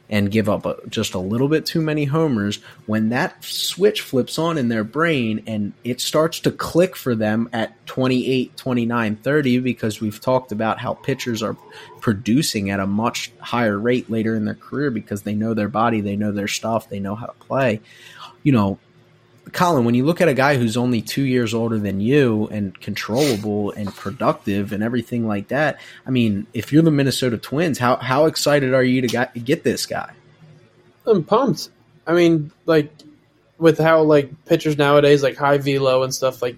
and 0.09 0.31
give 0.31 0.47
up 0.47 0.65
a, 0.65 0.77
just 0.87 1.13
a 1.13 1.19
little 1.19 1.47
bit 1.47 1.65
too 1.65 1.81
many 1.81 2.05
homers, 2.05 2.59
when 2.85 3.09
that 3.09 3.43
switch 3.43 4.01
flips 4.01 4.39
on 4.39 4.57
in 4.57 4.69
their 4.69 4.83
brain 4.83 5.43
and 5.47 5.73
it 5.83 5.99
starts 5.99 6.39
to 6.41 6.51
click 6.51 6.95
for 6.95 7.15
them 7.15 7.49
at 7.51 7.85
28, 7.87 8.55
29, 8.55 9.15
30, 9.17 9.59
because 9.59 9.99
we've 9.99 10.21
talked 10.21 10.51
about 10.51 10.79
how 10.79 10.93
pitchers 10.93 11.43
are 11.43 11.57
producing 11.99 12.69
at 12.69 12.79
a 12.79 12.87
much 12.87 13.31
higher 13.39 13.77
rate 13.77 14.09
later 14.09 14.35
in 14.35 14.45
their 14.45 14.55
career 14.55 14.91
because 14.91 15.23
they 15.23 15.35
know 15.35 15.53
their 15.53 15.69
body, 15.69 16.01
they 16.01 16.15
know 16.15 16.31
their 16.31 16.47
stuff, 16.47 16.89
they 16.89 16.99
know 16.99 17.15
how 17.15 17.25
to 17.25 17.33
play. 17.33 17.81
You 18.43 18.53
know, 18.53 18.79
Colin, 19.53 19.85
when 19.85 19.95
you 19.95 20.05
look 20.05 20.21
at 20.21 20.27
a 20.27 20.33
guy 20.33 20.57
who's 20.57 20.77
only 20.77 21.01
two 21.01 21.23
years 21.23 21.53
older 21.53 21.77
than 21.77 21.99
you 21.99 22.47
and 22.51 22.79
controllable 22.79 23.71
and 23.71 23.93
productive 23.93 24.71
and 24.71 24.83
everything 24.83 25.27
like 25.27 25.49
that, 25.49 25.79
I 26.05 26.11
mean, 26.11 26.47
if 26.53 26.71
you're 26.71 26.83
the 26.83 26.91
Minnesota 26.91 27.37
Twins, 27.37 27.77
how 27.77 27.97
how 27.97 28.25
excited 28.25 28.73
are 28.73 28.83
you 28.83 29.07
to 29.07 29.29
get 29.39 29.63
this 29.63 29.85
guy? 29.85 30.13
I'm 31.05 31.23
pumped. 31.23 31.69
I 32.05 32.13
mean, 32.13 32.51
like 32.65 32.91
with 33.57 33.79
how 33.79 34.01
like 34.03 34.45
pitchers 34.45 34.77
nowadays, 34.77 35.23
like 35.23 35.37
high 35.37 35.57
velo 35.57 36.03
and 36.03 36.13
stuff, 36.13 36.41
like 36.41 36.57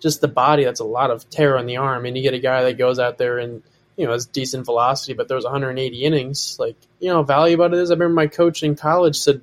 just 0.00 0.20
the 0.20 0.28
body. 0.28 0.64
That's 0.64 0.80
a 0.80 0.84
lot 0.84 1.10
of 1.10 1.28
tear 1.30 1.56
on 1.58 1.66
the 1.66 1.78
arm, 1.78 2.06
and 2.06 2.16
you 2.16 2.22
get 2.22 2.34
a 2.34 2.40
guy 2.40 2.64
that 2.64 2.78
goes 2.78 2.98
out 2.98 3.18
there 3.18 3.38
and 3.38 3.62
you 3.96 4.06
know 4.06 4.12
has 4.12 4.26
decent 4.26 4.64
velocity, 4.64 5.14
but 5.14 5.28
there's 5.28 5.44
180 5.44 6.04
innings. 6.04 6.56
Like 6.58 6.76
you 7.00 7.08
know, 7.08 7.22
value 7.22 7.54
about 7.54 7.74
it 7.74 7.80
is. 7.80 7.90
I 7.90 7.94
remember 7.94 8.14
my 8.14 8.26
coach 8.26 8.62
in 8.62 8.76
college 8.76 9.16
said, 9.16 9.40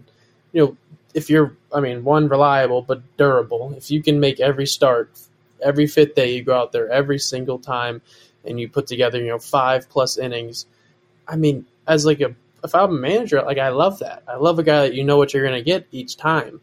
you 0.51 0.65
know 0.65 0.77
if 1.15 1.29
you're, 1.29 1.55
I 1.73 1.79
mean, 1.79 2.03
one 2.03 2.27
reliable 2.27 2.81
but 2.81 3.01
durable. 3.17 3.73
If 3.75 3.89
you 3.89 4.03
can 4.03 4.19
make 4.19 4.41
every 4.41 4.67
start, 4.67 5.09
every 5.63 5.87
fifth 5.87 6.13
day 6.13 6.35
you 6.35 6.43
go 6.43 6.55
out 6.55 6.73
there 6.73 6.89
every 6.91 7.17
single 7.19 7.57
time, 7.57 8.01
and 8.43 8.59
you 8.59 8.69
put 8.69 8.85
together, 8.85 9.19
you 9.19 9.29
know, 9.29 9.39
five 9.39 9.89
plus 9.89 10.17
innings. 10.17 10.67
I 11.27 11.37
mean, 11.37 11.65
as 11.87 12.05
like 12.05 12.21
a 12.21 12.35
if 12.63 12.75
I'm 12.75 12.89
a 12.89 12.99
manager, 12.99 13.41
like 13.41 13.57
I 13.57 13.69
love 13.69 13.99
that. 13.99 14.23
I 14.27 14.35
love 14.35 14.59
a 14.59 14.63
guy 14.63 14.81
that 14.81 14.93
you 14.93 15.03
know 15.03 15.17
what 15.17 15.33
you're 15.33 15.43
going 15.43 15.57
to 15.57 15.63
get 15.63 15.87
each 15.91 16.17
time. 16.17 16.59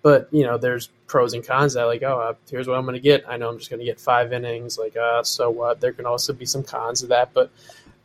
But 0.00 0.28
you 0.30 0.44
know, 0.44 0.58
there's 0.58 0.88
pros 1.08 1.34
and 1.34 1.44
cons 1.44 1.74
that 1.74 1.84
like, 1.84 2.02
oh, 2.04 2.20
uh, 2.20 2.34
here's 2.48 2.68
what 2.68 2.78
I'm 2.78 2.84
going 2.84 2.94
to 2.94 3.00
get. 3.00 3.24
I 3.28 3.36
know 3.36 3.48
I'm 3.48 3.58
just 3.58 3.68
going 3.68 3.80
to 3.80 3.86
get 3.86 3.98
five 3.98 4.32
innings. 4.32 4.78
Like, 4.78 4.96
uh, 4.96 5.24
so 5.24 5.50
what? 5.50 5.80
There 5.80 5.92
can 5.92 6.06
also 6.06 6.32
be 6.32 6.46
some 6.46 6.62
cons 6.62 7.02
of 7.02 7.08
that. 7.08 7.34
But 7.34 7.50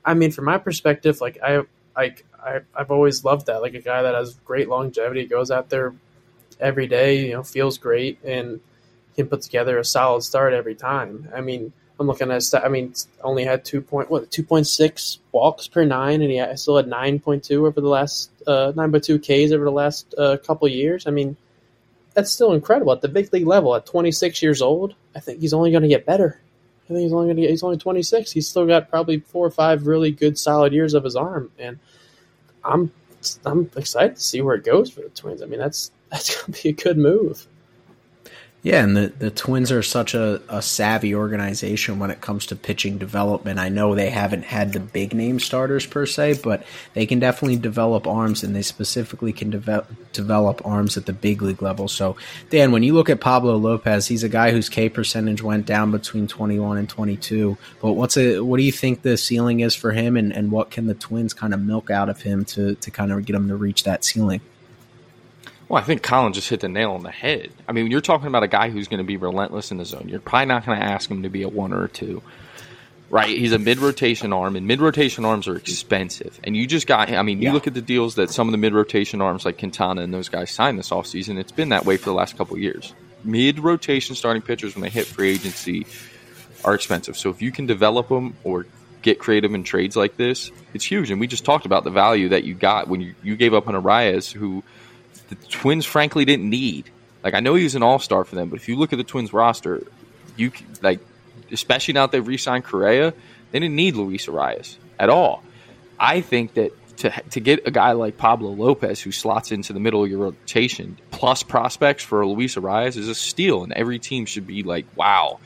I 0.03 0.15
mean, 0.15 0.31
from 0.31 0.45
my 0.45 0.57
perspective, 0.57 1.21
like 1.21 1.37
I 1.43 1.61
like 1.95 2.25
I, 2.43 2.59
I've 2.75 2.91
always 2.91 3.23
loved 3.23 3.47
that. 3.47 3.61
Like 3.61 3.73
a 3.73 3.81
guy 3.81 4.01
that 4.03 4.15
has 4.15 4.35
great 4.45 4.69
longevity, 4.69 5.25
goes 5.25 5.51
out 5.51 5.69
there 5.69 5.93
every 6.59 6.87
day, 6.87 7.27
you 7.27 7.33
know, 7.33 7.43
feels 7.43 7.77
great 7.77 8.23
and 8.23 8.59
can 9.15 9.27
put 9.27 9.41
together 9.41 9.77
a 9.77 9.85
solid 9.85 10.23
start 10.23 10.53
every 10.53 10.75
time. 10.75 11.29
I 11.35 11.41
mean, 11.41 11.73
I'm 11.99 12.07
looking 12.07 12.31
at 12.31 12.43
I 12.53 12.67
mean, 12.69 12.93
only 13.23 13.45
had 13.45 13.63
two 13.63 13.81
point 13.81 14.09
what 14.09 14.31
two 14.31 14.43
point 14.43 14.67
six 14.67 15.19
walks 15.31 15.67
per 15.67 15.85
nine, 15.85 16.21
and 16.21 16.31
he 16.31 16.43
still 16.57 16.77
had 16.77 16.87
nine 16.87 17.19
point 17.19 17.43
two 17.43 17.65
over 17.67 17.79
the 17.79 17.87
last 17.87 18.31
uh, 18.47 18.73
nine 18.75 18.91
point 18.91 19.03
two 19.03 19.19
Ks 19.19 19.51
over 19.51 19.63
the 19.63 19.71
last 19.71 20.13
uh, 20.17 20.37
couple 20.37 20.67
years. 20.67 21.05
I 21.05 21.11
mean, 21.11 21.37
that's 22.13 22.31
still 22.31 22.53
incredible 22.53 22.93
at 22.93 23.01
the 23.01 23.07
big 23.07 23.31
league 23.31 23.47
level. 23.47 23.75
At 23.75 23.85
26 23.85 24.41
years 24.41 24.61
old, 24.61 24.95
I 25.15 25.19
think 25.19 25.39
he's 25.39 25.53
only 25.53 25.71
going 25.71 25.83
to 25.83 25.89
get 25.89 26.05
better. 26.05 26.39
I 26.85 26.87
think 26.87 26.99
he's 26.99 27.13
only 27.13 27.27
going 27.27 27.37
to 27.37 27.41
get. 27.43 27.51
He's 27.51 27.63
only 27.63 27.77
26. 27.77 28.31
He's 28.31 28.47
still 28.47 28.65
got 28.65 28.89
probably 28.89 29.19
four 29.19 29.45
or 29.45 29.51
five 29.51 29.87
really 29.87 30.11
good, 30.11 30.37
solid 30.37 30.73
years 30.73 30.93
of 30.93 31.03
his 31.03 31.15
arm, 31.15 31.51
and 31.59 31.79
I'm 32.65 32.91
I'm 33.45 33.69
excited 33.75 34.17
to 34.17 34.21
see 34.21 34.41
where 34.41 34.55
it 34.55 34.65
goes 34.65 34.91
for 34.91 35.01
the 35.01 35.09
Twins. 35.09 35.41
I 35.41 35.45
mean, 35.45 35.59
that's 35.59 35.91
that's 36.11 36.43
to 36.45 36.51
be 36.51 36.69
a 36.69 36.73
good 36.73 36.97
move. 36.97 37.47
Yeah, 38.63 38.81
and 38.81 38.95
the, 38.95 39.07
the 39.19 39.29
Twins 39.29 39.73
are 39.73 39.83
such 39.83 40.13
a, 40.13 40.41
a 40.47 40.61
savvy 40.61 41.13
organization 41.13 41.99
when 41.99 42.11
it 42.11 42.21
comes 42.21 42.45
to 42.45 42.55
pitching 42.55 42.97
development. 42.97 43.59
I 43.59 43.67
know 43.67 43.93
they 43.93 44.09
haven't 44.09 44.45
had 44.45 44.71
the 44.71 44.79
big 44.79 45.13
name 45.13 45.41
starters 45.41 45.85
per 45.85 46.05
se, 46.05 46.39
but 46.41 46.65
they 46.93 47.05
can 47.05 47.19
definitely 47.19 47.57
develop 47.57 48.07
arms, 48.07 48.41
and 48.41 48.55
they 48.55 48.61
specifically 48.61 49.33
can 49.33 49.49
develop 49.49 49.87
develop 50.13 50.65
arms 50.65 50.95
at 50.95 51.07
the 51.07 51.11
big 51.11 51.41
league 51.41 51.61
level. 51.61 51.89
So, 51.89 52.15
Dan, 52.51 52.71
when 52.71 52.83
you 52.83 52.93
look 52.93 53.09
at 53.09 53.19
Pablo 53.19 53.57
Lopez, 53.57 54.07
he's 54.07 54.23
a 54.23 54.29
guy 54.29 54.51
whose 54.51 54.69
K 54.69 54.87
percentage 54.87 55.41
went 55.41 55.65
down 55.65 55.91
between 55.91 56.29
21 56.29 56.77
and 56.77 56.87
22. 56.87 57.57
But 57.81 57.93
what's 57.93 58.15
a 58.15 58.39
what 58.39 58.55
do 58.57 58.63
you 58.63 58.71
think 58.71 59.01
the 59.01 59.17
ceiling 59.17 59.59
is 59.59 59.75
for 59.75 59.91
him, 59.91 60.15
and, 60.15 60.31
and 60.31 60.51
what 60.51 60.71
can 60.71 60.87
the 60.87 60.93
Twins 60.93 61.33
kind 61.33 61.53
of 61.53 61.59
milk 61.59 61.91
out 61.91 62.07
of 62.07 62.21
him 62.21 62.45
to, 62.45 62.75
to 62.75 62.91
kind 62.91 63.11
of 63.11 63.25
get 63.25 63.35
him 63.35 63.49
to 63.49 63.57
reach 63.57 63.83
that 63.83 64.05
ceiling? 64.05 64.39
Well, 65.69 65.81
I 65.81 65.85
think 65.85 66.03
Colin 66.03 66.33
just 66.33 66.49
hit 66.49 66.59
the 66.59 66.69
nail 66.69 66.91
on 66.91 67.03
the 67.03 67.11
head. 67.11 67.49
I 67.67 67.71
mean, 67.71 67.89
you're 67.89 68.01
talking 68.01 68.27
about 68.27 68.43
a 68.43 68.47
guy 68.47 68.69
who's 68.69 68.87
going 68.87 68.99
to 68.99 69.03
be 69.03 69.17
relentless 69.17 69.71
in 69.71 69.77
the 69.77 69.85
zone. 69.85 70.07
You're 70.09 70.19
probably 70.19 70.47
not 70.47 70.65
going 70.65 70.79
to 70.79 70.85
ask 70.85 71.09
him 71.09 71.23
to 71.23 71.29
be 71.29 71.43
a 71.43 71.49
one 71.49 71.73
or 71.73 71.85
a 71.85 71.89
two. 71.89 72.21
right? 73.09 73.29
He's 73.37 73.51
a 73.53 73.59
mid 73.59 73.77
rotation 73.77 74.33
arm, 74.33 74.55
and 74.55 74.65
mid 74.67 74.81
rotation 74.81 75.23
arms 75.23 75.47
are 75.47 75.55
expensive. 75.55 76.39
And 76.43 76.57
you 76.57 76.65
just 76.65 76.87
got, 76.87 77.11
I 77.11 77.21
mean, 77.21 77.41
you 77.41 77.49
Yeah. 77.49 77.53
look 77.53 77.67
at 77.67 77.75
the 77.75 77.81
deals 77.81 78.15
that 78.15 78.31
some 78.31 78.47
of 78.47 78.51
the 78.53 78.57
mid 78.57 78.73
rotation 78.73 79.21
arms 79.21 79.45
like 79.45 79.59
Quintana 79.59 80.01
and 80.01 80.11
those 80.13 80.29
guys 80.29 80.49
signed 80.49 80.79
this 80.79 80.89
offseason, 80.89 81.37
it's 81.39 81.51
been 81.51 81.69
that 81.69 81.85
way 81.85 81.97
for 81.97 82.05
the 82.05 82.13
last 82.15 82.37
couple 82.37 82.55
of 82.55 82.61
years. 82.63 82.93
Mid 83.23 83.59
rotation 83.59 84.15
starting 84.15 84.41
pitchers, 84.41 84.73
when 84.75 84.81
they 84.81 84.89
hit 84.89 85.05
free 85.05 85.29
agency, 85.31 85.85
are 86.65 86.73
expensive. 86.73 87.15
So 87.15 87.29
if 87.29 87.41
you 87.41 87.51
can 87.51 87.67
develop 87.67 88.09
them 88.09 88.35
or 88.43 88.65
get 89.03 89.19
creative 89.19 89.53
in 89.53 89.63
trades 89.63 89.95
like 89.95 90.17
this, 90.17 90.49
it's 90.73 90.83
huge. 90.85 91.11
And 91.11 91.19
we 91.19 91.27
just 91.27 91.45
talked 91.45 91.65
about 91.67 91.83
the 91.83 91.91
value 91.91 92.29
that 92.29 92.43
you 92.45 92.55
got 92.55 92.87
when 92.87 92.99
you, 93.01 93.13
you 93.21 93.35
gave 93.35 93.53
up 93.53 93.67
on 93.67 93.75
Arraez, 93.75 94.31
who 94.31 94.63
the 95.29 95.35
Twins 95.35 95.85
frankly 95.85 96.25
didn't 96.25 96.49
need. 96.49 96.89
Like 97.23 97.33
I 97.33 97.39
know 97.39 97.55
he 97.55 97.63
was 97.63 97.75
an 97.75 97.83
all 97.83 97.99
star 97.99 98.23
for 98.23 98.35
them, 98.35 98.49
but 98.49 98.59
if 98.59 98.67
you 98.67 98.75
look 98.75 98.93
at 98.93 98.97
the 98.97 99.03
Twins 99.03 99.33
roster, 99.33 99.83
you 100.35 100.51
like 100.81 100.99
especially 101.51 101.93
now 101.93 102.05
that 102.07 102.11
they've 102.11 102.27
re-signed 102.27 102.63
Correa, 102.63 103.13
they 103.51 103.59
didn't 103.59 103.75
need 103.75 103.95
Luis 103.95 104.25
Arraez 104.27 104.77
at 104.99 105.09
all. 105.09 105.43
I 105.99 106.21
think 106.21 106.55
that 106.55 106.71
to 106.97 107.09
to 107.31 107.39
get 107.39 107.67
a 107.67 107.71
guy 107.71 107.93
like 107.93 108.17
Pablo 108.17 108.51
Lopez 108.51 109.01
who 109.01 109.11
slots 109.11 109.51
into 109.51 109.73
the 109.73 109.79
middle 109.79 110.03
of 110.03 110.09
your 110.09 110.19
rotation 110.19 110.97
plus 111.11 111.43
prospects 111.43 112.03
for 112.03 112.25
Luis 112.25 112.55
Arraez 112.55 112.97
is 112.97 113.07
a 113.07 113.15
steal, 113.15 113.63
and 113.63 113.73
every 113.73 113.99
team 113.99 114.25
should 114.25 114.47
be 114.47 114.63
like, 114.63 114.85
wow. 114.95 115.39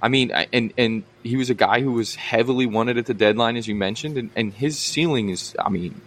I 0.00 0.08
mean, 0.08 0.30
and 0.30 0.72
and 0.78 1.02
he 1.22 1.36
was 1.36 1.50
a 1.50 1.54
guy 1.54 1.80
who 1.80 1.92
was 1.92 2.14
heavily 2.14 2.66
wanted 2.66 2.98
at 2.98 3.06
the 3.06 3.14
deadline, 3.14 3.56
as 3.56 3.66
you 3.66 3.74
mentioned, 3.74 4.16
and, 4.16 4.30
and 4.36 4.52
his 4.52 4.78
ceiling 4.78 5.28
is, 5.28 5.56
I 5.58 5.68
mean, 5.70 6.00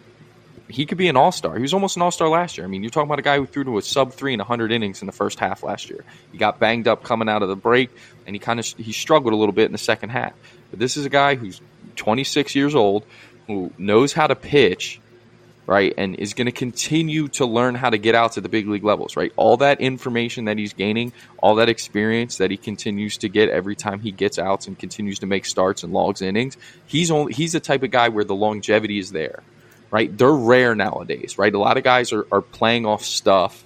he 0.71 0.85
could 0.85 0.97
be 0.97 1.07
an 1.07 1.17
all 1.17 1.31
star. 1.31 1.55
He 1.55 1.61
was 1.61 1.73
almost 1.73 1.95
an 1.95 2.01
all 2.01 2.11
star 2.11 2.29
last 2.29 2.57
year. 2.57 2.65
I 2.65 2.69
mean, 2.69 2.83
you're 2.83 2.89
talking 2.89 3.07
about 3.07 3.19
a 3.19 3.23
guy 3.23 3.37
who 3.37 3.45
threw 3.45 3.63
to 3.65 3.77
a 3.77 3.81
sub 3.81 4.13
three 4.13 4.33
in 4.33 4.39
100 4.39 4.71
innings 4.71 5.01
in 5.01 5.05
the 5.05 5.11
first 5.11 5.39
half 5.39 5.63
last 5.63 5.89
year. 5.89 6.03
He 6.31 6.37
got 6.37 6.59
banged 6.59 6.87
up 6.87 7.03
coming 7.03 7.29
out 7.29 7.43
of 7.43 7.49
the 7.49 7.55
break, 7.55 7.89
and 8.25 8.35
he 8.35 8.39
kind 8.39 8.59
of 8.59 8.65
he 8.65 8.91
struggled 8.91 9.33
a 9.33 9.37
little 9.37 9.53
bit 9.53 9.65
in 9.65 9.71
the 9.71 9.77
second 9.77 10.09
half. 10.09 10.33
But 10.69 10.79
this 10.79 10.97
is 10.97 11.05
a 11.05 11.09
guy 11.09 11.35
who's 11.35 11.61
26 11.95 12.55
years 12.55 12.75
old, 12.75 13.05
who 13.47 13.71
knows 13.77 14.13
how 14.13 14.27
to 14.27 14.35
pitch, 14.35 14.99
right, 15.65 15.93
and 15.97 16.15
is 16.15 16.33
going 16.33 16.45
to 16.45 16.51
continue 16.51 17.27
to 17.29 17.45
learn 17.45 17.75
how 17.75 17.89
to 17.89 17.97
get 17.97 18.15
out 18.15 18.33
to 18.33 18.41
the 18.41 18.49
big 18.49 18.67
league 18.67 18.83
levels, 18.83 19.17
right. 19.17 19.33
All 19.35 19.57
that 19.57 19.81
information 19.81 20.45
that 20.45 20.57
he's 20.57 20.73
gaining, 20.73 21.13
all 21.37 21.55
that 21.55 21.69
experience 21.69 22.37
that 22.37 22.51
he 22.51 22.57
continues 22.57 23.17
to 23.17 23.29
get 23.29 23.49
every 23.49 23.75
time 23.75 23.99
he 23.99 24.11
gets 24.11 24.39
outs 24.39 24.67
and 24.67 24.77
continues 24.77 25.19
to 25.19 25.25
make 25.25 25.45
starts 25.45 25.83
and 25.83 25.91
logs 25.93 26.21
innings. 26.21 26.57
He's 26.85 27.11
only 27.11 27.33
he's 27.33 27.53
the 27.53 27.59
type 27.59 27.83
of 27.83 27.91
guy 27.91 28.09
where 28.09 28.23
the 28.23 28.35
longevity 28.35 28.99
is 28.99 29.11
there 29.11 29.43
right? 29.91 30.17
They're 30.17 30.31
rare 30.31 30.73
nowadays, 30.73 31.37
right? 31.37 31.53
A 31.53 31.59
lot 31.59 31.77
of 31.77 31.83
guys 31.83 32.13
are, 32.13 32.25
are 32.31 32.41
playing 32.41 32.85
off 32.85 33.03
stuff. 33.03 33.63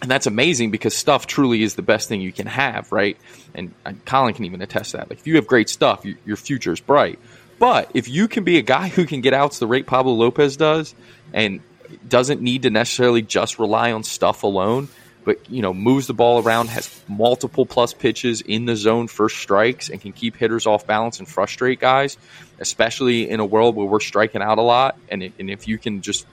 And 0.00 0.10
that's 0.10 0.26
amazing 0.26 0.70
because 0.70 0.94
stuff 0.94 1.26
truly 1.26 1.62
is 1.62 1.74
the 1.74 1.82
best 1.82 2.08
thing 2.08 2.22
you 2.22 2.32
can 2.32 2.46
have, 2.46 2.90
right? 2.90 3.18
And, 3.54 3.74
and 3.84 4.02
Colin 4.06 4.32
can 4.32 4.46
even 4.46 4.62
attest 4.62 4.92
that. 4.92 5.10
Like, 5.10 5.18
if 5.18 5.26
you 5.26 5.36
have 5.36 5.46
great 5.46 5.68
stuff, 5.68 6.06
your, 6.06 6.16
your 6.24 6.36
future 6.36 6.72
is 6.72 6.80
bright. 6.80 7.18
But 7.58 7.90
if 7.92 8.08
you 8.08 8.26
can 8.26 8.44
be 8.44 8.56
a 8.56 8.62
guy 8.62 8.88
who 8.88 9.04
can 9.04 9.20
get 9.20 9.34
outs 9.34 9.58
the 9.58 9.66
rate 9.66 9.86
Pablo 9.86 10.14
Lopez 10.14 10.56
does 10.56 10.94
and 11.34 11.60
doesn't 12.08 12.40
need 12.40 12.62
to 12.62 12.70
necessarily 12.70 13.20
just 13.20 13.58
rely 13.58 13.92
on 13.92 14.02
stuff 14.02 14.42
alone, 14.44 14.88
but 15.24 15.38
you 15.50 15.62
know 15.62 15.74
moves 15.74 16.06
the 16.06 16.14
ball 16.14 16.42
around, 16.42 16.68
has 16.68 17.02
multiple 17.08 17.66
plus 17.66 17.92
pitches 17.92 18.40
in 18.40 18.64
the 18.64 18.76
zone 18.76 19.08
first 19.08 19.36
strikes, 19.36 19.88
and 19.88 20.00
can 20.00 20.12
keep 20.12 20.36
hitters 20.36 20.66
off 20.66 20.86
balance 20.86 21.18
and 21.18 21.28
frustrate 21.28 21.80
guys, 21.80 22.16
especially 22.58 23.28
in 23.28 23.40
a 23.40 23.44
world 23.44 23.76
where 23.76 23.86
we're 23.86 24.00
striking 24.00 24.42
out 24.42 24.58
a 24.58 24.62
lot. 24.62 24.96
And, 25.08 25.22
it, 25.22 25.32
and 25.38 25.50
if 25.50 25.68
you 25.68 25.78
can 25.78 26.02
just 26.02 26.26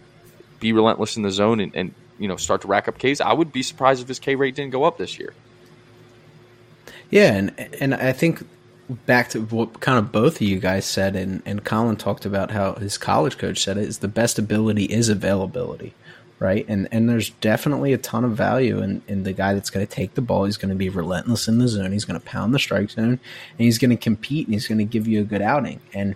be 0.60 0.74
relentless 0.74 1.18
in 1.18 1.24
the 1.24 1.32
zone 1.32 1.60
and, 1.60 1.76
and 1.76 1.94
you 2.18 2.28
know 2.28 2.36
start 2.36 2.62
to 2.62 2.68
rack 2.68 2.88
up 2.88 2.98
Ks, 2.98 3.22
I 3.22 3.34
would 3.34 3.52
be 3.52 3.64
surprised 3.64 4.02
if 4.02 4.08
his 4.08 4.20
K 4.20 4.36
rate 4.36 4.56
didn't 4.56 4.72
go 4.72 4.84
up 4.84 4.98
this 4.98 5.20
year. 5.20 5.34
Yeah, 7.10 7.34
and 7.34 7.76
and 7.80 7.94
I 7.94 8.12
think 8.14 8.46
back 9.06 9.30
to 9.30 9.42
what 9.42 9.80
kind 9.80 9.98
of 9.98 10.12
both 10.12 10.36
of 10.36 10.42
you 10.42 10.60
guys 10.60 10.86
said, 10.86 11.16
and 11.16 11.42
and 11.46 11.64
Colin 11.64 11.96
talked 11.98 12.26
about 12.26 12.52
how 12.52 12.74
his 12.76 12.98
college 12.98 13.38
coach 13.38 13.64
said 13.64 13.78
it 13.78 13.84
is 13.84 14.00
the 14.00 14.08
best 14.08 14.40
ability 14.40 14.86
is 14.86 15.10
availability, 15.10 15.94
right? 16.40 16.66
And 16.68 16.88
and 16.92 17.10
there's 17.10 17.30
definitely 17.30 17.94
a 17.94 17.98
ton 17.98 18.24
of 18.24 18.32
value 18.32 18.82
in 18.82 19.02
in 19.08 19.24
the 19.24 19.34
guy 19.34 19.54
that's 19.54 19.70
going 19.70 19.86
to 19.86 19.92
take 19.92 20.14
the 20.14 20.22
ball. 20.22 20.46
He's 20.46 20.58
going 20.58 20.70
to 20.70 20.76
be 20.76 20.90
relentless 20.90 21.48
in 21.48 21.60
the 21.60 21.68
zone. 21.68 21.92
He's 21.92 22.06
going 22.06 22.20
to 22.20 22.26
pound 22.26 22.54
the 22.54 22.60
strike 22.60 22.92
zone, 22.92 23.06
and 23.06 23.20
he's 23.58 23.78
going 23.78 23.92
to 23.92 23.98
compete, 23.98 24.48
and 24.48 24.54
he's 24.54 24.68
going 24.68 24.78
to 24.78 24.86
give 24.86 25.08
you 25.08 25.22
a 25.22 25.24
good 25.24 25.42
outing. 25.42 25.80
And 25.94 26.16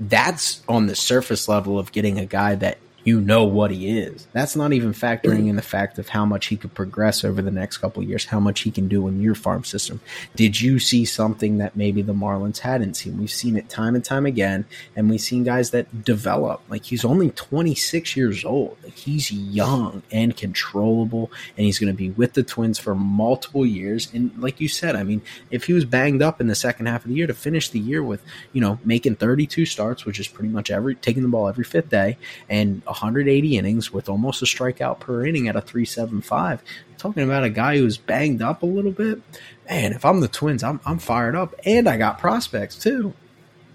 that's 0.00 0.62
on 0.68 0.86
the 0.86 0.96
surface 0.96 1.48
level 1.48 1.78
of 1.78 1.92
getting 1.92 2.18
a 2.18 2.26
guy 2.26 2.56
that 2.56 2.78
you 3.04 3.20
know 3.20 3.44
what 3.44 3.70
he 3.70 3.98
is. 3.98 4.26
That's 4.32 4.56
not 4.56 4.72
even 4.72 4.92
factoring 4.92 5.48
in 5.48 5.56
the 5.56 5.62
fact 5.62 5.98
of 5.98 6.08
how 6.08 6.24
much 6.24 6.46
he 6.46 6.56
could 6.56 6.72
progress 6.72 7.22
over 7.22 7.42
the 7.42 7.50
next 7.50 7.78
couple 7.78 8.02
years, 8.02 8.24
how 8.24 8.40
much 8.40 8.60
he 8.60 8.70
can 8.70 8.88
do 8.88 9.06
in 9.08 9.20
your 9.20 9.34
farm 9.34 9.62
system. 9.62 10.00
Did 10.34 10.60
you 10.60 10.78
see 10.78 11.04
something 11.04 11.58
that 11.58 11.76
maybe 11.76 12.00
the 12.00 12.14
Marlins 12.14 12.60
hadn't 12.60 12.94
seen? 12.94 13.18
We've 13.18 13.30
seen 13.30 13.56
it 13.56 13.68
time 13.68 13.94
and 13.94 14.04
time 14.04 14.24
again, 14.24 14.64
and 14.96 15.10
we've 15.10 15.20
seen 15.20 15.44
guys 15.44 15.70
that 15.70 16.04
develop. 16.04 16.62
Like 16.70 16.86
he's 16.86 17.04
only 17.04 17.30
26 17.30 18.16
years 18.16 18.42
old. 18.44 18.78
Like 18.82 18.96
he's 18.96 19.30
young 19.30 20.02
and 20.10 20.34
controllable, 20.34 21.30
and 21.58 21.66
he's 21.66 21.78
going 21.78 21.92
to 21.92 21.96
be 21.96 22.10
with 22.10 22.32
the 22.32 22.42
Twins 22.42 22.78
for 22.78 22.94
multiple 22.94 23.66
years. 23.66 24.10
And 24.14 24.32
like 24.38 24.60
you 24.60 24.68
said, 24.68 24.96
I 24.96 25.02
mean, 25.02 25.20
if 25.50 25.64
he 25.64 25.74
was 25.74 25.84
banged 25.84 26.22
up 26.22 26.40
in 26.40 26.46
the 26.46 26.54
second 26.54 26.86
half 26.86 27.04
of 27.04 27.10
the 27.10 27.16
year 27.16 27.26
to 27.26 27.34
finish 27.34 27.68
the 27.68 27.78
year 27.78 28.02
with, 28.02 28.22
you 28.54 28.62
know, 28.62 28.78
making 28.82 29.16
32 29.16 29.66
starts, 29.66 30.06
which 30.06 30.18
is 30.18 30.26
pretty 30.26 30.48
much 30.48 30.70
every 30.70 30.94
taking 30.94 31.22
the 31.22 31.28
ball 31.28 31.48
every 31.48 31.64
fifth 31.64 31.90
day, 31.90 32.16
and 32.48 32.82
180 32.94 33.58
innings 33.58 33.92
with 33.92 34.08
almost 34.08 34.40
a 34.42 34.44
strikeout 34.46 35.00
per 35.00 35.26
inning 35.26 35.48
at 35.48 35.56
a 35.56 35.60
375. 35.60 36.62
Talking 36.98 37.22
about 37.24 37.44
a 37.44 37.50
guy 37.50 37.76
who's 37.78 37.98
banged 37.98 38.40
up 38.40 38.62
a 38.62 38.66
little 38.66 38.92
bit. 38.92 39.20
Man, 39.68 39.92
if 39.92 40.04
I'm 40.04 40.20
the 40.20 40.28
Twins, 40.28 40.62
I'm 40.62 40.80
I'm 40.86 40.98
fired 40.98 41.36
up, 41.36 41.54
and 41.66 41.88
I 41.88 41.96
got 41.98 42.18
prospects 42.18 42.76
too. 42.76 43.12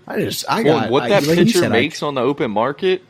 I 0.08 0.20
just 0.22 0.46
I 0.50 0.64
Well, 0.64 0.80
got 0.82 0.90
what 0.90 1.04
I- 1.04 1.10
that 1.10 1.28
like 1.28 1.38
pitcher 1.38 1.60
said, 1.60 1.66
I- 1.66 1.70
makes 1.70 2.02
on 2.02 2.16
the 2.16 2.22
open 2.22 2.50
market, 2.52 3.04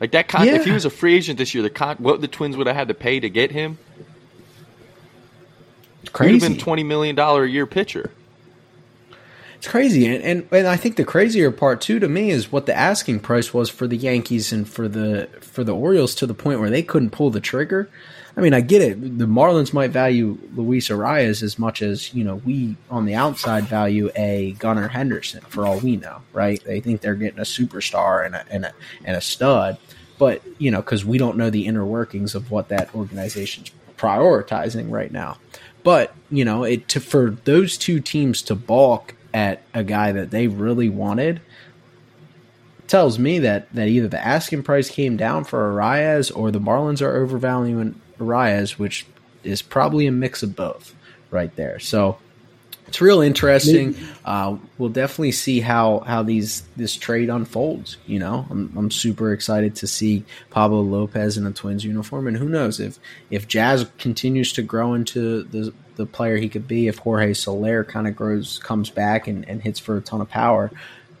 like 0.00 0.12
that. 0.12 0.28
Con- 0.28 0.48
If 0.48 0.64
he 0.64 0.70
was 0.72 0.84
a 0.86 0.90
free 0.90 1.16
agent 1.16 1.36
this 1.38 1.52
year, 1.54 1.62
the 1.62 1.70
con- 1.70 1.96
what 1.98 2.20
the 2.22 2.28
Twins 2.28 2.56
would 2.56 2.66
have 2.66 2.76
had 2.76 2.88
to 2.88 2.94
pay 2.94 3.20
to 3.20 3.28
get 3.28 3.50
him, 3.50 3.76
Crazy. 6.12 6.30
he 6.30 6.34
would 6.34 6.40
crazy. 6.40 6.40
have 6.40 6.52
been 6.52 6.58
twenty 6.64 6.82
million 6.84 7.14
dollar 7.16 7.44
a 7.44 7.48
year 7.50 7.66
pitcher. 7.66 8.10
It's 9.66 9.72
crazy, 9.72 10.06
and, 10.06 10.22
and 10.22 10.48
and 10.52 10.68
I 10.68 10.76
think 10.76 10.94
the 10.94 11.04
crazier 11.04 11.50
part 11.50 11.80
too 11.80 11.98
to 11.98 12.08
me 12.08 12.30
is 12.30 12.52
what 12.52 12.66
the 12.66 12.76
asking 12.76 13.18
price 13.18 13.52
was 13.52 13.68
for 13.68 13.88
the 13.88 13.96
Yankees 13.96 14.52
and 14.52 14.68
for 14.68 14.86
the 14.86 15.28
for 15.40 15.64
the 15.64 15.74
Orioles 15.74 16.14
to 16.16 16.26
the 16.28 16.34
point 16.34 16.60
where 16.60 16.70
they 16.70 16.84
couldn't 16.84 17.10
pull 17.10 17.30
the 17.30 17.40
trigger. 17.40 17.90
I 18.36 18.42
mean, 18.42 18.54
I 18.54 18.60
get 18.60 18.80
it. 18.80 19.18
The 19.18 19.24
Marlins 19.24 19.72
might 19.72 19.90
value 19.90 20.38
Luis 20.54 20.88
Arraez 20.88 21.42
as 21.42 21.58
much 21.58 21.82
as 21.82 22.14
you 22.14 22.22
know 22.22 22.36
we 22.36 22.76
on 22.92 23.06
the 23.06 23.16
outside 23.16 23.64
value 23.64 24.08
a 24.14 24.52
Gunnar 24.60 24.86
Henderson 24.86 25.40
for 25.40 25.66
all 25.66 25.80
we 25.80 25.96
know, 25.96 26.22
right? 26.32 26.62
They 26.62 26.78
think 26.78 27.00
they're 27.00 27.16
getting 27.16 27.40
a 27.40 27.42
superstar 27.42 28.24
and 28.24 28.36
a 28.36 28.44
and 28.48 28.66
a, 28.66 28.72
and 29.04 29.16
a 29.16 29.20
stud, 29.20 29.78
but 30.16 30.42
you 30.58 30.70
know 30.70 30.80
because 30.80 31.04
we 31.04 31.18
don't 31.18 31.36
know 31.36 31.50
the 31.50 31.66
inner 31.66 31.84
workings 31.84 32.36
of 32.36 32.52
what 32.52 32.68
that 32.68 32.94
organization's 32.94 33.72
prioritizing 33.98 34.92
right 34.92 35.10
now. 35.10 35.38
But 35.82 36.14
you 36.30 36.44
know, 36.44 36.62
it 36.62 36.86
to, 36.90 37.00
for 37.00 37.30
those 37.30 37.76
two 37.76 37.98
teams 37.98 38.42
to 38.42 38.54
balk 38.54 39.16
at 39.36 39.60
a 39.74 39.84
guy 39.84 40.12
that 40.12 40.30
they 40.30 40.48
really 40.48 40.88
wanted 40.88 41.42
tells 42.86 43.18
me 43.18 43.40
that 43.40 43.70
that 43.74 43.86
either 43.86 44.08
the 44.08 44.26
asking 44.26 44.62
price 44.62 44.88
came 44.88 45.18
down 45.18 45.44
for 45.44 45.70
Arraez 45.70 46.34
or 46.34 46.50
the 46.50 46.58
Marlins 46.58 47.02
are 47.02 47.14
overvaluing 47.14 48.00
Arraez, 48.18 48.78
which 48.78 49.06
is 49.44 49.60
probably 49.60 50.06
a 50.06 50.12
mix 50.12 50.42
of 50.42 50.56
both 50.56 50.94
right 51.30 51.54
there. 51.54 51.78
So 51.78 52.16
it's 52.86 53.02
real 53.02 53.20
interesting. 53.20 53.94
Uh, 54.24 54.56
we'll 54.78 54.88
definitely 54.88 55.32
see 55.32 55.60
how 55.60 56.00
how 56.00 56.22
these 56.22 56.62
this 56.76 56.96
trade 56.96 57.28
unfolds. 57.28 57.98
You 58.06 58.18
know, 58.18 58.46
I'm 58.48 58.72
I'm 58.74 58.90
super 58.90 59.34
excited 59.34 59.76
to 59.76 59.86
see 59.86 60.24
Pablo 60.48 60.80
Lopez 60.80 61.36
in 61.36 61.44
a 61.46 61.52
Twins 61.52 61.84
uniform, 61.84 62.26
and 62.26 62.38
who 62.38 62.48
knows 62.48 62.80
if 62.80 62.98
if 63.30 63.46
Jazz 63.46 63.86
continues 63.98 64.50
to 64.54 64.62
grow 64.62 64.94
into 64.94 65.42
the 65.42 65.74
the 65.96 66.06
player 66.06 66.36
he 66.36 66.48
could 66.48 66.68
be, 66.68 66.88
if 66.88 66.98
Jorge 66.98 67.34
Soler 67.34 67.84
kind 67.84 68.06
of 68.06 68.14
grows, 68.14 68.58
comes 68.58 68.90
back 68.90 69.26
and, 69.26 69.48
and 69.48 69.62
hits 69.62 69.78
for 69.78 69.96
a 69.96 70.00
ton 70.00 70.20
of 70.20 70.28
power. 70.28 70.70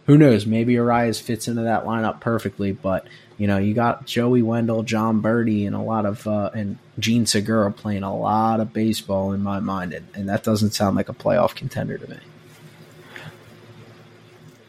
Who 0.06 0.16
knows? 0.16 0.46
Maybe 0.46 0.74
Arraez 0.74 1.20
fits 1.20 1.48
into 1.48 1.62
that 1.62 1.84
lineup 1.84 2.20
perfectly, 2.20 2.72
but 2.72 3.08
you 3.38 3.46
know, 3.46 3.58
you 3.58 3.74
got 3.74 4.06
Joey 4.06 4.40
Wendle, 4.40 4.82
Jon 4.82 5.20
Berti, 5.20 5.66
and 5.66 5.76
a 5.76 5.80
lot 5.80 6.06
of 6.06 6.26
uh, 6.26 6.50
and 6.54 6.78
Jean 6.98 7.26
Segura 7.26 7.70
playing 7.72 8.02
a 8.02 8.16
lot 8.16 8.60
of 8.60 8.72
baseball 8.72 9.32
in 9.32 9.42
my 9.42 9.60
mind, 9.60 9.92
and, 9.92 10.06
and 10.14 10.28
that 10.28 10.42
doesn't 10.42 10.70
sound 10.70 10.96
like 10.96 11.08
a 11.08 11.14
playoff 11.14 11.54
contender 11.54 11.98
to 11.98 12.08
me. 12.08 12.18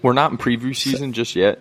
We're 0.02 0.14
not 0.14 0.32
in 0.32 0.38
preview 0.38 0.76
season 0.76 1.14
just 1.14 1.36
yet. 1.36 1.60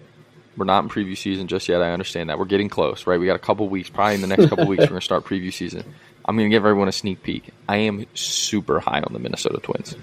We're 0.56 0.64
not 0.64 0.84
in 0.84 0.90
preview 0.90 1.16
season 1.16 1.48
just 1.48 1.68
yet. 1.68 1.82
I 1.82 1.92
understand 1.92 2.30
that. 2.30 2.38
We're 2.38 2.46
getting 2.46 2.68
close, 2.68 3.06
right? 3.06 3.20
We 3.20 3.26
got 3.26 3.36
a 3.36 3.40
couple 3.40 3.68
weeks. 3.68 3.90
Probably 3.90 4.14
in 4.14 4.20
the 4.22 4.26
next 4.26 4.48
couple 4.48 4.66
weeks, 4.66 4.82
we're 4.82 4.88
going 4.88 5.00
to 5.00 5.04
start 5.04 5.24
preview 5.24 5.52
season. 5.52 5.84
I'm 6.26 6.36
going 6.36 6.50
to 6.50 6.54
give 6.54 6.64
everyone 6.64 6.88
a 6.88 6.92
sneak 6.92 7.22
peek. 7.22 7.50
I 7.68 7.76
am 7.76 8.04
super 8.14 8.80
high 8.80 9.00
on 9.00 9.12
the 9.12 9.20
Minnesota 9.20 9.60
Twins. 9.62 9.94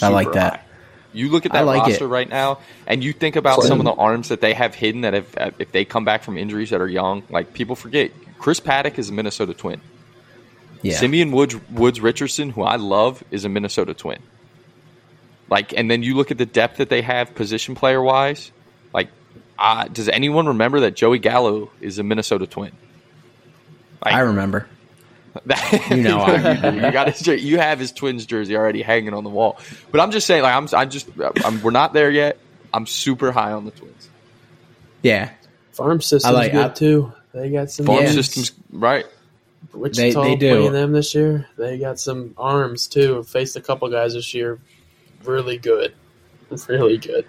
I 0.00 0.08
like 0.08 0.32
that. 0.32 0.52
high. 0.52 0.64
You 1.12 1.28
look 1.28 1.46
at 1.46 1.52
that 1.52 1.64
like 1.64 1.82
roster 1.82 2.06
it. 2.06 2.08
right 2.08 2.28
now, 2.28 2.58
and 2.86 3.02
you 3.02 3.12
think 3.12 3.36
about 3.36 3.62
some 3.62 3.78
of 3.78 3.84
the 3.84 3.92
arms 3.92 4.28
that 4.28 4.40
they 4.40 4.52
have 4.52 4.74
hidden 4.74 5.02
that 5.02 5.14
have, 5.14 5.54
if 5.60 5.70
they 5.70 5.84
come 5.84 6.04
back 6.04 6.24
from 6.24 6.36
injuries 6.36 6.70
that 6.70 6.80
are 6.80 6.88
young, 6.88 7.22
like 7.30 7.52
people 7.52 7.76
forget, 7.76 8.10
Chris 8.38 8.58
Paddack 8.58 8.98
is 8.98 9.10
a 9.10 9.12
Minnesota 9.12 9.54
Twin. 9.54 9.80
Yeah, 10.82 10.96
Simeon 10.98 11.30
Woods, 11.30 11.56
Woods 11.70 12.00
Richardson, 12.00 12.50
who 12.50 12.62
I 12.62 12.76
love, 12.76 13.22
is 13.30 13.44
a 13.44 13.48
Minnesota 13.48 13.94
Twin. 13.94 14.20
Like, 15.48 15.72
and 15.72 15.88
then 15.88 16.02
you 16.02 16.16
look 16.16 16.32
at 16.32 16.38
the 16.38 16.46
depth 16.46 16.78
that 16.78 16.88
they 16.88 17.02
have 17.02 17.34
position 17.34 17.76
player 17.76 18.02
wise. 18.02 18.50
Like, 18.92 19.08
uh, 19.56 19.86
does 19.86 20.08
anyone 20.08 20.48
remember 20.48 20.80
that 20.80 20.96
Joey 20.96 21.20
Gallo 21.20 21.70
is 21.80 22.00
a 22.00 22.02
Minnesota 22.02 22.46
Twin? 22.48 22.72
I 24.04 24.20
remember. 24.20 24.66
you 25.90 25.96
know, 26.02 26.20
I, 26.20 26.70
you, 26.70 26.76
you 26.86 26.92
got 26.92 27.12
his, 27.12 27.26
you 27.26 27.58
have 27.58 27.78
his 27.80 27.90
Twins 27.90 28.24
jersey 28.24 28.56
already 28.56 28.82
hanging 28.82 29.14
on 29.14 29.24
the 29.24 29.30
wall. 29.30 29.58
But 29.90 30.00
I'm 30.00 30.12
just 30.12 30.26
saying, 30.28 30.42
like, 30.42 30.54
I'm, 30.54 30.68
I'm 30.72 30.90
just, 30.90 31.08
I'm, 31.44 31.60
we're 31.62 31.72
not 31.72 31.92
there 31.92 32.10
yet. 32.10 32.38
I'm 32.72 32.86
super 32.86 33.32
high 33.32 33.50
on 33.52 33.64
the 33.64 33.70
Twins. 33.72 34.08
Yeah, 35.02 35.30
Farm 35.72 36.00
system's 36.00 36.24
I 36.34 36.38
like- 36.38 36.52
good 36.52 36.64
I- 36.66 36.68
too. 36.74 37.12
They 37.32 37.50
got 37.50 37.68
some 37.70 37.86
Farm 37.86 38.04
Yeah. 38.04 38.12
systems, 38.12 38.52
right? 38.70 39.06
Wichita 39.72 40.22
They- 40.22 40.28
they 40.30 40.36
do. 40.36 40.54
playing 40.56 40.72
them 40.72 40.92
this 40.92 41.14
year. 41.16 41.48
They 41.58 41.78
got 41.78 41.98
some 41.98 42.34
arms 42.38 42.86
too. 42.86 43.24
Faced 43.24 43.56
a 43.56 43.60
couple 43.60 43.88
guys 43.90 44.14
this 44.14 44.34
year, 44.34 44.60
really 45.24 45.58
good, 45.58 45.94
really 46.68 46.98
good. 46.98 47.26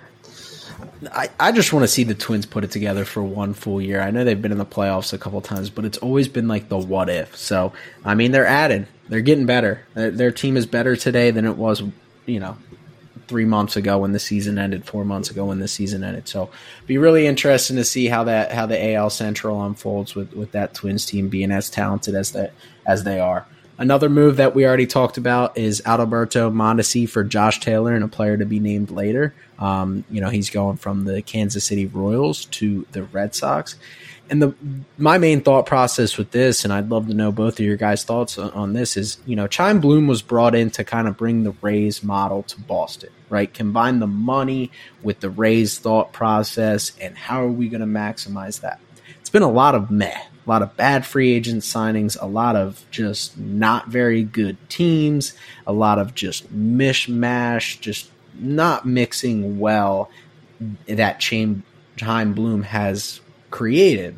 I, 1.12 1.30
I 1.40 1.52
just 1.52 1.74
want 1.74 1.84
to 1.84 1.88
see 1.88 2.04
the 2.04 2.16
Twins 2.16 2.46
put 2.46 2.64
it 2.64 2.72
together 2.72 3.06
for 3.06 3.22
one 3.24 3.54
full 3.54 3.82
year. 3.82 4.02
I 4.02 4.12
know 4.12 4.24
they've 4.24 4.42
been 4.42 4.52
in 4.52 4.58
the 4.58 4.66
playoffs 4.66 5.14
a 5.14 5.18
couple 5.18 5.42
times, 5.42 5.70
but 5.70 5.86
it's 5.86 5.98
always 5.98 6.28
been 6.28 6.48
like 6.48 6.70
the 6.70 6.78
what 6.78 7.10
if. 7.10 7.36
So, 7.36 7.74
I 8.04 8.16
mean, 8.16 8.32
they're 8.32 8.46
added. 8.46 8.88
They're 9.10 9.22
getting 9.22 9.46
better. 9.46 9.86
Their, 9.94 10.12
their 10.12 10.32
team 10.32 10.58
is 10.58 10.66
better 10.66 10.96
today 10.96 11.32
than 11.32 11.46
it 11.46 11.58
was, 11.58 11.84
you 12.26 12.40
know, 12.40 12.58
three 13.28 13.46
months 13.46 13.76
ago 13.76 13.98
when 14.00 14.12
the 14.12 14.20
season 14.20 14.58
ended, 14.58 14.86
four 14.86 15.04
months 15.04 15.30
ago 15.30 15.46
when 15.46 15.60
the 15.60 15.68
season 15.68 16.04
ended. 16.04 16.28
So, 16.28 16.50
be 16.88 16.98
really 16.98 17.28
interesting 17.28 17.76
to 17.76 17.84
see 17.84 18.08
how 18.08 18.24
that 18.26 18.52
how 18.52 18.66
the 18.66 18.94
AL 18.94 19.10
Central 19.10 19.64
unfolds 19.64 20.16
with 20.16 20.34
with 20.34 20.52
that 20.54 20.74
Twins 20.74 21.06
team 21.06 21.30
being 21.30 21.52
as 21.52 21.70
talented 21.70 22.16
as 22.16 22.32
that 22.32 22.54
as 22.86 23.04
they 23.04 23.20
are. 23.20 23.46
Another 23.78 24.08
move 24.08 24.38
that 24.38 24.56
we 24.56 24.66
already 24.66 24.88
talked 24.88 25.18
about 25.18 25.58
is 25.58 25.82
Adalberto 25.82 26.52
Mondesi 26.54 27.10
for 27.10 27.26
Josh 27.26 27.60
Taylor 27.60 27.94
and 27.94 28.06
a 28.06 28.08
player 28.08 28.38
to 28.38 28.46
be 28.46 28.60
named 28.60 28.90
later. 28.90 29.34
Um, 29.60 30.06
you 30.10 30.22
know, 30.22 30.30
he's 30.30 30.50
going 30.50 30.78
from 30.78 31.04
the 31.04 31.22
Kansas 31.22 31.66
City 31.66 31.86
Royals 31.86 32.46
to 32.46 32.86
the 32.94 33.04
Red 33.04 33.36
Sox. 33.36 33.76
And 34.30 34.42
the 34.42 34.56
my 34.98 35.18
main 35.18 35.42
thought 35.42 35.66
process 35.66 36.18
with 36.18 36.32
this, 36.32 36.64
and 36.64 36.74
I'd 36.74 36.90
love 36.90 37.08
to 37.08 37.14
know 37.14 37.32
both 37.32 37.60
of 37.60 37.66
your 37.66 37.76
guys' 37.76 38.04
thoughts 38.04 38.38
on, 38.38 38.50
on 38.52 38.74
this, 38.74 38.98
is 38.98 39.20
you 39.26 39.36
know, 39.36 39.48
Chaim 39.52 39.80
Bloom 39.80 40.08
was 40.08 40.22
brought 40.24 40.56
in 40.56 40.72
to 40.72 40.84
kind 40.84 41.08
of 41.08 41.16
bring 41.16 41.44
the 41.44 41.54
Rays 41.62 42.02
model 42.02 42.42
to 42.44 42.60
Boston, 42.62 43.12
right? 43.30 43.54
Combine 43.54 44.00
the 44.00 44.08
money 44.08 44.72
with 45.04 45.20
the 45.20 45.30
Rays 45.30 45.78
thought 45.78 46.12
process, 46.12 46.94
and 47.00 47.16
how 47.16 47.44
are 47.44 47.52
we 47.52 47.70
going 47.70 47.82
to 47.82 47.88
maximize 47.88 48.62
that? 48.62 48.80
It's 49.20 49.30
been 49.30 49.44
a 49.44 49.52
lot 49.52 49.76
of 49.76 49.92
meh, 49.92 50.20
a 50.46 50.50
lot 50.50 50.62
of 50.62 50.76
bad 50.78 51.06
free 51.06 51.34
agent 51.34 51.64
signings, 51.64 52.18
a 52.22 52.28
lot 52.28 52.56
of 52.56 52.86
just 52.92 53.38
not 53.38 53.88
very 53.88 54.24
good 54.24 54.58
teams, 54.70 55.34
a 55.66 55.74
lot 55.74 56.00
of 56.00 56.14
just 56.14 56.54
mishmash, 56.54 57.80
just 57.80 58.10
not 58.40 58.86
mixing 58.86 59.60
well 59.60 60.10
that 60.88 61.20
Chain 61.20 61.64
Chaim 62.00 62.34
Bloom 62.34 62.64
has 62.64 63.22
created. 63.50 64.18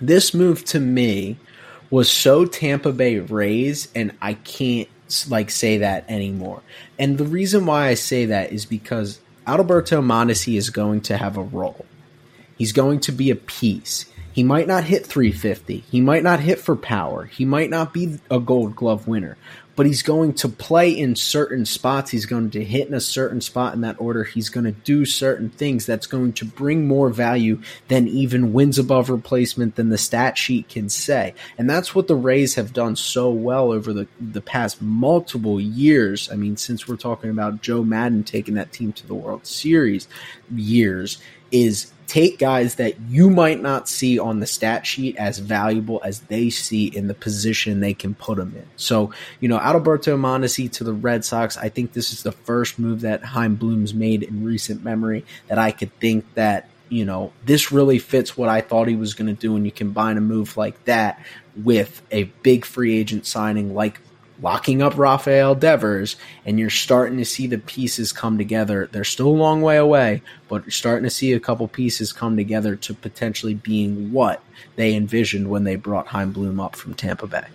This 0.00 0.34
move 0.34 0.64
to 0.66 0.80
me 0.80 1.38
was 1.90 2.10
so 2.10 2.44
Tampa 2.44 2.92
Bay 2.92 3.18
Rays, 3.18 3.88
and 3.94 4.12
I 4.20 4.34
can't 4.34 4.88
like 5.28 5.50
say 5.50 5.78
that 5.78 6.04
anymore. 6.08 6.62
And 6.98 7.16
the 7.16 7.24
reason 7.24 7.66
why 7.66 7.88
I 7.88 7.94
say 7.94 8.26
that 8.26 8.52
is 8.52 8.66
because 8.66 9.20
Adalberto 9.46 10.02
Mondesi 10.04 10.58
is 10.58 10.70
going 10.70 11.00
to 11.02 11.16
have 11.16 11.36
a 11.36 11.42
role. 11.42 11.86
He's 12.58 12.72
going 12.72 13.00
to 13.00 13.12
be 13.12 13.30
a 13.30 13.36
piece. 13.36 14.04
He 14.38 14.44
might 14.44 14.68
not 14.68 14.84
hit 14.84 15.04
350. 15.04 15.78
He 15.90 16.00
might 16.00 16.22
not 16.22 16.38
hit 16.38 16.60
for 16.60 16.76
power. 16.76 17.24
He 17.24 17.44
might 17.44 17.70
not 17.70 17.92
be 17.92 18.20
a 18.30 18.38
gold 18.38 18.76
glove 18.76 19.08
winner, 19.08 19.36
but 19.74 19.84
he's 19.84 20.02
going 20.02 20.34
to 20.34 20.48
play 20.48 20.96
in 20.96 21.16
certain 21.16 21.66
spots. 21.66 22.12
He's 22.12 22.24
going 22.24 22.50
to 22.50 22.62
hit 22.62 22.86
in 22.86 22.94
a 22.94 23.00
certain 23.00 23.40
spot 23.40 23.74
in 23.74 23.80
that 23.80 24.00
order. 24.00 24.22
He's 24.22 24.48
going 24.48 24.62
to 24.62 24.70
do 24.70 25.04
certain 25.04 25.50
things 25.50 25.86
that's 25.86 26.06
going 26.06 26.34
to 26.34 26.44
bring 26.44 26.86
more 26.86 27.10
value 27.10 27.60
than 27.88 28.06
even 28.06 28.52
wins 28.52 28.78
above 28.78 29.10
replacement 29.10 29.74
than 29.74 29.88
the 29.88 29.98
stat 29.98 30.38
sheet 30.38 30.68
can 30.68 30.88
say. 30.88 31.34
And 31.58 31.68
that's 31.68 31.92
what 31.92 32.06
the 32.06 32.14
Rays 32.14 32.54
have 32.54 32.72
done 32.72 32.94
so 32.94 33.30
well 33.30 33.72
over 33.72 33.92
the, 33.92 34.06
the 34.20 34.40
past 34.40 34.80
multiple 34.80 35.60
years. 35.60 36.30
I 36.30 36.36
mean, 36.36 36.56
since 36.56 36.86
we're 36.86 36.94
talking 36.94 37.30
about 37.30 37.60
Joe 37.60 37.82
Maddon 37.82 38.22
taking 38.22 38.54
that 38.54 38.70
team 38.70 38.92
to 38.92 39.06
the 39.08 39.16
World 39.16 39.48
Series 39.48 40.06
years, 40.48 41.20
is 41.50 41.92
take 42.08 42.38
guys 42.38 42.76
that 42.76 42.98
you 43.08 43.28
might 43.28 43.60
not 43.60 43.86
see 43.86 44.18
on 44.18 44.40
the 44.40 44.46
stat 44.46 44.86
sheet 44.86 45.14
as 45.16 45.38
valuable 45.38 46.00
as 46.02 46.20
they 46.22 46.48
see 46.48 46.86
in 46.86 47.06
the 47.06 47.14
position 47.14 47.80
they 47.80 47.92
can 47.92 48.14
put 48.14 48.38
them 48.38 48.54
in. 48.56 48.66
So, 48.76 49.12
you 49.40 49.48
know, 49.48 49.58
Alberto 49.58 50.16
Mondesi 50.16 50.72
to 50.72 50.84
the 50.84 50.94
Red 50.94 51.24
Sox, 51.24 51.58
I 51.58 51.68
think 51.68 51.92
this 51.92 52.12
is 52.12 52.22
the 52.22 52.32
first 52.32 52.78
move 52.78 53.02
that 53.02 53.22
Chaim 53.22 53.56
Bloom's 53.56 53.92
made 53.92 54.22
in 54.22 54.42
recent 54.42 54.82
memory 54.82 55.24
that 55.48 55.58
I 55.58 55.70
could 55.70 55.94
think 56.00 56.24
that, 56.34 56.70
you 56.88 57.04
know, 57.04 57.30
this 57.44 57.70
really 57.70 57.98
fits 57.98 58.38
what 58.38 58.48
I 58.48 58.62
thought 58.62 58.88
he 58.88 58.96
was 58.96 59.12
going 59.12 59.28
to 59.28 59.38
do. 59.38 59.54
And 59.54 59.66
you 59.66 59.70
combine 59.70 60.16
a 60.16 60.22
move 60.22 60.56
like 60.56 60.82
that 60.86 61.22
with 61.62 62.00
a 62.10 62.24
big 62.42 62.64
free 62.64 62.96
agent 62.96 63.26
signing 63.26 63.74
like 63.74 64.00
locking 64.40 64.82
up 64.82 64.96
Rafael 64.96 65.54
Devers, 65.54 66.16
and 66.44 66.58
you're 66.58 66.70
starting 66.70 67.18
to 67.18 67.24
see 67.24 67.46
the 67.46 67.58
pieces 67.58 68.12
come 68.12 68.38
together. 68.38 68.88
They're 68.90 69.04
still 69.04 69.28
a 69.28 69.30
long 69.30 69.62
way 69.62 69.76
away, 69.76 70.22
but 70.48 70.64
you're 70.64 70.70
starting 70.70 71.04
to 71.04 71.10
see 71.10 71.32
a 71.32 71.40
couple 71.40 71.66
pieces 71.68 72.12
come 72.12 72.36
together 72.36 72.76
to 72.76 72.94
potentially 72.94 73.54
being 73.54 74.12
what 74.12 74.42
they 74.76 74.94
envisioned 74.94 75.48
when 75.50 75.64
they 75.64 75.76
brought 75.76 76.08
Chaim 76.08 76.32
Bloom 76.32 76.60
up 76.60 76.76
from 76.76 76.94
Tampa 76.94 77.26
Bay. 77.26 77.46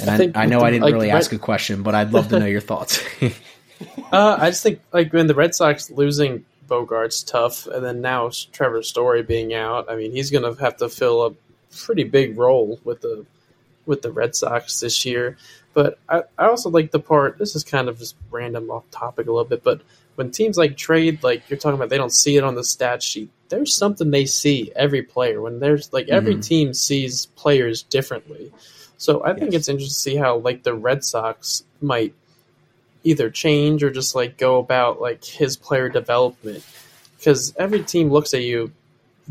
And 0.00 0.10
I 0.10 0.40
I, 0.40 0.44
I, 0.44 0.46
know 0.46 0.58
with 0.58 0.64
I 0.64 0.70
didn't 0.72 0.82
like, 0.82 0.92
really 0.92 1.06
the 1.06 1.12
Red- 1.12 1.18
ask 1.18 1.32
a 1.32 1.38
question, 1.38 1.82
but 1.82 1.94
I'd 1.94 2.12
love 2.12 2.28
to 2.28 2.38
know 2.38 2.46
your 2.46 2.60
thoughts. 2.60 3.02
Uh, 4.12 4.38
I 4.40 4.50
just 4.50 4.62
think 4.62 4.80
like 4.92 5.12
when 5.12 5.26
the 5.26 5.34
Red 5.34 5.54
Sox 5.54 5.90
losing 5.90 6.44
Bogart's 6.66 7.22
tough, 7.22 7.66
and 7.66 7.84
then 7.84 8.00
now 8.00 8.30
Trevor 8.52 8.82
Story 8.82 9.22
being 9.22 9.54
out. 9.54 9.90
I 9.90 9.96
mean, 9.96 10.12
he's 10.12 10.30
going 10.30 10.44
to 10.44 10.60
have 10.62 10.76
to 10.78 10.88
fill 10.88 11.26
a 11.26 11.34
pretty 11.76 12.04
big 12.04 12.38
role 12.38 12.80
with 12.84 13.00
the 13.00 13.26
with 13.86 14.02
the 14.02 14.12
Red 14.12 14.34
Sox 14.36 14.80
this 14.80 15.04
year. 15.06 15.36
But 15.72 15.98
I, 16.08 16.22
I 16.38 16.46
also 16.48 16.70
like 16.70 16.90
the 16.90 16.98
part. 17.00 17.38
This 17.38 17.54
is 17.54 17.62
kind 17.64 17.88
of 17.88 17.98
just 17.98 18.16
random 18.30 18.70
off 18.70 18.90
topic 18.90 19.26
a 19.26 19.30
little 19.32 19.44
bit, 19.48 19.62
but 19.62 19.80
when 20.14 20.30
teams 20.30 20.56
like 20.56 20.76
trade, 20.78 21.22
like 21.22 21.48
you're 21.50 21.58
talking 21.58 21.74
about, 21.76 21.90
they 21.90 21.98
don't 21.98 22.12
see 22.12 22.36
it 22.36 22.44
on 22.44 22.54
the 22.54 22.64
stat 22.64 23.02
sheet. 23.02 23.28
There's 23.50 23.76
something 23.76 24.10
they 24.10 24.24
see 24.24 24.72
every 24.74 25.02
player. 25.02 25.42
When 25.42 25.60
there's 25.60 25.92
like 25.92 26.08
every 26.08 26.36
Mhm. 26.36 26.42
team 26.46 26.74
sees 26.74 27.26
players 27.36 27.82
differently. 27.82 28.50
So 28.96 29.22
I 29.22 29.34
think 29.34 29.52
Yes. 29.52 29.60
it's 29.60 29.68
interesting 29.68 29.94
to 29.94 30.00
see 30.00 30.16
how 30.16 30.38
like 30.38 30.62
the 30.62 30.72
Red 30.74 31.04
Sox 31.04 31.64
might 31.82 32.14
either 33.04 33.28
change 33.30 33.84
or 33.84 33.90
just 33.90 34.14
like 34.14 34.38
go 34.38 34.58
about 34.58 35.00
like 35.02 35.22
his 35.24 35.56
player 35.58 35.90
development 35.90 36.64
because 37.18 37.54
every 37.58 37.82
team 37.82 38.10
looks 38.10 38.32
at 38.34 38.42
you 38.42 38.72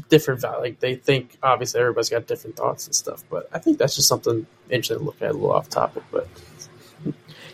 different 0.10 0.42
value. 0.42 0.62
like 0.62 0.80
they 0.80 0.96
think 0.96 1.38
obviously 1.42 1.80
everybody's 1.80 2.10
got 2.10 2.28
different 2.28 2.56
thoughts 2.56 2.86
and 2.86 2.96
stuff 2.96 3.24
but 3.30 3.48
i 3.54 3.60
think 3.60 3.78
that's 3.78 3.96
just 3.96 4.08
something 4.08 4.46
interesting 4.70 4.98
to 4.98 5.04
look 5.04 5.22
at 5.22 5.32
a 5.32 5.34
little 5.34 5.52
off 5.52 5.70
topic 5.70 6.04
but 6.12 6.28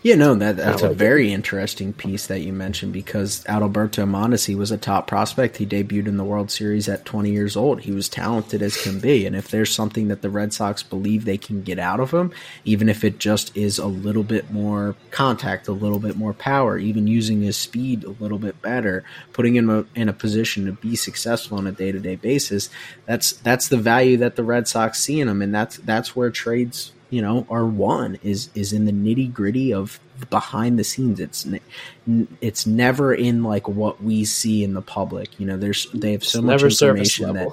Yeah, 0.03 0.15
no, 0.15 0.33
that 0.33 0.57
that's 0.57 0.81
I 0.81 0.87
a 0.87 0.89
like 0.89 0.97
very 0.97 1.31
interesting 1.31 1.93
piece 1.93 2.25
that 2.25 2.39
you 2.39 2.53
mentioned 2.53 2.91
because 2.91 3.43
Adalberto 3.43 4.09
Mondesi 4.09 4.55
was 4.55 4.71
a 4.71 4.77
top 4.77 5.05
prospect. 5.05 5.57
He 5.57 5.65
debuted 5.67 6.07
in 6.07 6.17
the 6.17 6.23
World 6.23 6.49
Series 6.49 6.89
at 6.89 7.05
20 7.05 7.29
years 7.29 7.55
old. 7.55 7.81
He 7.81 7.91
was 7.91 8.09
talented 8.09 8.63
as 8.63 8.81
can 8.81 8.99
be, 8.99 9.27
and 9.27 9.35
if 9.35 9.49
there's 9.49 9.71
something 9.71 10.07
that 10.07 10.23
the 10.23 10.31
Red 10.31 10.53
Sox 10.53 10.81
believe 10.81 11.25
they 11.25 11.37
can 11.37 11.61
get 11.61 11.77
out 11.77 11.99
of 11.99 12.09
him, 12.09 12.31
even 12.65 12.89
if 12.89 13.03
it 13.03 13.19
just 13.19 13.55
is 13.55 13.77
a 13.77 13.85
little 13.85 14.23
bit 14.23 14.49
more 14.49 14.95
contact, 15.11 15.67
a 15.67 15.71
little 15.71 15.99
bit 15.99 16.15
more 16.15 16.33
power, 16.33 16.79
even 16.79 17.05
using 17.05 17.43
his 17.43 17.55
speed 17.55 18.03
a 18.03 18.09
little 18.09 18.39
bit 18.39 18.59
better, 18.59 19.03
putting 19.33 19.55
him 19.55 19.69
a, 19.69 19.85
in 19.93 20.09
a 20.09 20.13
position 20.13 20.65
to 20.65 20.71
be 20.71 20.95
successful 20.95 21.59
on 21.59 21.67
a 21.67 21.71
day-to-day 21.71 22.15
basis, 22.15 22.71
that's 23.05 23.33
that's 23.33 23.67
the 23.67 23.77
value 23.77 24.17
that 24.17 24.35
the 24.35 24.43
Red 24.43 24.67
Sox 24.67 24.99
see 24.99 25.19
in 25.19 25.29
him, 25.29 25.43
and 25.43 25.53
that's 25.53 25.77
that's 25.77 26.15
where 26.15 26.31
trades 26.31 26.91
you 27.11 27.21
know 27.21 27.45
are 27.49 27.65
won 27.67 28.17
is 28.23 28.49
is 28.55 28.73
in 28.73 28.85
the 28.85 28.91
nitty 28.91 29.31
gritty 29.31 29.71
of 29.71 29.99
behind 30.31 30.79
the 30.79 30.83
scenes. 30.83 31.19
It's 31.19 31.45
n- 31.45 32.27
it's 32.41 32.65
never 32.65 33.13
in 33.13 33.43
like 33.43 33.67
what 33.67 34.01
we 34.03 34.25
see 34.25 34.63
in 34.63 34.73
the 34.73 34.81
public. 34.81 35.39
You 35.39 35.45
know 35.45 35.57
there's 35.57 35.85
they 35.93 36.13
have 36.13 36.23
so 36.23 36.39
it's 36.39 36.45
much 36.45 36.63
information 36.63 37.33
that 37.33 37.47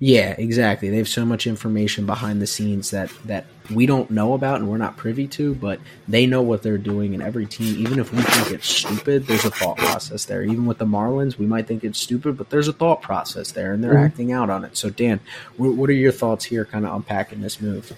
yeah 0.00 0.34
exactly. 0.38 0.90
They 0.90 0.96
have 0.98 1.08
so 1.08 1.24
much 1.24 1.46
information 1.46 2.06
behind 2.06 2.40
the 2.42 2.46
scenes 2.46 2.90
that 2.90 3.10
that 3.26 3.46
we 3.74 3.84
don't 3.84 4.10
know 4.10 4.32
about 4.32 4.60
and 4.60 4.68
we're 4.70 4.78
not 4.78 4.96
privy 4.96 5.26
to 5.28 5.54
but 5.54 5.78
they 6.06 6.24
know 6.24 6.40
what 6.40 6.62
they're 6.62 6.78
doing 6.78 7.12
and 7.14 7.22
every 7.22 7.44
team 7.46 7.76
even 7.78 7.98
if 7.98 8.10
we 8.12 8.22
think 8.22 8.50
it's 8.52 8.66
stupid 8.68 9.26
there's 9.26 9.44
a 9.44 9.50
thought 9.50 9.76
process 9.76 10.24
there. 10.24 10.42
Even 10.42 10.64
with 10.66 10.78
the 10.78 10.86
marlins 10.86 11.36
we 11.36 11.44
might 11.46 11.66
think 11.66 11.84
it's 11.84 11.98
stupid 11.98 12.38
but 12.38 12.48
there's 12.50 12.68
a 12.68 12.72
thought 12.72 13.02
process 13.02 13.52
there 13.52 13.72
and 13.74 13.84
they're 13.84 13.94
Mhm. 13.94 14.06
acting 14.06 14.32
out 14.32 14.48
on 14.50 14.64
it. 14.64 14.76
So 14.76 14.88
dan 14.88 15.20
what 15.58 15.90
are 15.90 15.92
your 15.92 16.12
thoughts 16.12 16.44
here 16.46 16.64
kind 16.64 16.86
of 16.86 16.94
unpacking 16.94 17.42
this 17.42 17.60
move 17.60 17.92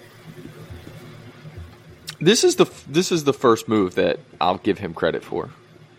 This 2.21 2.45
is 2.45 2.57
the 2.57 2.71
this 2.87 3.13
is 3.13 3.25
the 3.25 3.33
first 3.33 3.69
move 3.69 3.95
that 3.95 4.21
I'll 4.41 4.59
give 4.59 4.79
him 4.79 4.95
credit 4.95 5.25
for. 5.25 5.51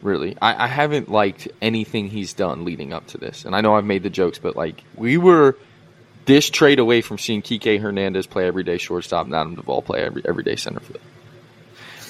Really, 0.02 0.36
I, 0.42 0.66
I 0.66 0.68
haven't 0.68 1.10
liked 1.10 1.48
anything 1.62 2.10
he's 2.10 2.34
done 2.34 2.66
leading 2.66 2.92
up 2.94 3.08
to 3.08 3.18
this, 3.18 3.46
and 3.46 3.56
I 3.56 3.62
know 3.62 3.76
I've 3.76 3.86
made 3.86 4.04
the 4.04 4.10
jokes, 4.10 4.40
but 4.40 4.56
like 4.56 4.84
we 4.96 5.18
were 5.18 5.58
this 6.26 6.50
trade 6.50 6.80
away 6.80 7.02
from 7.02 7.18
seeing 7.18 7.42
Kike 7.42 7.80
Hernandez 7.80 8.28
play 8.28 8.48
everyday 8.48 8.78
shortstop 8.78 9.26
and 9.26 9.36
Adam 9.36 9.56
Duvall 9.56 9.82
play 9.82 10.02
every 10.04 10.24
everyday 10.26 10.56
center 10.56 10.80
field. 10.80 11.02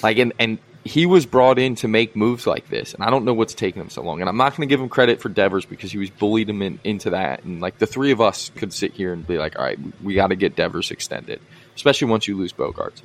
Like 0.02 0.18
and 0.18 0.32
and 0.38 0.58
he 0.84 1.06
was 1.06 1.26
brought 1.26 1.58
in 1.58 1.76
to 1.76 1.88
make 1.88 2.16
moves 2.16 2.46
like 2.46 2.68
this, 2.68 2.94
and 2.94 3.04
I 3.04 3.10
don't 3.10 3.24
know 3.24 3.34
what's 3.34 3.54
taking 3.54 3.80
him 3.80 3.88
so 3.88 4.02
long. 4.02 4.20
And 4.20 4.28
I'm 4.28 4.36
not 4.36 4.56
going 4.56 4.68
to 4.68 4.72
give 4.72 4.80
him 4.80 4.88
credit 4.88 5.20
for 5.20 5.28
Devers 5.28 5.64
because 5.64 5.92
he 5.92 5.98
was 5.98 6.10
bullied 6.10 6.48
him 6.48 6.60
in, 6.60 6.80
into 6.82 7.10
that. 7.10 7.44
And 7.44 7.60
like 7.60 7.78
the 7.78 7.86
three 7.86 8.10
of 8.10 8.20
us 8.20 8.50
could 8.56 8.72
sit 8.72 8.92
here 8.92 9.12
and 9.12 9.26
be 9.26 9.38
like, 9.38 9.56
all 9.56 9.64
right, 9.64 9.78
we 10.02 10.14
got 10.14 10.28
to 10.28 10.36
get 10.36 10.56
Devers 10.56 10.90
extended, 10.90 11.40
especially 11.76 12.08
once 12.08 12.26
you 12.26 12.36
lose 12.36 12.52
Bogaerts. 12.52 13.00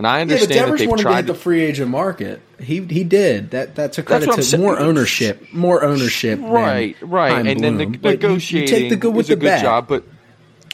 And 0.00 0.06
I 0.06 0.20
Yeah, 0.20 0.24
but 0.24 0.32
understand 0.32 0.72
that 0.72 0.88
wanted 0.88 1.02
to 1.02 1.14
hit 1.14 1.26
the 1.26 1.34
free 1.34 1.60
agent 1.60 1.90
market. 1.90 2.40
He 2.58 2.80
he 2.86 3.04
did 3.04 3.50
that. 3.50 3.74
That's 3.74 3.98
a 3.98 4.02
credit 4.02 4.28
what 4.28 4.38
I'm 4.38 4.44
to 4.46 4.56
more 4.56 4.78
ownership, 4.78 5.52
more 5.52 5.84
ownership. 5.84 6.38
right, 6.42 6.96
right, 7.02 7.32
Chaim 7.32 7.46
and 7.46 7.60
then 7.62 7.76
the 7.76 7.84
Bloom. 7.84 8.00
But 8.00 8.10
negotiating 8.12 8.74
You, 8.74 8.80
take 8.80 8.88
the 8.88 8.96
good 8.96 9.14
with 9.14 9.26
is 9.26 9.30
a 9.30 9.34
the 9.34 9.40
good 9.40 9.46
bad. 9.48 9.62
job, 9.62 9.88
but 9.88 10.04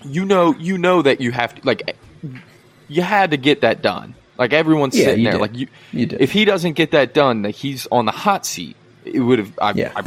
you 0.05 0.25
know, 0.27 0.55
you 0.55 0.79
know 0.79 1.03
that 1.03 1.21
you 1.21 1.33
have 1.33 1.57
to 1.57 1.61
like, 1.67 1.97
you 2.87 3.03
had 3.03 3.33
to 3.33 3.37
get 3.37 3.63
that 3.63 3.83
done. 3.83 4.15
Like 4.39 4.53
everyone's 4.53 4.97
Yeah, 4.97 5.07
sitting 5.07 5.25
there, 5.25 5.33
did. 5.33 5.41
like 5.41 5.57
you, 5.57 5.67
You 5.91 6.07
did. 6.07 6.21
If 6.21 6.31
he 6.31 6.45
doesn't 6.45 6.75
get 6.75 6.93
that 6.93 7.13
done, 7.13 7.43
like 7.43 7.57
he's 7.57 7.89
on 7.91 8.05
the 8.07 8.13
hot 8.13 8.47
seat. 8.47 8.77
It 9.05 9.19
would 9.19 9.41
have, 9.41 9.59
I, 9.61 9.73
Yeah. 9.73 9.91
I, 9.97 10.05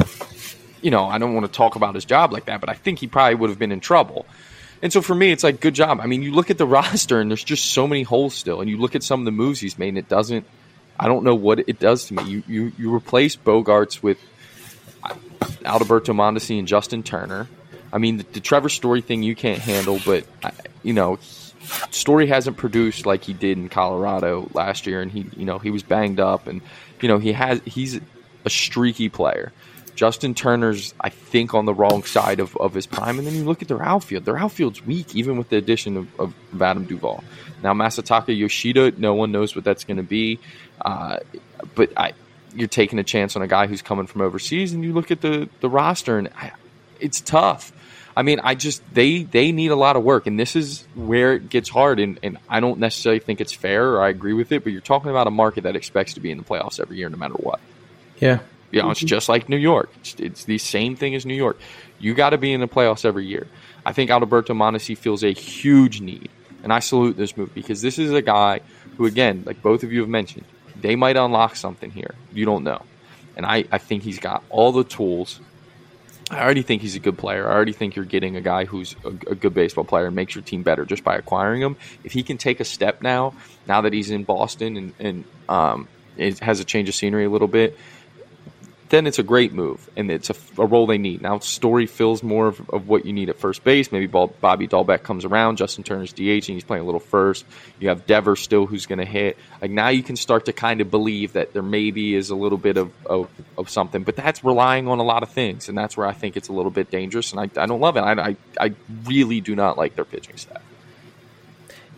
you 0.80 0.90
know, 0.90 1.04
I 1.04 1.18
don't 1.18 1.34
want 1.34 1.44
to 1.44 1.52
talk 1.52 1.76
about 1.76 1.94
his 1.94 2.06
job 2.06 2.32
like 2.32 2.46
that, 2.46 2.58
but 2.60 2.70
I 2.70 2.74
think 2.74 3.00
he 3.00 3.06
probably 3.06 3.34
would 3.34 3.50
have 3.50 3.58
been 3.58 3.72
in 3.72 3.80
trouble. 3.80 4.24
And 4.82 4.92
so 4.92 5.02
for 5.02 5.14
me, 5.14 5.30
it's 5.30 5.44
like 5.44 5.60
good 5.60 5.74
job. 5.74 6.00
I 6.00 6.06
mean, 6.06 6.22
you 6.22 6.32
look 6.32 6.50
at 6.50 6.58
the 6.58 6.66
roster 6.78 7.20
and 7.20 7.30
there's 7.30 7.44
just 7.44 7.66
so 7.72 7.86
many 7.86 8.02
holes 8.02 8.34
still, 8.34 8.60
and 8.60 8.70
you 8.70 8.76
look 8.78 8.94
at 8.94 9.02
some 9.02 9.20
of 9.20 9.24
the 9.26 9.30
moves 9.32 9.60
he's 9.60 9.78
made, 9.78 9.88
and 9.88 9.98
it 9.98 10.08
doesn't. 10.08 10.46
I 10.98 11.06
don't 11.06 11.24
know 11.24 11.34
what 11.34 11.60
it 11.66 11.78
does 11.78 12.06
to 12.06 12.14
me. 12.14 12.24
You 12.24 12.42
you 12.46 12.72
you 12.78 12.94
replace 12.94 13.36
Bogaerts 13.36 14.02
with 14.02 14.18
uh, 15.02 15.14
Alberto 15.64 16.12
Mondesi 16.12 16.58
and 16.58 16.68
Justin 16.68 17.02
Turner. 17.02 17.48
I 17.92 17.98
mean, 17.98 18.18
the, 18.18 18.22
the 18.24 18.40
Trevor 18.40 18.68
Story 18.68 19.00
thing 19.00 19.22
you 19.22 19.34
can't 19.34 19.58
handle, 19.60 19.98
but 20.04 20.24
I- 20.44 20.52
you 20.82 20.92
know, 20.92 21.18
Story 21.90 22.26
hasn't 22.26 22.56
produced 22.56 23.04
like 23.06 23.22
he 23.24 23.32
did 23.32 23.58
in 23.58 23.68
Colorado 23.68 24.48
last 24.54 24.86
year, 24.86 25.00
and 25.02 25.10
he 25.12 25.26
you 25.36 25.44
know 25.44 25.58
he 25.58 25.70
was 25.70 25.82
banged 25.82 26.20
up, 26.20 26.46
and 26.46 26.60
you 27.00 27.08
know 27.08 27.18
he 27.18 27.32
has 27.32 27.60
he's 27.64 28.00
a 28.44 28.50
streaky 28.50 29.08
player. 29.08 29.52
Justin 30.00 30.34
Turner's, 30.34 30.94
I 30.98 31.10
think, 31.10 31.52
on 31.52 31.66
the 31.66 31.74
wrong 31.74 32.04
side 32.04 32.40
of, 32.40 32.56
of 32.56 32.72
his 32.72 32.86
prime. 32.86 33.18
And 33.18 33.26
then 33.26 33.34
you 33.34 33.44
look 33.44 33.60
at 33.60 33.68
their 33.68 33.82
outfield. 33.82 34.24
Their 34.24 34.38
outfield's 34.38 34.80
weak, 34.80 35.14
even 35.14 35.36
with 35.36 35.50
the 35.50 35.58
addition 35.58 35.98
of, 35.98 36.18
of 36.18 36.34
Adam 36.62 36.86
Duvall. 36.86 37.22
Now, 37.62 37.74
Masataka 37.74 38.34
Yoshida, 38.34 38.92
no 38.96 39.12
one 39.12 39.30
knows 39.30 39.54
what 39.54 39.62
that's 39.62 39.84
going 39.84 39.98
to 39.98 40.02
be. 40.02 40.38
Uh, 40.80 41.18
but 41.74 41.92
I, 41.98 42.14
you're 42.54 42.66
taking 42.66 42.98
a 42.98 43.04
chance 43.04 43.36
on 43.36 43.42
a 43.42 43.46
guy 43.46 43.66
who's 43.66 43.82
coming 43.82 44.06
from 44.06 44.22
overseas, 44.22 44.72
and 44.72 44.82
you 44.82 44.94
look 44.94 45.10
at 45.10 45.20
the, 45.20 45.50
the 45.60 45.68
roster, 45.68 46.16
and 46.16 46.28
I, 46.34 46.52
it's 46.98 47.20
tough. 47.20 47.70
I 48.16 48.22
mean, 48.22 48.40
I 48.42 48.54
just 48.54 48.82
they 48.94 49.24
they 49.24 49.52
need 49.52 49.70
a 49.70 49.76
lot 49.76 49.96
of 49.96 50.02
work, 50.02 50.26
and 50.26 50.40
this 50.40 50.56
is 50.56 50.88
where 50.94 51.34
it 51.34 51.50
gets 51.50 51.68
hard. 51.68 52.00
And, 52.00 52.18
and 52.22 52.38
I 52.48 52.60
don't 52.60 52.78
necessarily 52.78 53.20
think 53.20 53.42
it's 53.42 53.52
fair, 53.52 53.86
or 53.96 54.02
I 54.02 54.08
agree 54.08 54.32
with 54.32 54.50
it. 54.50 54.64
But 54.64 54.72
you're 54.72 54.80
talking 54.80 55.10
about 55.10 55.26
a 55.26 55.30
market 55.30 55.64
that 55.64 55.76
expects 55.76 56.14
to 56.14 56.20
be 56.20 56.30
in 56.30 56.38
the 56.38 56.44
playoffs 56.44 56.80
every 56.80 56.96
year, 56.96 57.10
no 57.10 57.18
matter 57.18 57.34
what. 57.34 57.60
Yeah, 58.18 58.38
You 58.70 58.82
know, 58.82 58.90
it's 58.90 59.00
just 59.00 59.28
like 59.28 59.48
New 59.48 59.56
York. 59.56 59.90
It's, 60.00 60.14
it's 60.14 60.44
the 60.44 60.58
same 60.58 60.96
thing 60.96 61.14
as 61.14 61.26
New 61.26 61.34
York. 61.34 61.58
You 61.98 62.14
got 62.14 62.30
to 62.30 62.38
be 62.38 62.52
in 62.52 62.60
the 62.60 62.68
playoffs 62.68 63.04
every 63.04 63.26
year. 63.26 63.46
I 63.84 63.92
think 63.92 64.10
Alberto 64.10 64.54
Mondesi 64.54 64.96
feels 64.96 65.24
a 65.24 65.32
huge 65.32 66.00
need, 66.00 66.30
and 66.62 66.72
I 66.72 66.78
salute 66.80 67.16
this 67.16 67.36
move 67.36 67.52
because 67.54 67.82
this 67.82 67.98
is 67.98 68.12
a 68.12 68.22
guy 68.22 68.60
who, 68.96 69.06
again, 69.06 69.42
like 69.46 69.62
both 69.62 69.82
of 69.82 69.92
you 69.92 70.00
have 70.00 70.08
mentioned, 70.08 70.44
they 70.80 70.96
might 70.96 71.16
unlock 71.16 71.56
something 71.56 71.90
here. 71.90 72.14
You 72.32 72.44
don't 72.44 72.64
know, 72.64 72.82
and 73.36 73.44
I, 73.44 73.64
I 73.72 73.78
think 73.78 74.02
he's 74.02 74.18
got 74.18 74.44
all 74.50 74.72
the 74.72 74.84
tools. 74.84 75.40
I 76.30 76.42
already 76.42 76.62
think 76.62 76.80
he's 76.80 76.94
a 76.94 77.00
good 77.00 77.18
player. 77.18 77.48
I 77.48 77.52
already 77.52 77.72
think 77.72 77.96
you're 77.96 78.04
getting 78.04 78.36
a 78.36 78.40
guy 78.40 78.64
who's 78.64 78.94
a, 79.04 79.08
a 79.08 79.34
good 79.34 79.52
baseball 79.52 79.82
player 79.82 80.06
and 80.06 80.14
makes 80.14 80.34
your 80.34 80.44
team 80.44 80.62
better 80.62 80.84
just 80.84 81.02
by 81.02 81.16
acquiring 81.16 81.60
him. 81.60 81.76
If 82.04 82.12
he 82.12 82.22
can 82.22 82.38
take 82.38 82.60
a 82.60 82.64
step 82.64 83.02
now, 83.02 83.34
now 83.66 83.80
that 83.80 83.92
he's 83.92 84.10
in 84.10 84.22
Boston 84.22 84.76
and, 84.76 84.92
and 85.00 85.24
um, 85.48 85.88
it 86.16 86.38
has 86.38 86.60
a 86.60 86.64
change 86.64 86.88
of 86.88 86.94
scenery 86.94 87.24
a 87.24 87.30
little 87.30 87.48
bit, 87.48 87.76
then 88.90 89.06
it's 89.06 89.18
a 89.20 89.22
great 89.22 89.52
move, 89.52 89.88
and 89.96 90.10
it's 90.10 90.30
a, 90.30 90.34
a 90.58 90.66
role 90.66 90.86
they 90.86 90.98
need. 90.98 91.22
Now, 91.22 91.38
Story 91.38 91.86
fills 91.86 92.22
more 92.22 92.48
of, 92.48 92.68
of 92.70 92.88
what 92.88 93.06
you 93.06 93.12
need 93.12 93.28
at 93.28 93.38
first 93.38 93.62
base. 93.62 93.92
Maybe 93.92 94.06
Bobby 94.06 94.68
Dalbec 94.68 95.04
comes 95.04 95.24
around. 95.24 95.56
Justin 95.56 95.84
Turner's 95.84 96.12
DH, 96.12 96.18
and 96.18 96.44
he's 96.44 96.64
playing 96.64 96.82
a 96.82 96.86
little 96.86 97.00
first. 97.00 97.44
You 97.78 97.88
have 97.88 98.06
Dever 98.06 98.34
still, 98.34 98.66
who's 98.66 98.86
going 98.86 98.98
to 98.98 99.04
hit. 99.04 99.38
Like 99.62 99.70
now, 99.70 99.88
you 99.88 100.02
can 100.02 100.16
start 100.16 100.46
to 100.46 100.52
kind 100.52 100.80
of 100.80 100.90
believe 100.90 101.34
that 101.34 101.52
there 101.52 101.62
maybe 101.62 102.14
is 102.14 102.30
a 102.30 102.36
little 102.36 102.58
bit 102.58 102.76
of, 102.76 102.90
of, 103.06 103.30
of 103.56 103.70
something, 103.70 104.02
but 104.02 104.16
that's 104.16 104.44
relying 104.44 104.88
on 104.88 104.98
a 104.98 105.04
lot 105.04 105.22
of 105.22 105.30
things, 105.30 105.68
and 105.68 105.78
that's 105.78 105.96
where 105.96 106.06
I 106.06 106.12
think 106.12 106.36
it's 106.36 106.48
a 106.48 106.52
little 106.52 106.72
bit 106.72 106.90
dangerous. 106.90 107.32
And 107.32 107.40
I, 107.40 107.62
I 107.62 107.66
don't 107.66 107.80
love 107.80 107.96
it. 107.96 108.00
I, 108.00 108.30
I, 108.30 108.36
I 108.58 108.74
really 109.04 109.40
do 109.40 109.54
not 109.54 109.78
like 109.78 109.94
their 109.94 110.04
pitching 110.04 110.36
staff. 110.36 110.62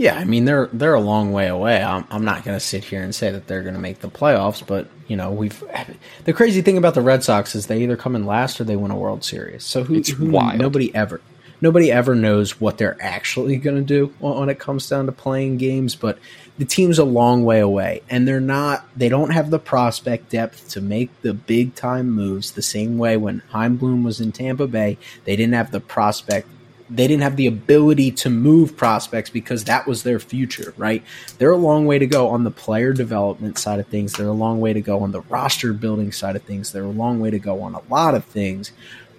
Yeah. 0.03 0.18
I 0.18 0.24
mean, 0.24 0.44
they're 0.46 0.68
they're 0.72 0.94
a 0.94 1.00
long 1.00 1.32
way 1.32 1.46
away. 1.46 1.80
I'm, 1.80 2.05
I'm 2.11 2.24
not 2.24 2.44
going 2.44 2.57
to 2.57 2.64
sit 2.64 2.82
here 2.82 3.03
and 3.03 3.14
say 3.14 3.30
that 3.30 3.46
they're 3.46 3.62
going 3.62 3.74
to 3.74 3.80
make 3.80 4.00
the 4.00 4.11
playoffs, 4.11 4.66
but 4.66 4.88
you 5.07 5.16
know, 5.16 5.30
we've 5.30 5.62
the 6.24 6.32
crazy 6.32 6.61
thing 6.61 6.76
about 6.76 6.94
the 6.94 7.03
Red 7.03 7.22
Sox 7.22 7.55
is 7.55 7.68
they 7.68 7.82
either 7.82 7.96
come 7.96 8.16
in 8.16 8.26
last 8.26 8.61
or 8.61 8.64
they 8.64 8.74
win 8.74 8.90
a 8.90 8.96
World 8.96 9.22
Series. 9.22 9.64
So 9.64 9.84
who, 9.84 9.94
It's 9.94 10.09
who 10.09 10.26
nobody 10.26 10.92
ever 10.92 11.20
nobody 11.61 11.92
ever 11.92 12.16
knows 12.16 12.61
what 12.61 12.78
they're 12.78 13.00
actually 13.00 13.57
going 13.57 13.76
to 13.76 13.82
do 13.82 14.12
when 14.18 14.34
when 14.34 14.48
it 14.48 14.59
comes 14.59 14.88
down 14.88 15.07
to 15.07 15.12
playing 15.12 15.57
games, 15.57 15.94
but 15.94 16.18
the 16.59 16.64
team's 16.64 16.98
a 16.98 17.05
long 17.05 17.44
way 17.44 17.61
away 17.61 18.03
and 18.11 18.26
they're 18.26 18.40
not 18.40 18.84
they 18.96 19.09
don't 19.09 19.30
have 19.30 19.50
the 19.50 19.59
prospect 19.59 20.30
depth 20.30 20.68
to 20.70 20.80
make 20.80 21.09
the 21.22 21.32
big 21.32 21.74
time 21.76 22.11
moves 22.11 22.53
the 22.53 22.62
same 22.62 22.98
way 22.98 23.16
when 23.16 23.40
Chaim 23.50 23.76
Bloom 23.76 24.03
was 24.03 24.20
in 24.20 24.32
Tampa 24.32 24.66
Bay, 24.66 24.98
they 25.24 25.36
didn't 25.36 25.55
have 25.55 25.70
the 25.70 25.80
prospect 25.80 26.48
they 26.95 27.09
didn't 27.09 27.22
have 27.22 27.36
the 27.36 27.47
ability 27.47 28.11
to 28.11 28.28
move 28.28 28.76
prospects 28.76 29.30
because 29.30 29.64
that 29.64 29.86
was 29.86 30.03
their 30.03 30.20
future, 30.20 30.74
right? 30.76 31.03
They're 31.38 31.51
a 31.51 31.57
long 31.57 31.86
way 31.86 31.99
to 31.99 32.07
go 32.07 32.28
on 32.28 32.45
the 32.45 32.51
player 32.51 32.93
development 32.93 33.57
side 33.57 33.80
of 33.80 33.86
things. 33.86 34.12
They're 34.12 34.26
a 34.26 34.32
long 34.32 34.61
way 34.61 34.74
to 34.74 34.80
go 34.80 35.01
on 35.01 35.11
the 35.11 35.22
roster 35.22 35.72
building 35.72 36.12
side 36.12 36.36
of 36.36 36.43
things. 36.43 36.70
They're 36.70 36.84
a 36.84 36.88
long 36.88 37.18
way 37.18 37.30
to 37.30 37.38
go 37.38 37.62
on 37.62 37.74
a 37.74 37.80
lot 37.88 38.14
of 38.14 38.24
things. 38.26 38.72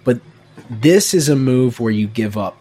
But 0.04 0.20
this 0.70 1.14
is 1.14 1.28
a 1.28 1.34
move 1.34 1.80
where 1.80 1.90
you 1.90 2.06
give 2.06 2.36
up. 2.36 2.56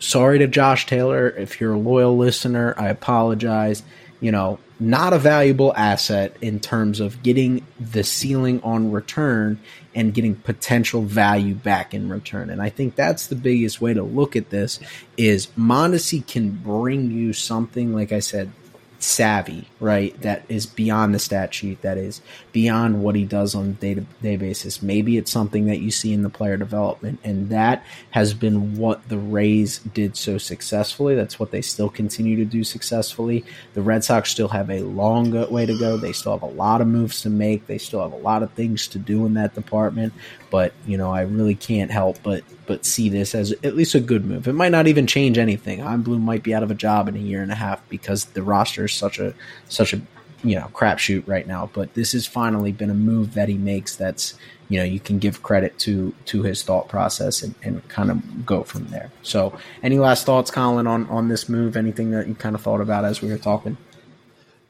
Sorry 0.00 0.38
to 0.38 0.46
Josh 0.46 0.84
Taylor. 0.86 1.30
If 1.30 1.60
you're 1.60 1.72
a 1.72 1.78
loyal 1.78 2.16
listener, 2.16 2.74
I 2.76 2.88
apologize. 2.88 3.82
You 4.20 4.32
know, 4.32 4.58
not 4.80 5.12
a 5.12 5.18
valuable 5.18 5.74
asset 5.76 6.36
in 6.40 6.60
terms 6.60 7.00
of 7.00 7.22
getting 7.22 7.66
the 7.80 8.04
ceiling 8.04 8.60
on 8.62 8.92
return 8.92 9.60
and 9.94 10.14
getting 10.14 10.36
potential 10.36 11.02
value 11.02 11.54
back 11.54 11.92
in 11.94 12.08
return. 12.08 12.50
And 12.50 12.62
I 12.62 12.68
think 12.70 12.94
that's 12.94 13.26
the 13.26 13.34
biggest 13.34 13.80
way 13.80 13.94
to 13.94 14.02
look 14.02 14.36
at 14.36 14.50
this 14.50 14.78
is 15.16 15.48
Mondesi 15.58 16.24
can 16.24 16.50
bring 16.50 17.10
you 17.10 17.32
something, 17.32 17.92
like 17.92 18.12
I 18.12 18.20
said, 18.20 18.52
savvy, 18.98 19.68
right? 19.80 20.20
That 20.22 20.44
is 20.48 20.66
beyond 20.66 21.14
the 21.14 21.18
stat 21.18 21.54
sheet, 21.54 21.82
that 21.82 21.96
is 21.98 22.20
beyond 22.52 23.02
what 23.02 23.14
he 23.14 23.24
does 23.24 23.54
on 23.54 23.66
a 23.66 23.72
day 23.72 23.94
to 23.94 24.00
day 24.22 24.36
basis. 24.36 24.82
Maybe 24.82 25.16
it's 25.16 25.30
something 25.30 25.66
that 25.66 25.78
you 25.78 25.90
see 25.90 26.12
in 26.12 26.22
the 26.22 26.30
player 26.30 26.56
development, 26.56 27.20
and 27.22 27.48
that 27.50 27.84
has 28.10 28.34
been 28.34 28.76
what 28.76 29.08
the 29.08 29.18
Rays 29.18 29.78
did 29.78 30.16
so 30.16 30.38
successfully. 30.38 31.14
That's 31.14 31.38
what 31.38 31.50
they 31.50 31.62
still 31.62 31.88
continue 31.88 32.36
to 32.36 32.44
do 32.44 32.64
successfully. 32.64 33.44
The 33.74 33.82
Red 33.82 34.04
Sox 34.04 34.30
still 34.30 34.48
have 34.48 34.70
a 34.70 34.80
long 34.80 35.30
way 35.50 35.66
to 35.66 35.78
go. 35.78 35.96
They 35.96 36.12
still 36.12 36.32
have 36.32 36.42
a 36.42 36.46
lot 36.46 36.80
of 36.80 36.86
moves 36.88 37.22
to 37.22 37.30
make. 37.30 37.66
They 37.66 37.78
still 37.78 38.02
have 38.02 38.12
a 38.12 38.16
lot 38.16 38.42
of 38.42 38.52
things 38.52 38.88
to 38.88 38.98
do 38.98 39.26
in 39.26 39.34
that 39.34 39.54
department. 39.54 40.12
But 40.50 40.72
you 40.86 40.98
know, 40.98 41.12
I 41.12 41.22
really 41.22 41.54
can't 41.54 41.90
help 41.90 42.18
but 42.22 42.42
but 42.68 42.84
see 42.84 43.08
this 43.08 43.34
as 43.34 43.50
at 43.64 43.74
least 43.74 43.94
a 43.94 44.00
good 44.00 44.26
move. 44.26 44.46
It 44.46 44.52
might 44.52 44.70
not 44.70 44.86
even 44.86 45.06
change 45.06 45.38
anything. 45.38 45.82
I'm 45.82 46.02
Bloom 46.02 46.20
might 46.22 46.42
be 46.42 46.54
out 46.54 46.62
of 46.62 46.70
a 46.70 46.74
job 46.74 47.08
in 47.08 47.16
a 47.16 47.18
year 47.18 47.42
and 47.42 47.50
a 47.50 47.54
half 47.56 47.80
because 47.88 48.26
the 48.26 48.42
roster 48.42 48.84
is 48.84 48.92
such 48.92 49.18
a 49.18 49.34
such 49.70 49.94
a 49.94 50.02
you 50.44 50.54
know 50.54 50.68
crapshoot 50.74 51.26
right 51.26 51.46
now. 51.46 51.70
But 51.72 51.94
this 51.94 52.12
has 52.12 52.26
finally 52.26 52.70
been 52.70 52.90
a 52.90 52.94
move 52.94 53.32
that 53.34 53.48
he 53.48 53.56
makes 53.56 53.96
that's 53.96 54.34
you 54.68 54.78
know 54.78 54.84
you 54.84 55.00
can 55.00 55.18
give 55.18 55.42
credit 55.42 55.78
to 55.80 56.14
to 56.26 56.42
his 56.42 56.62
thought 56.62 56.88
process 56.88 57.42
and, 57.42 57.54
and 57.62 57.88
kind 57.88 58.10
of 58.10 58.44
go 58.44 58.62
from 58.62 58.88
there. 58.88 59.10
So, 59.22 59.58
any 59.82 59.98
last 59.98 60.26
thoughts, 60.26 60.50
Colin, 60.50 60.86
on 60.86 61.08
on 61.08 61.28
this 61.28 61.48
move? 61.48 61.74
Anything 61.74 62.10
that 62.10 62.28
you 62.28 62.34
kind 62.34 62.54
of 62.54 62.60
thought 62.60 62.82
about 62.82 63.06
as 63.06 63.22
we 63.22 63.30
were 63.30 63.38
talking? 63.38 63.78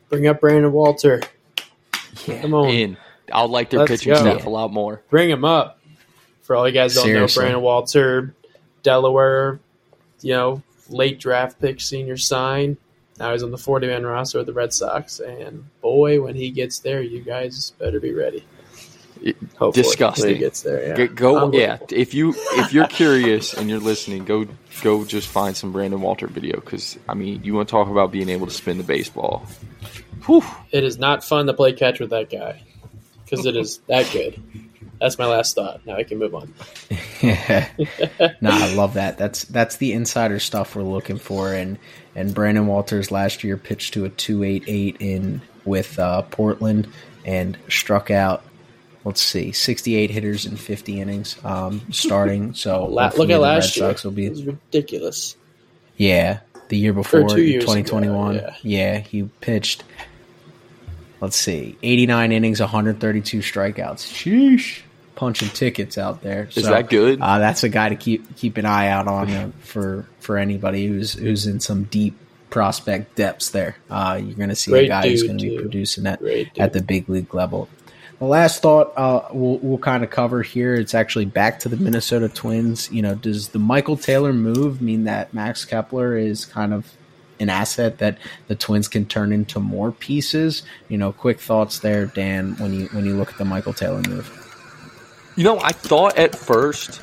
Bring 0.09 0.29
up 0.29 0.41
Brandon 0.41 0.73
Walter. 0.73 1.21
Yeah, 2.27 2.41
Come 2.43 2.55
on. 2.55 2.69
In. 2.71 2.97
I 3.33 3.43
like 3.43 3.71
their 3.71 3.81
Let's 3.81 3.91
pitching 3.91 4.15
go. 4.15 4.21
staff 4.21 4.47
a 4.47 4.51
lot 4.51 4.73
more. 4.73 5.03
Bring 5.11 5.29
him 5.29 5.45
up. 5.45 5.78
For 6.49 6.57
all 6.57 6.67
you 6.67 6.73
guys 6.73 6.95
don't 6.95 7.05
Seriously. 7.05 7.43
know, 7.43 7.45
Brandon 7.45 7.63
Walter, 7.63 8.35
Delaware, 8.83 9.61
you 10.23 10.33
know, 10.33 10.63
late 10.89 11.21
draft 11.21 11.61
pick, 11.61 11.79
senior 11.79 12.17
sign. 12.17 12.79
Now 13.19 13.33
he's 13.33 13.43
on 13.43 13.51
the 13.51 13.59
40 13.59 13.87
man 13.87 14.07
roster 14.07 14.39
with 14.39 14.47
the 14.47 14.55
Red 14.55 14.73
Sox. 14.73 15.21
And 15.21 15.67
boy, 15.83 16.23
when 16.23 16.35
he 16.35 16.51
gets 16.51 16.79
there, 16.79 17.03
you 17.03 17.21
guys 17.21 17.73
better 17.79 18.01
be 18.01 18.15
ready. 18.15 18.47
Hopefully, 19.59 19.83
disgusting. 19.83 20.37
He 20.37 20.39
gets 20.39 20.63
there, 20.63 20.99
yeah. 20.99 21.07
Go, 21.09 21.53
yeah. 21.53 21.81
If 21.91 22.15
you 22.15 22.33
if 22.53 22.73
you're 22.73 22.87
curious 23.03 23.53
and 23.53 23.69
you're 23.69 23.79
listening, 23.79 24.25
go 24.25 24.47
go 24.81 25.05
just 25.05 25.29
find 25.29 25.55
some 25.55 25.71
Brandon 25.71 26.01
Walter 26.01 26.29
video 26.29 26.61
because 26.61 26.99
I 27.07 27.13
mean, 27.13 27.45
you 27.45 27.53
want 27.53 27.69
to 27.69 27.73
talk 27.73 27.89
about 27.89 28.11
being 28.11 28.31
able 28.31 28.47
to 28.47 28.55
spin 28.55 28.79
the 28.79 28.85
baseball. 28.85 29.47
Whew. 30.25 30.45
It 30.71 30.83
is 30.83 30.99
not 30.99 31.23
fun 31.23 31.45
to 31.45 31.53
play 31.53 31.75
catch 31.75 32.01
with 32.01 32.09
that 32.09 32.31
guy 32.31 32.63
because 33.23 33.45
it 33.45 33.55
is 33.55 33.81
that 33.89 34.11
good. 34.15 34.41
That's 35.01 35.19
my 35.19 35.27
last 35.27 35.55
thought. 35.55 35.85
Now 35.87 35.97
I 35.97 36.03
can 36.05 36.19
move 36.19 36.35
on. 36.35 36.53
no, 37.23 38.51
I 38.51 38.75
love 38.77 38.95
that. 38.95 39.17
That's 39.19 39.45
that's 39.45 39.77
the 39.77 39.93
insider 39.93 40.39
stuff 40.39 40.75
we're 40.75 40.83
looking 40.83 41.19
for. 41.19 41.53
And 41.53 41.79
and 42.15 42.35
Brandon 42.35 42.67
Walters 42.67 43.11
last 43.11 43.45
year 43.45 43.57
pitched 43.57 43.95
to 43.95 44.05
a 44.05 44.09
two 44.09 44.43
eight 44.45 44.65
eight 44.67 44.97
in 45.01 45.41
with 45.65 45.99
uh, 45.99 46.23
Portland 46.23 46.89
and 47.25 47.57
struck 47.69 48.11
out. 48.11 48.43
Let's 49.05 49.23
see, 49.23 49.53
68 49.53 50.11
hitters 50.11 50.45
in 50.45 50.57
50 50.57 51.01
innings 51.01 51.39
um, 51.45 51.81
starting. 51.93 52.53
So 52.55 52.87
look 52.89 53.31
at 53.31 53.41
last 53.41 53.77
Red 53.77 53.81
year. 53.81 53.91
Sox 53.91 54.05
will 54.05 54.11
be 54.11 54.27
It 54.27 54.31
was 54.31 54.45
ridiculous. 54.45 55.37
yeah, 55.97 56.41
the 56.69 56.77
year 56.77 56.93
before, 56.93 57.39
years 57.39 57.65
2021. 57.65 58.35
yeah. 58.35 58.55
yeah, 58.63 58.99
he 58.99 59.23
pitched. 59.41 59.85
Let's 61.21 61.37
see, 61.37 61.79
89 61.83 62.33
innings, 62.33 62.61
132 62.61 63.39
strikeouts. 63.39 63.75
Sheesh, 64.13 64.83
punching 65.19 65.49
tickets 65.49 65.99
out 65.99 66.23
there. 66.23 66.49
Is 66.55 66.65
that 66.65 66.89
good? 66.89 67.21
Uh, 67.21 67.41
that's 67.41 67.65
a 67.65 67.69
guy 67.69 67.89
to 67.89 67.97
keep 67.97 68.37
keep 68.37 68.57
an 68.57 68.65
eye 68.65 68.87
out 68.87 69.09
on 69.09 69.29
uh, 69.29 69.51
for 69.59 70.07
for 70.21 70.39
anybody 70.39 70.87
who's 70.87 71.13
who's 71.13 71.45
in 71.45 71.59
some 71.59 71.85
deep 71.85 72.17
prospect 72.51 73.17
depths. 73.17 73.51
There, 73.51 73.77
uh, 73.91 74.21
you're 74.23 74.37
going 74.37 74.49
to 74.49 74.57
see 74.57 74.71
a 74.71 74.75
Great 74.75 74.89
guy 74.89 75.09
who's 75.09 75.25
going 75.25 75.39
to 75.39 75.51
be 75.51 75.59
producing 75.59 76.07
at 76.07 76.23
at 76.57 76.73
the 76.73 76.81
big 76.81 77.09
league 77.09 77.35
level. 77.35 77.69
The 78.21 78.27
last 78.27 78.63
thought 78.63 78.97
uh, 78.97 79.29
we'll, 79.33 79.59
we'll 79.59 79.79
kind 79.79 80.05
of 80.05 80.11
cover 80.11 80.43
here. 80.43 80.75
It's 80.75 80.95
actually 80.95 81.25
back 81.25 81.61
to 81.61 81.69
the 81.69 81.77
Minnesota 81.77 82.29
Twins. 82.29 82.91
You 82.93 83.03
know, 83.03 83.17
does 83.17 83.49
the 83.49 83.59
Michael 83.59 83.97
Taylor 83.97 84.33
move 84.33 84.81
mean 84.81 85.05
that 85.05 85.35
Max 85.35 85.65
Kepler 85.65 86.17
is 86.17 86.45
kind 86.45 86.73
of 86.73 86.93
an 87.41 87.49
asset 87.49 87.99
that 87.99 88.19
the 88.47 88.55
Twins 88.55 88.87
can 88.87 89.05
turn 89.05 89.33
into 89.33 89.59
more 89.59 89.91
pieces? 89.91 90.63
You 90.89 90.99
know, 90.99 91.13
quick 91.13 91.41
thoughts 91.41 91.81
there, 91.81 92.07
Dan. 92.07 92.55
When 92.59 92.73
you 92.73 92.87
when 92.89 93.05
you 93.05 93.17
look 93.17 93.33
at 93.33 93.39
the 93.39 93.45
Michael 93.45 93.73
Taylor 93.73 94.03
move, 94.03 94.48
You 95.39 95.45
know, 95.45 95.61
I 95.61 95.71
thought 95.71 96.19
at 96.19 96.35
first, 96.35 97.01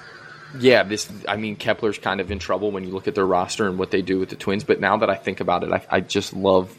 yeah, 0.60 0.84
this. 0.84 1.10
I 1.26 1.38
mean, 1.38 1.56
Kepler's 1.56 1.98
kind 1.98 2.20
of 2.20 2.32
in 2.32 2.38
trouble 2.38 2.70
when 2.70 2.84
you 2.84 2.90
look 2.90 3.08
at 3.08 3.16
their 3.16 3.26
roster 3.26 3.66
and 3.66 3.80
what 3.80 3.92
they 3.92 4.02
do 4.02 4.20
with 4.20 4.28
the 4.28 4.36
Twins. 4.36 4.66
But 4.66 4.82
now 4.82 4.98
that 4.98 5.10
I 5.10 5.16
think 5.16 5.40
about 5.40 5.64
it, 5.64 5.72
I, 5.72 5.86
I 5.90 6.00
just 6.02 6.34
love. 6.34 6.78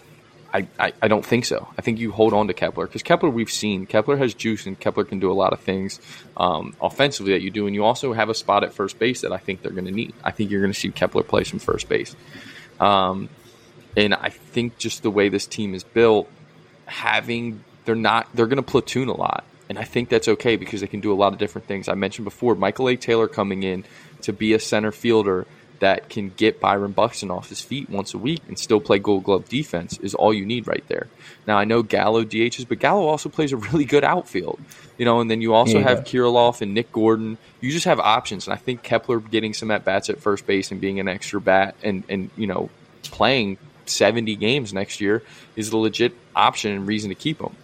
I, 0.52 0.68
I, 0.78 0.92
I 1.00 1.08
don't 1.08 1.24
think 1.24 1.46
so. 1.46 1.66
I 1.78 1.80
think 1.80 1.98
you 1.98 2.12
hold 2.12 2.34
on 2.34 2.48
to 2.48 2.52
Kepler 2.52 2.86
because 2.86 3.02
Kepler 3.02 3.30
we've 3.30 3.48
seen 3.48 3.86
Kepler 3.86 4.18
has 4.18 4.34
juice 4.34 4.66
and 4.66 4.78
Kepler 4.78 5.04
can 5.04 5.18
do 5.18 5.32
a 5.32 5.32
lot 5.32 5.54
of 5.54 5.60
things 5.60 5.98
um, 6.36 6.76
offensively 6.78 7.32
that 7.32 7.40
you 7.40 7.50
do, 7.50 7.64
and 7.66 7.74
you 7.74 7.84
also 7.84 8.12
have 8.12 8.28
a 8.28 8.34
spot 8.34 8.62
at 8.62 8.74
first 8.74 8.98
base 8.98 9.22
that 9.22 9.32
I 9.32 9.38
think 9.38 9.62
they're 9.62 9.72
going 9.72 9.86
to 9.86 9.92
need. 9.92 10.12
I 10.22 10.32
think 10.32 10.50
you're 10.50 10.60
going 10.60 10.74
to 10.74 10.78
see 10.78 10.90
Kepler 10.90 11.22
play 11.22 11.44
some 11.44 11.58
first 11.58 11.88
base, 11.88 12.14
um, 12.80 13.30
and 13.96 14.12
I 14.12 14.28
think 14.28 14.76
just 14.76 15.02
the 15.02 15.10
way 15.10 15.30
this 15.30 15.46
team 15.46 15.72
is 15.72 15.84
built, 15.84 16.30
having 16.84 17.64
they're 17.86 17.94
not 17.94 18.28
they're 18.34 18.46
going 18.46 18.56
to 18.56 18.62
platoon 18.62 19.08
a 19.08 19.16
lot 19.16 19.42
and 19.68 19.78
i 19.78 19.84
think 19.84 20.08
that's 20.08 20.28
okay 20.28 20.56
because 20.56 20.80
they 20.80 20.86
can 20.86 21.00
do 21.00 21.12
a 21.12 21.14
lot 21.16 21.32
of 21.32 21.38
different 21.38 21.66
things 21.66 21.88
i 21.88 21.94
mentioned 21.94 22.24
before 22.24 22.54
michael 22.54 22.88
a 22.88 22.96
taylor 22.96 23.28
coming 23.28 23.62
in 23.62 23.84
to 24.22 24.32
be 24.32 24.52
a 24.54 24.58
center 24.60 24.92
fielder 24.92 25.46
that 25.78 26.08
can 26.08 26.30
get 26.30 26.58
byron 26.58 26.92
buxton 26.92 27.30
off 27.30 27.50
his 27.50 27.60
feet 27.60 27.90
once 27.90 28.14
a 28.14 28.18
week 28.18 28.40
and 28.48 28.58
still 28.58 28.80
play 28.80 28.98
gold 28.98 29.24
glove 29.24 29.46
defense 29.48 29.98
is 29.98 30.14
all 30.14 30.32
you 30.32 30.46
need 30.46 30.66
right 30.66 30.84
there 30.88 31.06
now 31.46 31.58
i 31.58 31.64
know 31.64 31.82
gallo 31.82 32.24
dhs 32.24 32.66
but 32.66 32.78
gallo 32.78 33.06
also 33.06 33.28
plays 33.28 33.52
a 33.52 33.56
really 33.56 33.84
good 33.84 34.02
outfield 34.04 34.58
you 34.96 35.04
know 35.04 35.20
and 35.20 35.30
then 35.30 35.40
you 35.42 35.52
also 35.52 35.78
Yeah, 35.78 35.88
have. 35.88 36.04
Kirilloff 36.04 36.62
and 36.62 36.72
nick 36.72 36.90
gordon 36.92 37.36
you 37.60 37.70
just 37.70 37.84
have 37.84 38.00
options 38.00 38.46
and 38.46 38.54
i 38.54 38.56
think 38.56 38.82
kepler 38.82 39.20
getting 39.20 39.52
some 39.52 39.70
at 39.70 39.84
bats 39.84 40.08
at 40.08 40.18
first 40.20 40.46
base 40.46 40.70
and 40.70 40.80
being 40.80 40.98
an 40.98 41.08
extra 41.08 41.40
bat 41.40 41.74
and 41.82 42.04
and 42.08 42.30
you 42.36 42.46
know 42.46 42.70
playing 43.02 43.58
70 43.84 44.34
games 44.36 44.72
next 44.72 45.00
year 45.00 45.22
is 45.54 45.70
a 45.70 45.76
legit 45.76 46.12
option 46.34 46.72
and 46.72 46.88
reason 46.88 47.10
to 47.10 47.14
keep 47.14 47.40
him. 47.40 47.54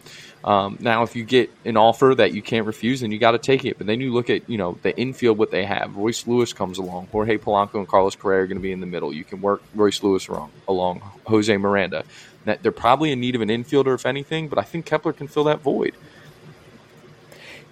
Um, 0.45 0.77
now, 0.81 1.03
if 1.03 1.15
you 1.15 1.25
get 1.25 1.51
an 1.65 1.77
offer 1.77 2.15
that 2.17 2.33
you 2.33 2.43
can't 2.43 2.67
refuse, 2.67 3.01
then 3.01 3.13
you 3.13 3.19
got 3.19 3.33
to 3.33 3.39
take 3.39 3.65
it. 3.65 3.79
But 3.79 3.87
then 3.87 4.01
you 4.01 4.13
look 4.13 4.29
at 4.31 4.49
you 4.49 4.59
know 4.59 4.79
the 4.83 4.97
infield, 4.99 5.39
what 5.39 5.51
they 5.51 5.65
have. 5.65 5.97
Royce 5.97 6.27
Lewis 6.27 6.53
comes 6.53 6.79
along. 6.79 7.09
Jorge 7.13 7.39
Polanco 7.39 7.75
and 7.75 7.87
Carlos 7.87 8.17
Correa 8.17 8.41
are 8.41 8.47
going 8.47 8.59
to 8.59 8.63
be 8.63 8.73
in 8.73 8.81
the 8.81 8.87
middle. 8.87 9.13
You 9.13 9.25
can 9.25 9.41
work 9.41 9.63
Royce 9.75 10.03
Lewis 10.03 10.29
wrong 10.29 10.51
along 10.67 11.03
Jose 11.27 11.57
Miranda. 11.57 12.05
That 12.45 12.63
they're 12.63 12.73
probably 12.73 13.13
in 13.13 13.21
need 13.21 13.37
of 13.37 13.41
an 13.41 13.49
infielder, 13.49 13.95
if 13.95 14.05
anything. 14.05 14.49
But 14.49 14.59
I 14.59 14.63
think 14.63 14.85
Kepler 14.85 15.13
can 15.13 15.29
fill 15.29 15.45
that 15.45 15.61
void. 15.61 15.95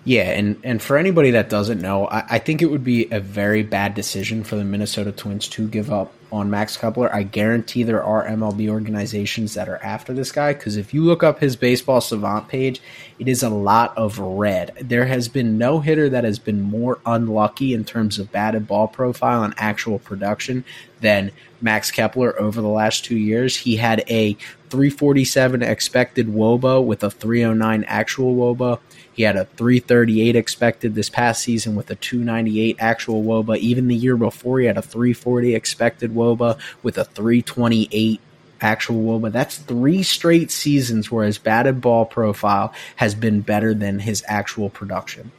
Yeah, 0.05 0.31
and 0.31 0.59
and 0.65 0.81
for 0.81 0.97
anybody 0.97 1.33
that 1.33 1.51
doesn't 1.51 1.81
know, 1.81 2.07
I, 2.07 2.25
I 2.31 2.39
think 2.39 2.63
it 2.63 2.67
would 2.67 2.85
be 2.85 3.11
a 3.11 3.21
very 3.21 3.63
bad 3.63 3.95
decision 3.95 4.45
for 4.45 4.57
the 4.57 4.65
Minnesota 4.65 5.13
Twins 5.13 5.47
to 5.49 5.69
give 5.69 5.93
up 5.93 6.15
on 6.33 6.49
Max 6.49 6.77
Kepler. 6.77 7.15
I 7.15 7.23
guarantee 7.23 7.83
there 7.83 8.03
are 8.03 8.27
MLB 8.27 8.69
organizations 8.71 9.55
that 9.55 9.69
are 9.69 9.77
after 9.83 10.15
this 10.15 10.33
guy 10.33 10.55
because 10.55 10.79
if 10.79 10.95
you 10.95 11.05
look 11.05 11.23
up 11.23 11.41
his 11.41 11.55
baseball 11.55 12.01
savant 12.01 12.49
page, 12.49 12.81
it 13.21 13.29
is 13.29 13.43
a 13.43 13.51
lot 13.51 13.97
of 13.99 14.19
red. 14.19 14.73
There 14.81 15.05
has 15.05 15.29
been 15.29 15.59
no 15.59 15.81
hitter 15.81 16.09
that 16.09 16.25
has 16.25 16.39
been 16.39 16.63
more 16.63 17.01
unlucky 17.05 17.75
in 17.75 17.85
terms 17.85 18.19
of 18.19 18.33
batted 18.33 18.67
ball 18.67 18.89
profile 18.89 19.43
and 19.43 19.53
actual 19.59 19.99
production 19.99 20.65
than 21.03 21.31
Max 21.61 21.91
Kepler 21.91 22.41
over 22.41 22.63
the 22.63 22.69
last 22.69 23.05
two 23.05 23.19
years. 23.19 23.59
He 23.59 23.77
had 23.77 24.05
a 24.09 24.39
347 24.71 25.63
expected 25.63 26.29
WOBA 26.29 26.83
with 26.83 27.05
a 27.05 27.11
309 27.11 27.85
actual 27.85 28.35
WOBA. 28.35 28.81
He 29.13 29.25
had 29.25 29.37
a 29.37 29.45
338 29.45 30.35
expected 30.35 30.95
this 30.95 31.11
past 31.11 31.43
season 31.43 31.77
with 31.77 31.91
a 31.91 31.97
298 31.97 32.77
actual 32.79 33.23
WOBA. 33.23 33.59
Even 33.59 33.89
the 33.89 33.95
year 33.95 34.17
before, 34.17 34.61
he 34.61 34.67
had 34.67 34.79
a 34.79 34.83
340 34.83 35.55
expected 35.55 36.15
WOBA 36.15 36.59
with 36.83 36.97
a 36.97 37.05
328 37.05 38.19
actual 38.61 39.03
WOBA. 39.03 39.33
That's 39.33 39.59
three 39.59 40.03
straight 40.03 40.51
seasons 40.51 41.11
where 41.11 41.27
his 41.27 41.39
batted 41.39 41.81
ball 41.81 42.05
profile 42.05 42.73
has 42.97 43.15
been 43.15 43.41
better 43.41 43.75
than 43.75 43.99
his 43.99 44.23
actual 44.27 44.71
production. 44.71 45.33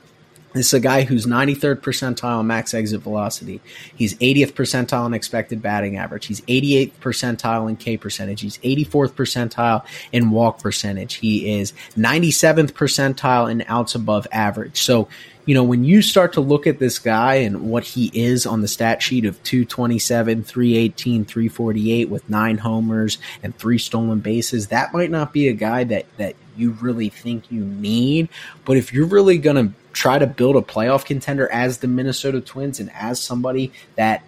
This 0.53 0.67
is 0.67 0.73
a 0.73 0.79
guy 0.81 1.03
who's 1.03 1.25
93rd 1.25 1.77
percentile 1.77 2.45
max 2.45 2.73
exit 2.73 3.01
velocity. 3.01 3.61
He's 3.95 4.15
80th 4.15 4.51
percentile 4.51 5.05
in 5.05 5.13
expected 5.13 5.61
batting 5.61 5.95
average. 5.95 6.25
He's 6.25 6.41
88th 6.41 6.91
percentile 6.99 7.69
in 7.69 7.77
K 7.77 7.95
percentage. 7.95 8.41
He's 8.41 8.57
84th 8.57 9.13
percentile 9.13 9.85
in 10.11 10.29
walk 10.31 10.61
percentage. 10.61 11.15
He 11.15 11.57
is 11.57 11.71
97th 11.95 12.73
percentile 12.73 13.49
in 13.49 13.63
outs 13.67 13.95
above 13.95 14.27
average. 14.31 14.81
So, 14.81 15.07
you 15.45 15.55
know, 15.55 15.63
when 15.63 15.83
you 15.83 16.01
start 16.01 16.33
to 16.33 16.41
look 16.41 16.67
at 16.67 16.79
this 16.79 16.99
guy 16.99 17.35
and 17.35 17.69
what 17.69 17.83
he 17.83 18.11
is 18.13 18.45
on 18.45 18.61
the 18.61 18.67
stat 18.67 19.01
sheet 19.01 19.25
of 19.25 19.41
227, 19.43 20.43
318, 20.43 21.25
348 21.25 22.09
with 22.09 22.29
nine 22.29 22.57
homers 22.57 23.17
and 23.41 23.55
three 23.57 23.77
stolen 23.77 24.19
bases, 24.19 24.67
that 24.67 24.93
might 24.93 25.09
not 25.09 25.33
be 25.33 25.47
a 25.47 25.53
guy 25.53 25.83
that, 25.83 26.05
that 26.17 26.35
you 26.55 26.71
really 26.81 27.09
think 27.09 27.51
you 27.51 27.63
need. 27.63 28.29
But 28.65 28.77
if 28.77 28.93
you're 28.93 29.07
really 29.07 29.37
going 29.37 29.55
to 29.55 29.73
try 29.93 30.19
to 30.19 30.27
build 30.27 30.55
a 30.55 30.61
playoff 30.61 31.05
contender 31.05 31.51
as 31.51 31.79
the 31.79 31.87
Minnesota 31.87 32.41
Twins 32.41 32.79
and 32.79 32.91
as 32.93 33.19
somebody 33.19 33.71
that 33.95 34.23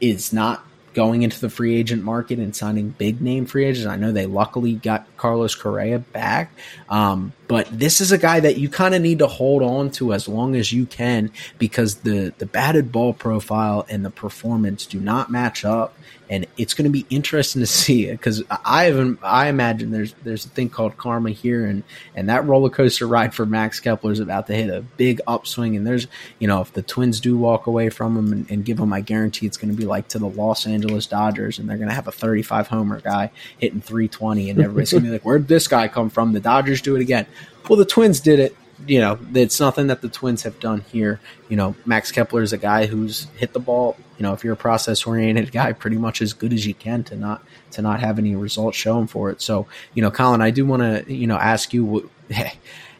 is 0.00 0.32
not 0.32 0.64
going 0.96 1.22
into 1.22 1.38
the 1.38 1.50
free 1.50 1.76
agent 1.76 2.02
market 2.02 2.38
and 2.38 2.56
signing 2.56 2.88
big 2.88 3.20
name 3.20 3.44
free 3.44 3.66
agents. 3.66 3.86
I 3.86 3.96
know 3.96 4.12
they 4.12 4.24
luckily 4.24 4.74
got 4.74 5.06
Carlos 5.18 5.54
Correa 5.54 5.98
back, 5.98 6.52
um, 6.88 7.34
but 7.48 7.68
this 7.70 8.00
is 8.00 8.12
a 8.12 8.18
guy 8.18 8.40
that 8.40 8.58
you 8.58 8.68
kind 8.68 8.94
of 8.94 9.02
need 9.02 9.20
to 9.20 9.26
hold 9.26 9.62
on 9.62 9.90
to 9.92 10.12
as 10.12 10.26
long 10.26 10.56
as 10.56 10.72
you 10.72 10.86
can 10.86 11.30
because 11.58 11.96
the 11.96 12.32
the 12.38 12.46
batted 12.46 12.90
ball 12.90 13.12
profile 13.12 13.86
and 13.88 14.04
the 14.04 14.10
performance 14.10 14.86
do 14.86 15.00
not 15.00 15.30
match 15.30 15.64
up. 15.64 15.94
And 16.28 16.44
it's 16.56 16.74
going 16.74 16.86
to 16.86 16.90
be 16.90 17.06
interesting 17.08 17.62
to 17.62 17.66
see 17.68 18.06
it 18.06 18.12
because 18.12 18.42
I 18.64 18.84
haven't. 18.84 19.20
I 19.22 19.46
imagine 19.48 19.92
there's 19.92 20.12
there's 20.24 20.44
a 20.44 20.48
thing 20.48 20.70
called 20.70 20.96
karma 20.96 21.30
here, 21.30 21.64
and 21.64 21.84
and 22.16 22.28
that 22.28 22.44
roller 22.46 22.68
coaster 22.68 23.06
ride 23.06 23.32
for 23.32 23.46
Max 23.46 23.78
Kepler 23.78 24.10
is 24.10 24.18
about 24.18 24.48
to 24.48 24.54
hit 24.54 24.68
a 24.68 24.80
big 24.80 25.20
upswing. 25.28 25.76
And 25.76 25.86
there's 25.86 26.08
you 26.40 26.48
know 26.48 26.62
if 26.62 26.72
the 26.72 26.82
Twins 26.82 27.20
do 27.20 27.38
walk 27.38 27.68
away 27.68 27.90
from 27.90 28.16
him 28.16 28.32
and, 28.32 28.50
and 28.50 28.64
give 28.64 28.80
him, 28.80 28.92
I 28.92 29.02
guarantee 29.02 29.46
it's 29.46 29.56
going 29.56 29.70
to 29.70 29.76
be 29.76 29.86
like 29.86 30.08
to 30.08 30.18
the 30.18 30.28
Los 30.28 30.66
Angeles 30.66 31.06
Dodgers, 31.06 31.60
and 31.60 31.70
they're 31.70 31.76
going 31.76 31.90
to 31.90 31.94
have 31.94 32.08
a 32.08 32.12
35 32.12 32.66
homer 32.66 33.00
guy 33.00 33.30
hitting 33.58 33.80
320, 33.80 34.50
and 34.50 34.60
everybody's 34.60 34.90
going 34.90 35.04
to 35.04 35.08
be 35.08 35.12
like, 35.12 35.22
where'd 35.22 35.46
this 35.46 35.68
guy 35.68 35.86
come 35.86 36.10
from? 36.10 36.32
The 36.32 36.40
Dodgers 36.40 36.82
do 36.82 36.96
it 36.96 37.02
again. 37.02 37.26
Well, 37.68 37.78
the 37.78 37.84
Twins 37.84 38.20
did 38.20 38.38
it 38.38 38.56
you 38.84 39.00
know, 39.00 39.18
it's 39.34 39.58
nothing 39.58 39.86
that 39.86 40.02
the 40.02 40.08
Twins 40.08 40.42
have 40.42 40.60
done 40.60 40.82
here. 40.92 41.20
You 41.48 41.56
know, 41.56 41.74
Max 41.86 42.12
Kepler 42.12 42.42
is 42.42 42.52
a 42.52 42.58
guy 42.58 42.86
who's 42.86 43.26
hit 43.36 43.52
the 43.52 43.60
ball. 43.60 43.96
You 44.18 44.24
know, 44.24 44.32
if 44.34 44.44
you're 44.44 44.52
a 44.52 44.56
process 44.56 45.06
oriented 45.06 45.52
guy, 45.52 45.72
pretty 45.72 45.96
much 45.96 46.20
as 46.20 46.32
good 46.32 46.52
as 46.52 46.66
you 46.66 46.74
can 46.74 47.02
to 47.04 47.16
not 47.16 47.42
to 47.72 47.82
not 47.82 48.00
have 48.00 48.18
any 48.18 48.36
results 48.36 48.76
shown 48.76 49.06
for 49.06 49.30
it. 49.30 49.40
So, 49.40 49.66
you 49.94 50.02
know, 50.02 50.10
Colin, 50.10 50.42
I 50.42 50.50
do 50.50 50.66
want 50.66 50.82
to 50.82 51.12
you 51.12 51.26
know 51.26 51.36
ask 51.36 51.72
you. 51.72 52.10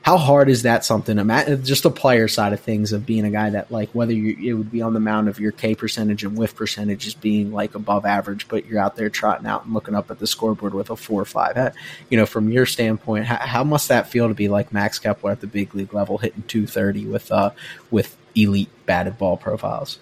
How 0.06 0.18
hard 0.18 0.48
is 0.48 0.62
that 0.62 0.84
something? 0.84 1.16
Just 1.64 1.82
the 1.82 1.90
player 1.90 2.28
side 2.28 2.52
of 2.52 2.60
things 2.60 2.92
of 2.92 3.04
being 3.04 3.24
a 3.24 3.30
guy 3.30 3.50
that 3.50 3.72
like 3.72 3.90
whether 3.90 4.12
you 4.12 4.36
it 4.40 4.52
would 4.52 4.70
be 4.70 4.80
on 4.80 4.94
the 4.94 5.00
mound 5.00 5.28
of 5.28 5.40
your 5.40 5.50
K 5.50 5.74
percentage 5.74 6.22
and 6.22 6.38
whiff 6.38 6.54
percentage 6.54 7.08
is 7.08 7.14
being 7.14 7.50
like 7.50 7.74
above 7.74 8.06
average, 8.06 8.46
but 8.46 8.66
you're 8.66 8.78
out 8.78 8.94
there 8.94 9.10
trotting 9.10 9.48
out 9.48 9.64
and 9.64 9.74
looking 9.74 9.96
up 9.96 10.08
at 10.12 10.20
the 10.20 10.28
scoreboard 10.28 10.74
with 10.74 10.90
a 10.90 10.96
four 10.96 11.20
or 11.20 11.24
five. 11.24 11.74
You 12.08 12.18
know, 12.18 12.24
from 12.24 12.52
your 12.52 12.66
standpoint, 12.66 13.24
how, 13.24 13.44
how 13.44 13.64
must 13.64 13.88
that 13.88 14.08
feel 14.08 14.28
to 14.28 14.34
be 14.34 14.46
like 14.46 14.72
Max 14.72 15.00
Kepler 15.00 15.32
at 15.32 15.40
the 15.40 15.48
big 15.48 15.74
league 15.74 15.92
level, 15.92 16.18
hitting 16.18 16.44
230 16.44 17.06
with 17.06 17.32
uh 17.32 17.50
with 17.90 18.16
elite 18.36 18.70
batted 18.86 19.18
ball 19.18 19.36
profiles? 19.36 19.98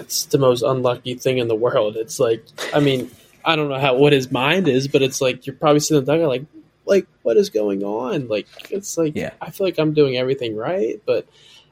It's 0.00 0.24
the 0.24 0.38
most 0.38 0.62
unlucky 0.62 1.14
thing 1.14 1.38
in 1.38 1.46
the 1.46 1.54
world. 1.54 1.96
It's 1.96 2.18
like, 2.18 2.44
I 2.74 2.80
mean, 2.80 3.12
I 3.44 3.54
don't 3.54 3.68
know 3.68 3.78
how 3.78 3.94
what 3.94 4.12
his 4.12 4.32
mind 4.32 4.66
is, 4.66 4.88
but 4.88 5.02
it's 5.02 5.20
like 5.20 5.46
you're 5.46 5.54
probably 5.54 5.78
sitting 5.78 5.98
in 5.98 6.04
the 6.04 6.12
dugout 6.12 6.28
like, 6.28 6.46
like 6.86 7.06
what 7.22 7.36
is 7.36 7.50
going 7.50 7.82
on? 7.82 8.28
Like 8.28 8.46
it's 8.70 8.96
like 8.98 9.14
Yeah. 9.16 9.30
I 9.40 9.50
feel 9.50 9.66
like 9.66 9.78
I'm 9.78 9.94
doing 9.94 10.16
everything 10.16 10.56
right, 10.56 11.00
but 11.06 11.26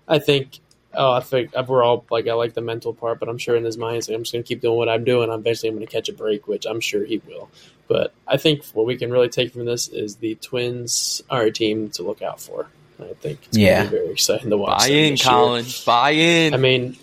I 0.09 0.19
think 0.19 0.59
oh, 0.95 1.13
I 1.13 1.21
think 1.21 1.53
we're 1.69 1.83
all 1.83 2.05
like 2.11 2.29
I 2.29 2.35
like 2.35 2.55
the 2.55 2.61
mental 2.61 2.93
part, 2.95 3.19
but 3.21 3.29
I'm 3.29 3.39
sure 3.39 3.57
in 3.57 3.65
his 3.65 3.77
mind 3.79 3.97
he's 3.97 4.09
like 4.09 4.17
I'm 4.17 4.23
just 4.23 4.33
gonna 4.33 4.43
keep 4.43 4.61
doing 4.61 4.77
what 4.77 4.89
I'm 4.89 5.05
doing. 5.05 5.31
I'm 5.31 5.43
basically 5.43 5.71
I'm 5.71 5.77
gonna 5.77 5.87
catch 5.87 6.09
a 6.09 6.13
break, 6.13 6.47
which 6.49 6.67
I'm 6.67 6.81
sure 6.81 7.05
he 7.05 7.19
will. 7.27 7.49
But 7.89 8.13
I 8.27 8.37
think 8.37 8.65
what 8.73 8.87
we 8.87 8.97
can 8.97 9.11
really 9.11 9.29
take 9.29 9.53
from 9.53 9.65
this 9.67 9.89
is 9.89 10.17
the 10.17 10.35
Twins 10.37 11.23
are 11.29 11.43
a 11.43 11.51
team 11.51 11.91
to 11.91 12.03
look 12.03 12.23
out 12.23 12.41
for. 12.41 12.69
I 13.01 13.15
think 13.15 13.41
it's 13.49 13.59
Yeah. 13.59 13.79
gonna 13.85 13.91
be 13.91 13.97
very 13.97 14.11
exciting 14.13 14.51
to 14.51 14.57
watch. 14.57 14.79
Buy 14.81 14.87
in, 14.89 15.13
this 15.13 15.25
year. 15.25 15.31
Colin. 15.33 15.65
Buy 15.85 16.11
in. 16.13 16.55
I 16.55 16.57
mean, 16.57 16.97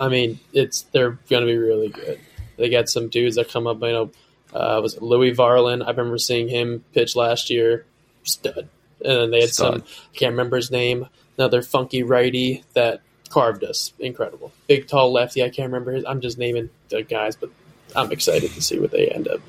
I 0.00 0.08
mean, 0.08 0.38
it's 0.52 0.82
they're 0.92 1.18
gonna 1.28 1.46
be 1.46 1.56
really 1.56 1.88
good. 1.88 2.18
They 2.56 2.68
got 2.68 2.88
some 2.88 3.08
dudes 3.08 3.36
that 3.36 3.48
come 3.50 3.66
up. 3.66 3.80
You 3.82 3.88
know, 3.92 4.10
uh, 4.54 4.80
was 4.82 4.94
it 4.94 5.02
Louie 5.02 5.34
Varland? 5.34 5.84
I 5.84 5.90
remember 5.90 6.18
seeing 6.18 6.48
him 6.48 6.84
pitch 6.92 7.16
last 7.16 7.50
year, 7.50 7.84
stud. 8.22 8.68
And 9.04 9.18
then 9.18 9.30
they 9.30 9.40
had 9.40 9.50
Stud. 9.50 9.86
some. 9.86 9.88
I 10.14 10.16
can't 10.16 10.32
remember 10.32 10.56
his 10.56 10.70
name. 10.70 11.08
Another 11.36 11.62
funky 11.62 12.02
righty 12.02 12.64
that 12.74 13.02
carved 13.28 13.64
us. 13.64 13.92
Incredible, 13.98 14.52
big 14.68 14.86
tall 14.86 15.12
lefty. 15.12 15.42
I 15.42 15.50
can't 15.50 15.66
remember 15.66 15.92
his. 15.92 16.04
I'm 16.04 16.20
just 16.20 16.38
naming 16.38 16.70
the 16.88 17.02
guys, 17.02 17.36
but 17.36 17.50
I'm 17.96 18.12
excited 18.12 18.52
to 18.52 18.62
see 18.62 18.78
what 18.78 18.92
they 18.92 19.08
end 19.08 19.28
up. 19.28 19.40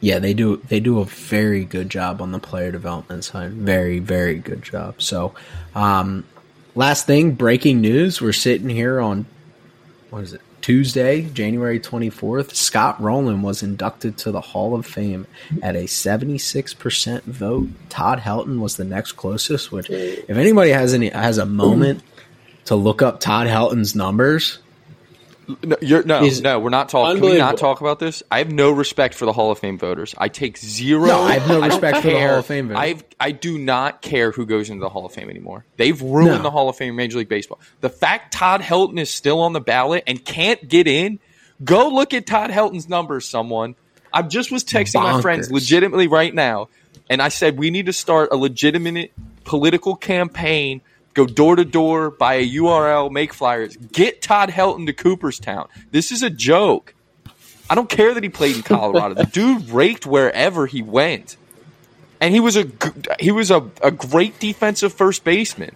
Yeah, 0.00 0.20
they 0.20 0.32
do. 0.32 0.58
They 0.68 0.78
do 0.78 1.00
a 1.00 1.04
very 1.04 1.64
good 1.64 1.90
job 1.90 2.22
on 2.22 2.30
the 2.30 2.38
player 2.38 2.70
development 2.70 3.24
side. 3.24 3.52
Very, 3.52 3.98
very 3.98 4.36
good 4.36 4.62
job. 4.62 5.02
So, 5.02 5.34
um, 5.74 6.24
last 6.76 7.06
thing, 7.06 7.32
breaking 7.32 7.80
news. 7.80 8.20
We're 8.20 8.32
sitting 8.32 8.68
here 8.68 9.00
on 9.00 9.26
what 10.10 10.22
is 10.22 10.34
it? 10.34 10.40
Tuesday, 10.68 11.22
January 11.22 11.80
twenty 11.80 12.10
fourth. 12.10 12.54
Scott 12.54 13.00
Rolen 13.00 13.40
was 13.40 13.62
inducted 13.62 14.18
to 14.18 14.30
the 14.30 14.42
Hall 14.42 14.74
of 14.74 14.84
Fame 14.84 15.26
at 15.62 15.74
a 15.74 15.86
seventy 15.86 16.36
six 16.36 16.74
percent 16.74 17.24
vote. 17.24 17.68
Todd 17.88 18.18
Helton 18.18 18.60
was 18.60 18.76
the 18.76 18.84
next 18.84 19.12
closest. 19.12 19.72
Which, 19.72 19.88
if 19.88 20.28
anybody 20.28 20.72
has 20.72 20.92
any 20.92 21.08
has 21.08 21.38
a 21.38 21.46
moment 21.46 22.02
to 22.66 22.74
look 22.74 23.00
up 23.00 23.18
Todd 23.18 23.46
Helton's 23.46 23.94
numbers, 23.94 24.58
No, 25.62 25.76
you're, 25.80 26.02
no, 26.02 26.28
no, 26.42 26.58
we're 26.60 26.68
not 26.68 26.90
talking. 26.90 27.22
Can 27.22 27.30
we 27.30 27.38
not 27.38 27.56
talk 27.56 27.80
about 27.80 27.98
this? 27.98 28.22
I 28.30 28.38
have 28.38 28.52
no 28.52 28.70
respect 28.70 29.14
for 29.14 29.24
the 29.24 29.32
Hall 29.32 29.50
of 29.50 29.58
Fame 29.58 29.78
voters. 29.78 30.14
I 30.18 30.28
take 30.28 30.58
zero. 30.58 31.06
No, 31.06 31.22
I 31.22 31.38
have 31.38 31.48
no 31.48 31.60
respect 31.62 32.02
for 32.02 32.10
the. 32.10 32.20
Hall 32.20 32.38
of 32.38 32.46
Fame 32.46 32.68
voters. 32.68 32.80
I've, 32.82 33.04
I 33.18 33.30
do 33.30 33.56
not 33.56 34.02
care 34.02 34.30
who 34.30 34.44
goes 34.44 34.68
into 34.68 34.80
the 34.80 34.90
Hall 34.90 35.06
of 35.06 35.12
Fame 35.12 35.30
anymore. 35.30 35.64
They've 35.78 36.00
ruined 36.00 36.36
No. 36.36 36.42
the 36.42 36.50
Hall 36.50 36.68
of 36.68 36.76
Fame 36.76 36.90
in 36.90 36.96
Major 36.96 37.18
League 37.18 37.30
Baseball. 37.30 37.58
The 37.80 37.88
fact 37.88 38.34
Todd 38.34 38.60
Helton 38.60 38.98
is 38.98 39.10
still 39.10 39.40
on 39.40 39.54
the 39.54 39.60
ballot 39.60 40.04
and 40.06 40.22
can't 40.22 40.68
get 40.68 40.86
in, 40.86 41.18
go 41.64 41.88
look 41.88 42.12
at 42.12 42.26
Todd 42.26 42.50
Helton's 42.50 42.88
numbers, 42.88 43.26
someone. 43.26 43.74
I 44.12 44.22
just 44.22 44.52
was 44.52 44.64
texting 44.64 45.02
my 45.02 45.20
friends 45.22 45.50
legitimately 45.50 46.08
right 46.08 46.34
now, 46.34 46.68
and 47.08 47.22
I 47.22 47.28
said 47.28 47.58
we 47.58 47.70
need 47.70 47.86
to 47.86 47.92
start 47.92 48.30
a 48.32 48.36
legitimate 48.36 49.12
political 49.44 49.96
campaign. 49.96 50.82
Go 51.18 51.26
door 51.26 51.56
to 51.56 51.64
door, 51.64 52.12
buy 52.12 52.34
a 52.34 52.48
URL, 52.48 53.10
make 53.10 53.34
flyers, 53.34 53.76
get 53.76 54.22
Todd 54.22 54.50
Helton 54.50 54.86
to 54.86 54.92
Cooperstown. 54.92 55.66
This 55.90 56.12
is 56.12 56.22
a 56.22 56.30
joke. 56.30 56.94
I 57.68 57.74
don't 57.74 57.88
care 57.88 58.14
that 58.14 58.22
he 58.22 58.28
played 58.28 58.54
in 58.54 58.62
Colorado. 58.62 59.14
the 59.14 59.24
dude 59.24 59.68
raked 59.68 60.06
wherever 60.06 60.66
he 60.68 60.80
went, 60.80 61.36
and 62.20 62.32
he 62.32 62.38
was 62.38 62.56
a 62.56 62.68
he 63.18 63.32
was 63.32 63.50
a, 63.50 63.68
a 63.82 63.90
great 63.90 64.38
defensive 64.38 64.92
first 64.92 65.24
baseman. 65.24 65.74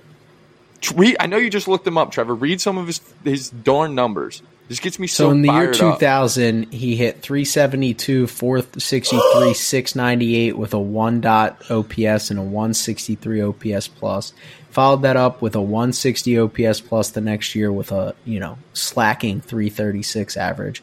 I 1.18 1.26
know 1.26 1.38
you 1.38 1.50
just 1.50 1.66
looked 1.66 1.88
him 1.88 1.98
up, 1.98 2.12
Trevor. 2.12 2.36
Read 2.36 2.60
some 2.60 2.78
of 2.78 2.86
his 2.86 3.00
his 3.24 3.50
darn 3.50 3.96
numbers. 3.96 4.42
This 4.68 4.80
gets 4.80 4.98
me 4.98 5.06
so, 5.06 5.24
So 5.24 5.30
in 5.30 5.42
the 5.42 5.48
year 5.48 5.72
fired 5.74 5.82
up. 5.82 5.98
2000, 5.98 6.72
he 6.72 6.96
hit 6.96 7.20
372, 7.20 8.26
463, 8.26 9.54
698 9.54 10.56
with 10.56 10.72
a 10.72 10.78
1 10.78 11.20
dot 11.20 11.70
OPS 11.70 12.30
and 12.30 12.38
a 12.38 12.42
163 12.42 13.42
OPS 13.42 13.88
plus. 13.88 14.32
Followed 14.70 15.02
that 15.02 15.16
up 15.16 15.42
with 15.42 15.54
a 15.54 15.60
160 15.60 16.38
OPS 16.38 16.80
plus 16.80 17.10
the 17.10 17.20
next 17.20 17.54
year 17.54 17.70
with 17.70 17.92
a, 17.92 18.14
you 18.24 18.40
know, 18.40 18.56
slacking 18.72 19.40
336 19.42 20.36
average. 20.36 20.82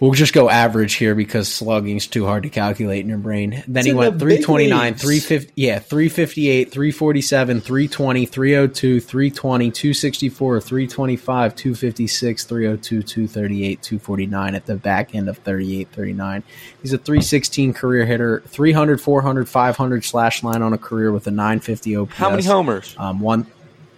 We'll 0.00 0.12
just 0.12 0.32
go 0.32 0.48
average 0.48 0.94
here 0.94 1.16
because 1.16 1.48
slugging's 1.48 2.06
too 2.06 2.24
hard 2.24 2.44
to 2.44 2.50
calculate 2.50 3.00
in 3.00 3.08
your 3.08 3.18
brain. 3.18 3.64
Then 3.66 3.84
he 3.84 3.92
went 3.92 4.14
the 4.14 4.26
329, 4.26 4.94
350, 4.94 5.52
yeah, 5.56 5.80
358, 5.80 6.70
347, 6.70 7.60
320, 7.60 8.26
302, 8.26 9.00
320, 9.00 9.70
264, 9.70 10.60
325, 10.60 11.56
256, 11.56 12.44
302, 12.44 13.02
238, 13.02 13.82
249 13.82 14.54
at 14.54 14.66
the 14.66 14.76
back 14.76 15.14
end 15.16 15.28
of 15.28 15.38
38, 15.38 15.88
39. 15.90 16.42
He's 16.80 16.92
a 16.92 16.98
316 16.98 17.72
career 17.72 18.06
hitter, 18.06 18.42
300, 18.46 19.00
400, 19.00 19.48
500 19.48 20.04
slash 20.04 20.44
line 20.44 20.62
on 20.62 20.72
a 20.72 20.78
career 20.78 21.10
with 21.10 21.26
a 21.26 21.32
950 21.32 21.96
OPS. 21.96 22.14
How 22.14 22.30
many 22.30 22.44
homers? 22.44 22.94
Um, 22.98 23.18
one, 23.18 23.48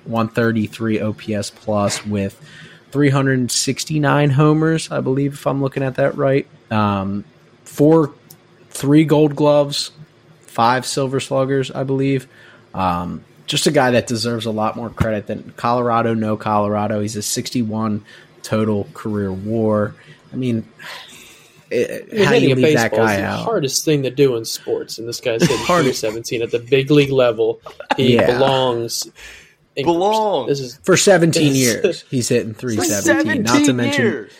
133 0.04 1.00
OPS 1.00 1.50
plus 1.50 2.06
with 2.06 2.40
369 2.92 4.30
homers, 4.30 4.90
I 4.90 5.00
believe, 5.00 5.34
if 5.34 5.46
I'm 5.46 5.62
looking 5.62 5.82
at 5.82 5.96
that 5.96 6.16
right. 6.16 6.46
Um, 6.70 7.24
four, 7.64 8.12
three 8.70 9.04
gold 9.04 9.36
gloves, 9.36 9.90
five 10.42 10.86
silver 10.86 11.20
sluggers, 11.20 11.70
I 11.70 11.84
believe. 11.84 12.26
Um, 12.74 13.24
just 13.46 13.66
a 13.66 13.70
guy 13.72 13.92
that 13.92 14.06
deserves 14.06 14.46
a 14.46 14.50
lot 14.50 14.76
more 14.76 14.90
credit 14.90 15.26
than 15.26 15.52
Colorado. 15.56 16.14
No 16.14 16.36
Colorado. 16.36 17.00
He's 17.00 17.16
a 17.16 17.22
61 17.22 18.04
total 18.42 18.86
career 18.94 19.32
WAR. 19.32 19.94
I 20.32 20.36
mean, 20.36 20.68
it, 21.70 22.08
I 22.12 22.14
mean, 22.14 22.24
how 22.24 22.30
do 22.32 22.40
you 22.48 22.54
leave 22.54 22.76
that 22.76 22.92
guy 22.92 23.16
the 23.16 23.24
out? 23.24 23.44
hardest 23.44 23.84
thing 23.84 24.02
to 24.04 24.10
do 24.10 24.36
in 24.36 24.44
sports, 24.44 24.98
and 24.98 25.08
this 25.08 25.20
guy's 25.20 25.42
hitting 25.48 25.56
Hardest. 25.64 26.00
317 26.00 26.42
at 26.42 26.50
the 26.50 26.58
big 26.58 26.90
league 26.90 27.10
level. 27.12 27.60
He 27.96 28.14
Yeah. 28.16 28.26
belongs. 28.26 29.08
In- 29.76 29.84
Belongs. 29.86 30.48
This 30.48 30.60
is 30.60 30.76
For 30.82 30.96
17 30.96 31.42
It's- 31.52 31.56
years, 31.56 32.04
he's 32.10 32.28
hitting 32.28 32.54
317. 32.54 33.42
Not 33.42 33.64
to 33.66 33.72
mention, 33.72 34.04
years. 34.04 34.32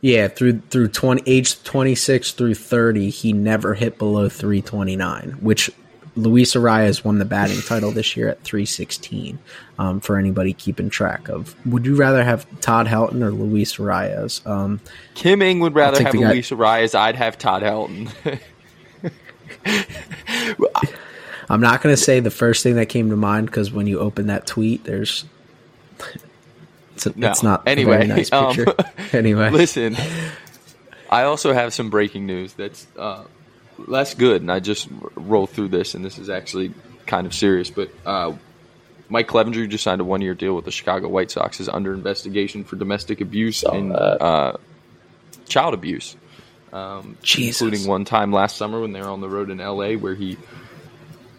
Yeah, 0.00 0.28
through 0.28 0.60
through 0.70 0.88
twenty 0.88 1.22
age 1.26 1.60
twenty 1.64 1.96
six 1.96 2.30
through 2.32 2.54
thirty, 2.54 3.10
he 3.10 3.32
never 3.32 3.74
hit 3.74 3.98
below 3.98 4.28
three 4.28 4.62
twenty 4.62 4.94
nine, 4.94 5.32
which 5.40 5.70
Luis 6.14 6.54
Arraez 6.54 7.02
won 7.04 7.18
the 7.18 7.24
batting 7.24 7.60
title 7.62 7.90
this 7.90 8.16
year 8.16 8.28
at 8.28 8.40
three 8.44 8.64
sixteen. 8.64 9.40
Um, 9.76 9.98
for 10.00 10.16
anybody 10.16 10.52
keeping 10.52 10.88
track 10.88 11.28
of, 11.28 11.54
would 11.66 11.84
you 11.84 11.96
rather 11.96 12.22
have 12.22 12.46
Todd 12.60 12.86
Helton 12.86 13.22
or 13.22 13.30
Luis 13.32 13.76
Arraez? 13.76 14.46
Um, 14.46 14.80
Kim 15.14 15.42
Ing 15.42 15.58
would 15.60 15.74
rather 15.74 16.00
have 16.02 16.12
the 16.12 16.20
guy- 16.20 16.30
Luis 16.32 16.50
Arraez. 16.50 16.94
I'd 16.94 17.16
have 17.16 17.36
Todd 17.36 17.62
Helton. 17.62 18.08
I'm 21.50 21.60
not 21.60 21.82
going 21.82 21.94
to 21.94 22.00
say 22.00 22.20
the 22.20 22.30
first 22.30 22.62
thing 22.62 22.76
that 22.76 22.86
came 22.86 23.10
to 23.10 23.16
mind 23.16 23.46
because 23.46 23.72
when 23.72 23.86
you 23.86 23.98
open 24.00 24.26
that 24.26 24.46
tweet, 24.46 24.84
there's 24.84 25.24
it's, 26.94 27.06
a, 27.06 27.18
No. 27.18 27.30
it's 27.30 27.42
not 27.42 27.66
Anyway, 27.66 27.94
a 27.94 27.98
very 27.98 28.06
nice 28.08 28.32
um, 28.32 28.54
picture. 28.54 28.74
anyway, 29.16 29.50
Listen, 29.50 29.96
I 31.10 31.22
also 31.24 31.52
have 31.52 31.72
some 31.72 31.90
breaking 31.90 32.26
news 32.26 32.52
that's 32.54 32.86
uh, 32.98 33.24
less 33.78 34.14
good, 34.14 34.42
and 34.42 34.50
I 34.52 34.60
just 34.60 34.88
r- 35.02 35.10
rolled 35.16 35.50
through 35.50 35.68
this, 35.68 35.94
and 35.94 36.04
this 36.04 36.18
is 36.18 36.28
actually 36.28 36.74
kind 37.06 37.26
of 37.26 37.32
serious. 37.34 37.70
But 37.70 37.90
uh, 38.04 38.34
Mike 39.08 39.28
Clevinger 39.28 39.68
just 39.68 39.84
signed 39.84 40.00
a 40.00 40.04
one-year 40.04 40.34
deal 40.34 40.54
with 40.54 40.64
the 40.66 40.70
Chicago 40.70 41.08
White 41.08 41.30
Sox. 41.30 41.60
Is 41.60 41.68
under 41.68 41.94
investigation 41.94 42.64
for 42.64 42.76
domestic 42.76 43.20
abuse 43.22 43.58
Saw 43.58 43.72
and 43.72 43.92
uh, 43.92 44.56
child 45.48 45.72
abuse, 45.74 46.14
um, 46.72 47.16
Jesus. 47.22 47.62
including 47.62 47.88
one 47.88 48.04
time 48.04 48.32
last 48.32 48.56
summer 48.56 48.80
when 48.80 48.92
they 48.92 49.00
were 49.00 49.08
on 49.08 49.20
the 49.22 49.28
road 49.30 49.48
in 49.50 49.60
L.A. 49.60 49.96
where 49.96 50.14
he 50.14 50.36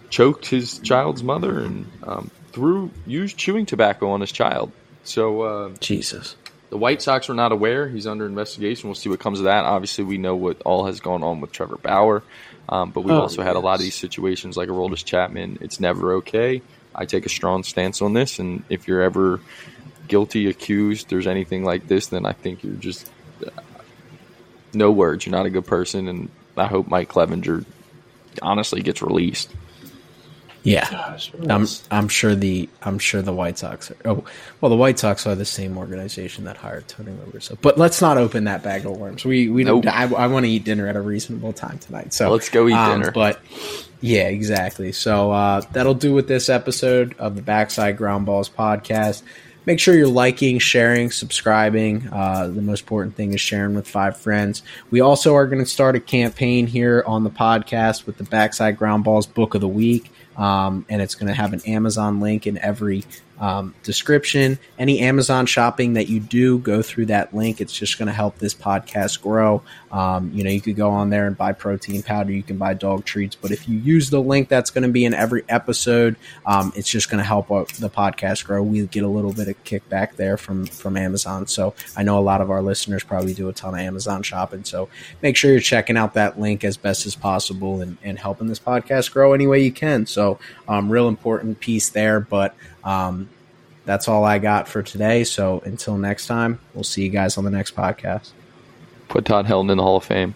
choked 0.10 0.46
his 0.48 0.80
child's 0.80 1.24
mother 1.24 1.60
and 1.60 1.86
um, 2.04 2.32
threw 2.52 2.92
used 3.06 3.38
chewing 3.38 3.66
tobacco 3.66 4.10
on 4.12 4.22
his 4.22 4.32
child. 4.32 4.72
So. 5.04 5.42
Uh, 5.42 5.70
Jesus. 5.80 6.36
the 6.70 6.78
White 6.78 7.02
Sox 7.02 7.28
were 7.28 7.36
not 7.36 7.52
aware. 7.52 7.88
He's 7.88 8.06
under 8.08 8.26
investigation. 8.26 8.90
We'll 8.90 8.96
see 8.96 9.10
what 9.10 9.20
comes 9.20 9.40
of 9.40 9.46
that. 9.46 9.66
Obviously, 9.66 10.04
we 10.04 10.18
know 10.18 10.36
what 10.36 10.62
all 10.64 10.86
has 10.86 11.00
gone 11.00 11.24
on 11.24 11.42
with 11.42 11.52
Trevor 11.52 11.78
Bauer, 11.78 12.22
um, 12.68 12.92
but 12.92 13.02
we've 13.02 13.16
Oh, 13.16 13.22
also 13.22 13.42
had 13.42 13.56
a 13.56 13.60
lot 13.60 13.76
of 13.76 13.82
these 13.82 13.96
situations 13.96 14.56
like 14.56 14.70
Aroldis 14.70 15.04
Chapman. 15.04 15.58
It's 15.62 15.80
never 15.80 16.14
okay. 16.16 16.62
I 16.94 17.06
take 17.06 17.26
a 17.26 17.30
strong 17.30 17.64
stance 17.64 18.02
on 18.02 18.14
this, 18.14 18.40
and 18.40 18.64
if 18.70 18.88
you're 18.88 19.02
ever 19.02 19.40
guilty, 20.08 20.48
accused, 20.48 21.10
there's 21.10 21.28
anything 21.28 21.64
like 21.64 21.88
this, 21.88 22.08
then 22.08 22.26
I 22.26 22.34
think 22.34 22.64
you're 22.64 22.74
just 22.74 23.10
uh, 23.46 23.50
no 24.74 24.92
words. 24.92 25.26
You're 25.26 25.36
not 25.36 25.46
a 25.46 25.50
good 25.50 25.66
person, 25.66 26.08
and 26.08 26.30
I 26.58 26.66
hope 26.66 26.88
Mike 26.88 27.10
Clevinger 27.10 27.66
honestly 28.42 28.82
gets 28.82 29.02
released. 29.02 29.50
Yeah. 30.64 30.90
gosh, 30.90 31.32
I'm 31.50 31.66
I'm 31.90 32.08
sure 32.10 32.36
the 32.36 32.68
I'm 32.82 33.00
sure 33.00 33.22
the 33.22 33.34
White 33.34 33.58
Sox 33.58 33.92
are 33.92 33.98
oh 34.06 34.24
well 34.60 34.70
the 34.70 34.76
White 34.76 35.00
Sox 35.00 35.26
are 35.26 35.36
the 35.36 35.46
same 35.46 35.78
organization 35.78 36.44
that 36.46 36.58
hired 36.58 36.88
Tony 36.88 37.12
La 37.12 37.32
Russa. 37.32 37.58
But 37.62 37.78
let's 37.78 38.02
not 38.02 38.18
open 38.18 38.44
that 38.44 38.62
bag 38.64 38.86
of 38.86 38.98
worms. 38.98 39.24
We 39.24 39.50
we 39.50 39.64
Nope. 39.64 39.84
don't 39.84 39.94
I, 39.96 40.24
I 40.24 40.28
want 40.28 40.46
to 40.46 40.50
eat 40.52 40.66
dinner 40.66 40.88
at 40.88 40.96
a 40.96 41.02
reasonable 41.02 41.54
time 41.54 41.80
tonight. 41.80 42.14
So 42.14 42.30
Let's 42.30 42.50
go 42.50 42.68
eat 42.68 42.74
um, 42.74 43.00
dinner. 43.00 43.12
But 43.12 43.40
yeah, 44.02 44.28
exactly. 44.28 44.92
So 44.92 45.32
uh, 45.32 45.62
that'll 45.72 45.94
do 45.94 46.14
with 46.14 46.28
this 46.28 46.50
episode 46.50 47.16
of 47.20 47.36
the 47.36 47.42
Backside 47.42 47.98
Groundballs 47.98 48.50
podcast. 48.50 49.24
Make 49.66 49.80
sure 49.80 49.94
you're 49.94 50.08
liking, 50.08 50.58
sharing, 50.58 51.12
subscribing. 51.12 52.08
Uh, 52.12 52.48
the 52.48 52.62
most 52.62 52.82
important 52.82 53.16
thing 53.16 53.34
is 53.34 53.42
sharing 53.42 53.76
with 53.76 53.88
five 53.88 54.18
friends. 54.18 54.64
We 54.90 55.02
also 55.02 55.36
are 55.36 55.46
going 55.48 55.60
to 55.64 55.70
start 55.70 55.96
a 55.96 56.00
campaign 56.00 56.66
here 56.66 57.04
on 57.06 57.24
the 57.24 57.30
podcast 57.30 58.06
with 58.06 58.18
the 58.18 58.24
Backside 58.24 58.78
Groundballs 58.80 59.32
Book 59.32 59.54
of 59.56 59.62
the 59.62 59.68
Week. 59.68 60.12
Um, 60.40 60.86
and 60.90 61.02
it's 61.02 61.14
going 61.16 61.28
to 61.28 61.34
have 61.34 61.54
an 61.54 61.62
Amazon 61.68 62.20
link 62.20 62.48
in 62.48 62.58
every 62.60 63.04
um, 63.40 63.74
description. 63.84 64.60
Any 64.78 65.00
Amazon 65.00 65.46
shopping 65.46 65.94
that 65.94 66.10
you 66.10 66.20
do, 66.20 66.60
go 66.60 66.82
through 66.82 67.08
that 67.08 67.34
link. 67.34 67.62
It's 67.62 67.74
just 67.74 67.98
going 67.98 68.08
to 68.08 68.14
help 68.14 68.38
this 68.38 68.54
podcast 68.54 69.22
grow. 69.22 69.62
Um, 69.92 70.32
you 70.34 70.44
know, 70.44 70.50
you 70.50 70.62
could 70.62 70.76
go 70.76 70.92
on 70.92 71.10
there 71.10 71.26
and 71.26 71.38
buy 71.38 71.54
protein 71.54 72.04
powder. 72.04 72.32
You 72.32 72.44
can 72.44 72.58
buy 72.58 72.74
dog 72.74 73.06
treats, 73.06 73.36
but 73.36 73.52
if 73.52 73.68
you 73.68 73.80
use 73.80 74.10
the 74.10 74.22
link 74.22 74.50
that's 74.50 74.70
going 74.70 74.84
to 74.84 74.90
be 74.90 75.06
in 75.06 75.14
every 75.14 75.44
episode, 75.50 76.16
um, 76.46 76.72
it's 76.76 76.90
just 76.90 77.10
going 77.10 77.18
to 77.20 77.24
help 77.24 77.48
the 77.48 77.90
podcast 77.90 78.46
grow. 78.46 78.62
We 78.62 78.86
get 78.88 79.04
a 79.04 79.08
little 79.08 79.34
bit 79.34 79.48
of 79.48 79.64
kickback 79.64 80.16
there 80.16 80.38
from 80.38 80.68
from 80.68 80.98
Amazon. 80.98 81.48
So 81.48 81.74
I 81.98 82.04
know 82.04 82.20
a 82.20 82.22
lot 82.22 82.42
of 82.42 82.52
our 82.52 82.62
listeners 82.62 83.04
probably 83.04 83.34
do 83.34 83.50
a 83.50 83.54
ton 83.54 83.74
of 83.74 83.80
Amazon 83.80 84.22
shopping. 84.24 84.64
So 84.64 84.90
make 85.22 85.36
sure 85.36 85.52
you're 85.52 85.60
checking 85.60 85.98
out 85.98 86.14
that 86.14 86.40
link 86.40 86.64
as 86.64 86.78
best 86.78 87.06
as 87.06 87.16
possible 87.16 87.82
and, 87.82 87.98
and 88.04 88.20
helping 88.20 88.48
this 88.48 88.60
podcast 88.60 89.12
grow 89.12 89.34
any 89.34 89.48
way 89.48 89.62
you 89.62 89.72
can. 89.72 90.06
So 90.06 90.40
um, 90.68 90.92
real 90.92 91.08
important 91.08 91.60
piece 91.60 91.90
there, 91.90 92.20
but 92.20 92.56
um, 92.84 93.30
that's 93.86 94.08
all 94.08 94.24
I 94.24 94.40
got 94.40 94.68
for 94.68 94.84
today. 94.84 95.24
So 95.24 95.62
until 95.66 95.98
next 95.98 96.28
time, 96.28 96.60
we'll 96.74 96.84
see 96.84 97.04
you 97.04 97.10
guys 97.10 97.38
on 97.38 97.44
the 97.44 97.52
next 97.52 97.76
podcast. 97.76 98.32
Put 99.08 99.26
Todd 99.26 99.46
Helton 99.48 99.72
in 99.72 99.78
the 99.78 99.84
Hall 99.84 99.98
of 99.98 100.04
Fame. 100.04 100.36